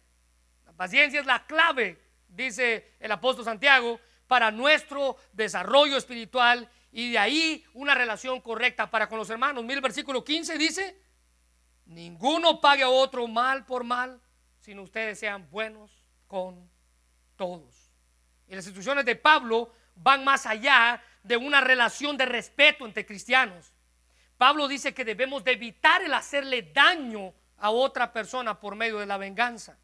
La 0.64 0.72
paciencia 0.72 1.20
es 1.20 1.26
la 1.26 1.44
clave, 1.44 2.00
dice 2.26 2.94
el 3.00 3.12
apóstol 3.12 3.44
Santiago, 3.44 4.00
para 4.26 4.50
nuestro 4.50 5.18
desarrollo 5.34 5.98
espiritual 5.98 6.66
y 6.90 7.12
de 7.12 7.18
ahí 7.18 7.66
una 7.74 7.94
relación 7.94 8.40
correcta 8.40 8.90
para 8.90 9.10
con 9.10 9.18
los 9.18 9.28
hermanos. 9.28 9.62
Mira 9.62 9.74
el 9.74 9.82
versículo 9.82 10.24
15 10.24 10.56
dice, 10.56 10.98
ninguno 11.84 12.62
pague 12.62 12.82
a 12.82 12.88
otro 12.88 13.26
mal 13.28 13.66
por 13.66 13.84
mal, 13.84 14.22
sino 14.58 14.80
ustedes 14.80 15.18
sean 15.18 15.50
buenos 15.50 15.90
con 16.26 16.70
todos. 17.36 17.83
Y 18.48 18.54
las 18.54 18.66
instrucciones 18.66 19.04
de 19.04 19.16
Pablo 19.16 19.72
van 19.96 20.24
más 20.24 20.46
allá 20.46 21.02
de 21.22 21.36
una 21.36 21.60
relación 21.60 22.16
de 22.16 22.26
respeto 22.26 22.84
entre 22.84 23.06
cristianos. 23.06 23.72
Pablo 24.36 24.68
dice 24.68 24.92
que 24.92 25.04
debemos 25.04 25.44
de 25.44 25.52
evitar 25.52 26.02
el 26.02 26.12
hacerle 26.12 26.62
daño 26.62 27.32
a 27.58 27.70
otra 27.70 28.12
persona 28.12 28.60
por 28.60 28.76
medio 28.76 28.98
de 28.98 29.06
la 29.06 29.16
venganza. 29.16 29.78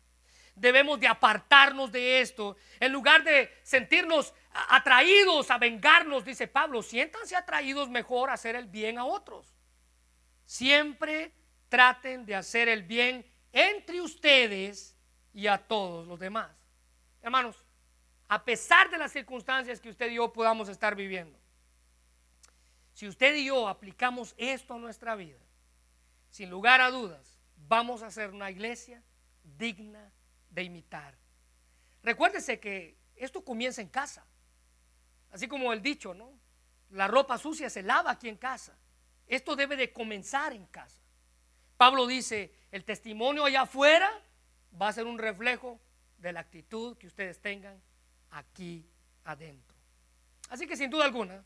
Debemos 0.54 1.00
de 1.00 1.06
apartarnos 1.06 1.90
de 1.90 2.20
esto. 2.20 2.56
En 2.78 2.92
lugar 2.92 3.24
de 3.24 3.50
sentirnos 3.62 4.34
atraídos 4.52 5.50
a 5.50 5.58
vengarnos, 5.58 6.24
dice 6.24 6.48
Pablo, 6.48 6.82
siéntanse 6.82 7.36
atraídos 7.36 7.88
mejor 7.88 8.28
a 8.30 8.34
hacer 8.34 8.56
el 8.56 8.66
bien 8.66 8.98
a 8.98 9.04
otros. 9.04 9.54
Siempre 10.44 11.32
traten 11.68 12.26
de 12.26 12.34
hacer 12.34 12.68
el 12.68 12.82
bien 12.82 13.24
entre 13.52 14.00
ustedes 14.00 14.96
y 15.32 15.46
a 15.46 15.56
todos 15.56 16.06
los 16.06 16.18
demás. 16.18 16.50
Hermanos, 17.22 17.64
a 18.30 18.44
pesar 18.44 18.88
de 18.90 18.96
las 18.96 19.10
circunstancias 19.10 19.80
que 19.80 19.88
usted 19.88 20.08
y 20.08 20.14
yo 20.14 20.32
podamos 20.32 20.68
estar 20.68 20.94
viviendo. 20.94 21.36
Si 22.92 23.08
usted 23.08 23.34
y 23.34 23.46
yo 23.46 23.66
aplicamos 23.66 24.36
esto 24.38 24.74
a 24.74 24.78
nuestra 24.78 25.16
vida, 25.16 25.40
sin 26.30 26.48
lugar 26.48 26.80
a 26.80 26.92
dudas, 26.92 27.40
vamos 27.56 28.04
a 28.04 28.10
ser 28.12 28.30
una 28.30 28.48
iglesia 28.48 29.02
digna 29.42 30.12
de 30.48 30.62
imitar. 30.62 31.16
Recuérdese 32.04 32.60
que 32.60 32.96
esto 33.16 33.44
comienza 33.44 33.82
en 33.82 33.88
casa. 33.88 34.24
Así 35.32 35.48
como 35.48 35.72
el 35.72 35.82
dicho, 35.82 36.14
¿no? 36.14 36.32
La 36.90 37.08
ropa 37.08 37.36
sucia 37.36 37.68
se 37.68 37.82
lava 37.82 38.12
aquí 38.12 38.28
en 38.28 38.36
casa. 38.36 38.78
Esto 39.26 39.56
debe 39.56 39.74
de 39.74 39.92
comenzar 39.92 40.52
en 40.52 40.66
casa. 40.66 41.02
Pablo 41.76 42.06
dice, 42.06 42.54
el 42.70 42.84
testimonio 42.84 43.44
allá 43.44 43.62
afuera 43.62 44.08
va 44.80 44.86
a 44.86 44.92
ser 44.92 45.06
un 45.06 45.18
reflejo 45.18 45.80
de 46.18 46.32
la 46.32 46.38
actitud 46.38 46.96
que 46.96 47.08
ustedes 47.08 47.42
tengan 47.42 47.82
aquí 48.30 48.86
adentro. 49.24 49.76
Así 50.48 50.66
que 50.66 50.76
sin 50.76 50.90
duda 50.90 51.04
alguna, 51.04 51.44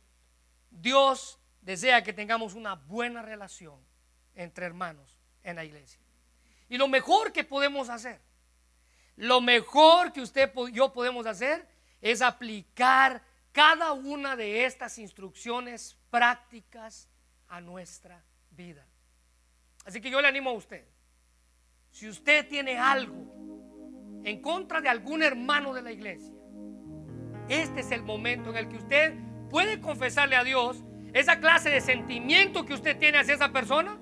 Dios 0.70 1.38
desea 1.60 2.02
que 2.02 2.12
tengamos 2.12 2.54
una 2.54 2.74
buena 2.74 3.22
relación 3.22 3.78
entre 4.34 4.66
hermanos 4.66 5.18
en 5.42 5.56
la 5.56 5.64
iglesia. 5.64 6.00
Y 6.68 6.78
lo 6.78 6.88
mejor 6.88 7.32
que 7.32 7.44
podemos 7.44 7.88
hacer, 7.88 8.20
lo 9.16 9.40
mejor 9.40 10.12
que 10.12 10.20
usted 10.20 10.52
y 10.68 10.72
yo 10.72 10.92
podemos 10.92 11.26
hacer 11.26 11.68
es 12.00 12.20
aplicar 12.20 13.22
cada 13.52 13.92
una 13.92 14.34
de 14.34 14.64
estas 14.64 14.98
instrucciones 14.98 15.96
prácticas 16.10 17.08
a 17.48 17.60
nuestra 17.60 18.24
vida. 18.50 18.84
Así 19.84 20.00
que 20.00 20.10
yo 20.10 20.20
le 20.20 20.28
animo 20.28 20.50
a 20.50 20.54
usted, 20.54 20.84
si 21.90 22.08
usted 22.08 22.48
tiene 22.48 22.76
algo 22.76 23.14
en 24.24 24.40
contra 24.42 24.80
de 24.80 24.88
algún 24.88 25.22
hermano 25.22 25.72
de 25.72 25.82
la 25.82 25.92
iglesia, 25.92 26.33
este 27.48 27.80
es 27.80 27.90
el 27.90 28.02
momento 28.02 28.50
en 28.50 28.56
el 28.56 28.68
que 28.68 28.76
usted 28.76 29.14
puede 29.50 29.80
confesarle 29.80 30.36
a 30.36 30.44
Dios 30.44 30.82
esa 31.12 31.38
clase 31.38 31.70
de 31.70 31.80
sentimiento 31.80 32.64
que 32.64 32.74
usted 32.74 32.98
tiene 32.98 33.18
hacia 33.18 33.34
esa 33.34 33.52
persona 33.52 33.98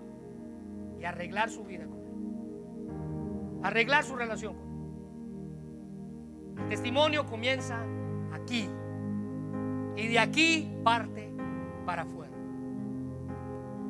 y 0.99 1.05
arreglar 1.05 1.51
su 1.51 1.64
vida 1.64 1.84
con 1.86 1.99
él. 1.99 3.61
Arreglar 3.62 4.05
su 4.05 4.16
relación 4.16 4.55
con 4.55 4.68
él. 4.68 6.62
El 6.62 6.68
testimonio 6.68 7.26
comienza 7.26 7.84
aquí 8.32 8.68
y 9.97 10.09
de 10.09 10.18
aquí 10.18 10.72
parte 10.82 11.30
para 11.84 12.03
afuera. 12.03 12.32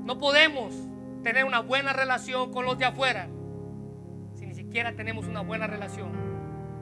No 0.05 0.19
podemos 0.19 0.75
tener 1.23 1.45
una 1.45 1.61
buena 1.61 1.93
relación 1.93 2.53
con 2.53 2.65
los 2.65 2.77
de 2.79 2.87
afuera 2.87 3.29
si 4.35 4.47
ni 4.47 4.55
siquiera 4.55 4.95
tenemos 4.95 5.27
una 5.27 5.43
buena 5.43 5.67
relación 5.67 6.11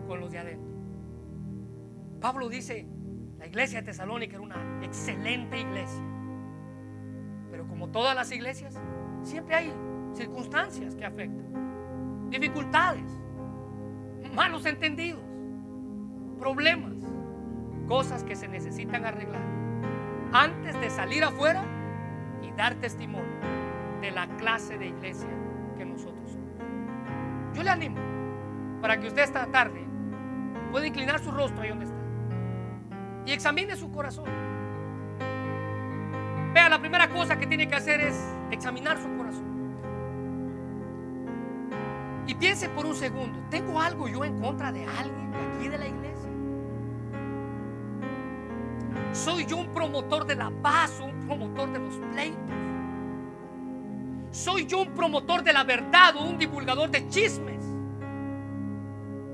con 0.07 0.21
los 0.21 0.31
de 0.31 0.39
adentro. 0.39 0.70
Pablo 2.21 2.49
dice, 2.49 2.87
La 3.39 3.47
iglesia 3.47 3.81
de 3.81 3.87
Tesalónica 3.87 4.37
era 4.37 4.43
una 4.43 4.85
excelente 4.85 5.59
iglesia. 5.59 6.05
Pero 7.51 7.67
como 7.67 7.89
todas 7.89 8.15
las 8.15 8.31
iglesias, 8.31 8.79
siempre 9.23 9.55
hay 9.55 9.73
circunstancias 10.13 10.95
que 10.95 11.05
afectan, 11.05 12.29
dificultades, 12.31 13.11
malos 14.35 14.67
entendidos, 14.67 15.23
problemas, 16.39 16.95
cosas 17.89 18.23
que 18.23 18.37
se 18.37 18.49
necesitan 18.49 19.05
arreglar 19.05 19.43
antes 20.33 20.79
de 20.81 20.91
salir 20.91 21.25
afuera 21.25 21.65
y 22.43 22.53
dar 22.53 22.75
testimonio 22.77 23.41
de 24.01 24.11
la 24.11 24.29
clase 24.37 24.79
de 24.79 24.87
iglesia 24.89 25.29
que 25.77 25.85
nosotros 25.85 26.31
somos. 26.31 27.57
Yo 27.57 27.63
le 27.63 27.71
animo 27.71 27.99
para 28.81 28.99
que 29.01 29.09
usted 29.09 29.23
esta 29.23 29.47
tarde 29.47 29.85
pueda 30.71 30.87
inclinar 30.87 31.19
su 31.19 31.31
rostro 31.31 31.63
ahí 31.63 31.71
donde 31.71 31.87
está 31.87 32.00
y 33.27 33.33
examine 33.33 33.77
su 33.77 33.91
corazón. 33.91 34.27
Vea, 36.53 36.69
la 36.69 36.81
primera 36.81 37.09
cosa 37.09 37.39
que 37.39 37.47
tiene 37.47 37.69
que 37.69 37.77
hacer 37.77 38.01
es 38.01 38.17
examinar 38.51 38.99
su 39.01 39.09
corazón. 39.17 39.51
Y 42.27 42.35
piense 42.35 42.69
por 42.69 42.87
un 42.87 42.95
segundo, 42.95 43.39
¿tengo 43.51 43.81
algo 43.81 44.09
yo 44.09 44.25
en 44.25 44.41
contra 44.41 44.73
de 44.73 44.85
alguien 44.85 45.33
de 45.33 45.39
aquí 45.39 45.69
de 45.69 45.79
la 45.79 45.87
iglesia? 45.87 46.31
¿Soy 49.13 49.47
yo 49.47 49.57
un 49.57 49.73
promotor 49.73 50.27
de 50.27 50.37
la 50.37 50.51
paz 50.63 51.01
o 51.01 51.07
un 51.07 51.21
promotor 51.27 51.73
de 51.73 51.79
los 51.79 51.95
pleitos? 52.13 52.39
¿Soy 54.31 54.67
yo 54.67 54.83
un 54.83 54.95
promotor 54.95 55.43
de 55.43 55.53
la 55.53 55.65
verdad 55.65 56.15
o 56.17 56.25
un 56.25 56.39
divulgador 56.39 56.91
de 56.91 57.09
chismes? 57.09 57.65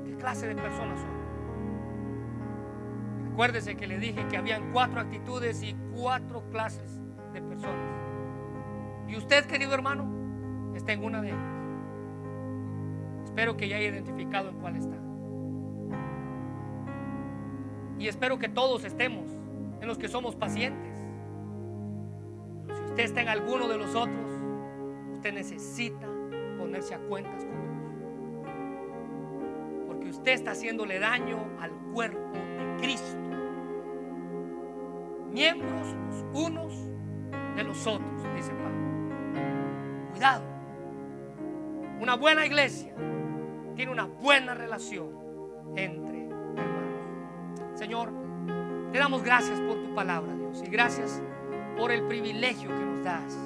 ¿Qué 0.07 0.16
clase 0.16 0.49
de 0.49 0.55
personas 0.55 0.99
soy? 1.01 1.16
Recuérdese 3.37 3.76
que 3.76 3.87
le 3.87 3.99
dije 3.99 4.26
que 4.28 4.39
habían 4.39 4.72
cuatro 4.72 4.99
actitudes 4.99 5.62
y 5.62 5.76
cuatro 5.95 6.43
clases 6.51 7.03
de 7.34 7.43
personas. 7.43 7.93
Y 9.07 9.14
usted, 9.14 9.45
querido 9.45 9.74
hermano, 9.74 10.74
está 10.74 10.95
en 10.95 11.05
una 11.05 11.20
de 11.20 11.28
ellas. 11.28 11.55
Espero 13.26 13.59
que 13.59 13.68
ya 13.68 13.76
haya 13.76 13.89
identificado 13.89 14.49
en 14.49 14.57
cuál 14.57 14.76
está. 14.76 14.97
Y 17.99 18.09
espero 18.09 18.39
que 18.39 18.49
todos 18.49 18.84
estemos 18.84 19.28
en 19.82 19.87
los 19.87 19.99
que 19.99 20.09
somos 20.09 20.34
pacientes. 20.34 20.97
si 22.74 22.84
usted 22.87 23.05
está 23.05 23.20
en 23.20 23.28
alguno 23.28 23.68
de 23.68 23.76
los 23.76 23.95
otros, 23.95 24.30
usted 25.12 25.34
necesita 25.34 26.09
ponerse 26.57 26.95
a 26.95 27.01
cuentas 27.01 27.45
con 27.45 27.61
Dios. 27.61 27.76
Porque 29.89 30.09
usted 30.09 30.32
está 30.32 30.53
haciéndole 30.53 30.99
daño 30.99 31.37
al 31.61 31.72
cuerpo 31.93 32.32
de 32.32 32.80
Cristo. 32.80 33.16
Miembros 35.37 35.95
los 36.07 36.24
unos 36.32 36.72
de 37.57 37.62
los 37.62 37.87
otros, 37.87 38.11
dice 38.34 38.53
Pablo. 38.53 40.11
Cuidado. 40.12 40.43
Una 42.01 42.16
buena 42.16 42.47
iglesia 42.47 42.95
tiene 43.74 43.93
una 43.93 44.07
buena 44.07 44.55
relación 44.55 45.11
entre 45.76 46.28
hermanos. 46.28 47.74
Señor, 47.74 48.11
te 48.91 48.99
damos 48.99 49.22
gracias 49.22 49.61
por 49.61 49.76
tu 49.82 49.95
palabra, 49.95 50.34
Dios, 50.34 50.62
y 50.66 50.70
gracias 50.70 51.22
por 51.76 51.93
el 51.93 52.07
privilegio 52.07 52.70
que 52.70 52.87
nos 52.87 53.05
das 53.05 53.37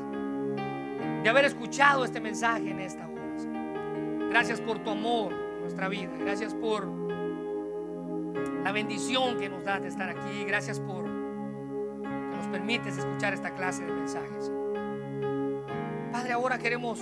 de 1.24 1.28
haber 1.28 1.44
escuchado 1.44 2.04
este 2.04 2.20
mensaje 2.20 2.70
en 2.70 2.78
esta 2.78 3.08
hora. 3.08 4.28
Gracias 4.30 4.60
por 4.60 4.78
tu 4.78 4.90
amor 4.90 5.32
en 5.32 5.62
nuestra 5.62 5.88
vida. 5.88 6.12
Gracias 6.20 6.54
por 6.54 6.86
la 8.62 8.70
bendición 8.70 9.40
que 9.40 9.48
nos 9.48 9.64
das 9.64 9.82
de 9.82 9.88
estar 9.88 10.08
aquí. 10.08 10.44
Gracias 10.46 10.78
por 10.78 11.19
permites 12.50 12.98
escuchar 12.98 13.32
esta 13.34 13.54
clase 13.54 13.84
de 13.84 13.92
mensajes. 13.92 14.52
Padre, 16.12 16.32
ahora 16.32 16.58
queremos 16.58 17.00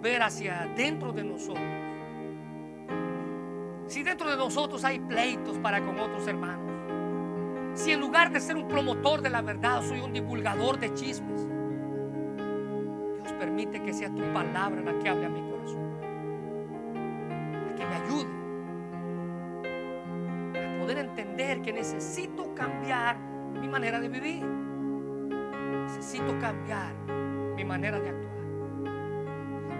ver 0.00 0.22
hacia 0.22 0.66
dentro 0.76 1.12
de 1.12 1.24
nosotros. 1.24 1.64
Si 3.86 4.02
dentro 4.02 4.30
de 4.30 4.36
nosotros 4.36 4.84
hay 4.84 5.00
pleitos 5.00 5.58
para 5.58 5.80
con 5.80 5.98
otros 5.98 6.26
hermanos, 6.26 6.68
si 7.74 7.92
en 7.92 8.00
lugar 8.00 8.32
de 8.32 8.40
ser 8.40 8.56
un 8.56 8.68
promotor 8.68 9.22
de 9.22 9.30
la 9.30 9.40
verdad 9.40 9.82
soy 9.82 10.00
un 10.00 10.12
divulgador 10.12 10.78
de 10.78 10.92
chismes, 10.94 11.46
Dios 13.16 13.32
permite 13.38 13.82
que 13.82 13.92
sea 13.92 14.08
tu 14.10 14.22
palabra 14.32 14.80
la 14.82 14.98
que 14.98 15.08
hable 15.08 15.26
a 15.26 15.28
mi 15.28 15.40
corazón, 15.50 16.00
la 17.66 17.74
que 17.74 17.86
me 17.86 17.94
ayude 17.94 18.28
a 20.58 20.78
poder 20.80 20.98
entender 20.98 21.62
que 21.62 21.72
necesito 21.72 22.54
cambiar 22.54 23.16
mi 23.60 23.68
manera 23.68 24.00
de 24.00 24.08
vivir, 24.08 24.44
necesito 25.88 26.38
cambiar 26.38 26.94
mi 27.56 27.64
manera 27.64 27.98
de 27.98 28.10
actuar. 28.10 28.28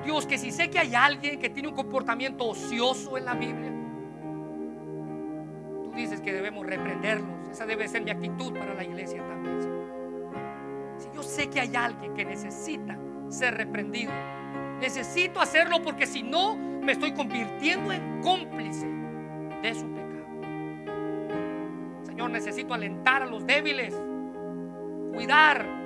Dios, 0.05 0.27
que 0.27 0.39
si 0.39 0.51
sé 0.51 0.71
que 0.71 0.79
hay 0.79 0.95
alguien 0.95 1.39
que 1.39 1.51
tiene 1.51 1.69
un 1.69 1.75
comportamiento 1.75 2.47
ocioso 2.47 3.19
en 3.19 3.27
la 3.27 3.35
Biblia, 3.35 3.71
tú 5.83 5.93
dices 5.95 6.21
que 6.21 6.33
debemos 6.33 6.67
reprenderlos. 6.67 7.49
Esa 7.51 7.67
debe 7.67 7.87
ser 7.89 8.03
mi 8.03 8.11
actitud 8.11 8.53
para 8.55 8.75
la 8.75 8.85
iglesia 8.85 9.23
también. 9.27 9.61
Si 10.97 11.09
yo 11.15 11.23
sé 11.23 11.51
que 11.51 11.61
hay 11.61 11.77
alguien 11.77 12.15
que 12.15 12.25
necesita 12.25 12.99
ser 13.29 13.55
reprendido, 13.57 14.13
necesito 14.81 15.41
hacerlo 15.41 15.83
porque 15.83 16.07
si 16.07 16.23
no, 16.23 16.57
me 16.57 16.93
estoy 16.93 17.13
convirtiendo 17.13 17.93
en 17.93 18.23
cómplice 18.23 18.87
de 19.63 19.75
su 19.75 19.87
pecado. 19.93 20.27
Señor, 22.05 22.31
necesito 22.31 22.73
alentar 22.73 23.23
a 23.23 23.27
los 23.27 23.47
débiles, 23.47 23.95
cuidar 25.13 25.78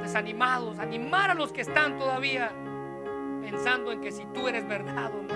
desanimados, 0.00 0.78
animar 0.78 1.30
a 1.30 1.34
los 1.34 1.52
que 1.52 1.60
están 1.62 1.98
todavía 1.98 2.50
pensando 3.42 3.92
en 3.92 4.00
que 4.00 4.12
si 4.12 4.24
tú 4.26 4.48
eres 4.48 4.66
verdad 4.66 5.10
o 5.12 5.22
no. 5.22 5.34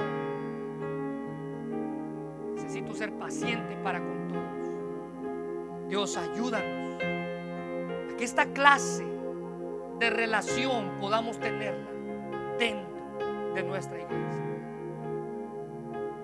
Necesito 2.54 2.94
ser 2.94 3.12
paciente 3.12 3.76
para 3.82 4.00
con 4.00 4.28
todos. 4.28 5.88
Dios, 5.88 6.16
ayúdanos 6.16 7.02
a 7.02 8.16
que 8.16 8.24
esta 8.24 8.46
clase 8.46 9.04
de 9.98 10.10
relación 10.10 10.92
podamos 11.00 11.38
tenerla 11.38 11.90
dentro 12.58 12.96
de 13.54 13.62
nuestra 13.62 13.98
iglesia. 13.98 14.44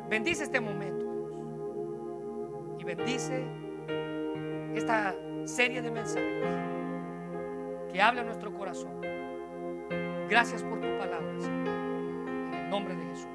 Bendice 0.09 0.45
este 0.45 0.61
momento, 0.61 1.05
Dios. 1.05 2.81
Y 2.81 2.85
bendice 2.85 3.45
esta 4.75 5.15
serie 5.45 5.83
de 5.83 5.91
mensajes 5.91 6.72
que 7.93 8.01
habla 8.01 8.23
a 8.23 8.25
nuestro 8.25 8.53
corazón. 8.53 9.01
Gracias 10.29 10.63
por 10.63 10.81
tu 10.81 10.99
palabra, 10.99 11.41
Señor. 11.41 11.69
En 11.69 12.55
el 12.55 12.71
nombre 12.71 12.97
de 12.97 13.05
Jesús. 13.05 13.29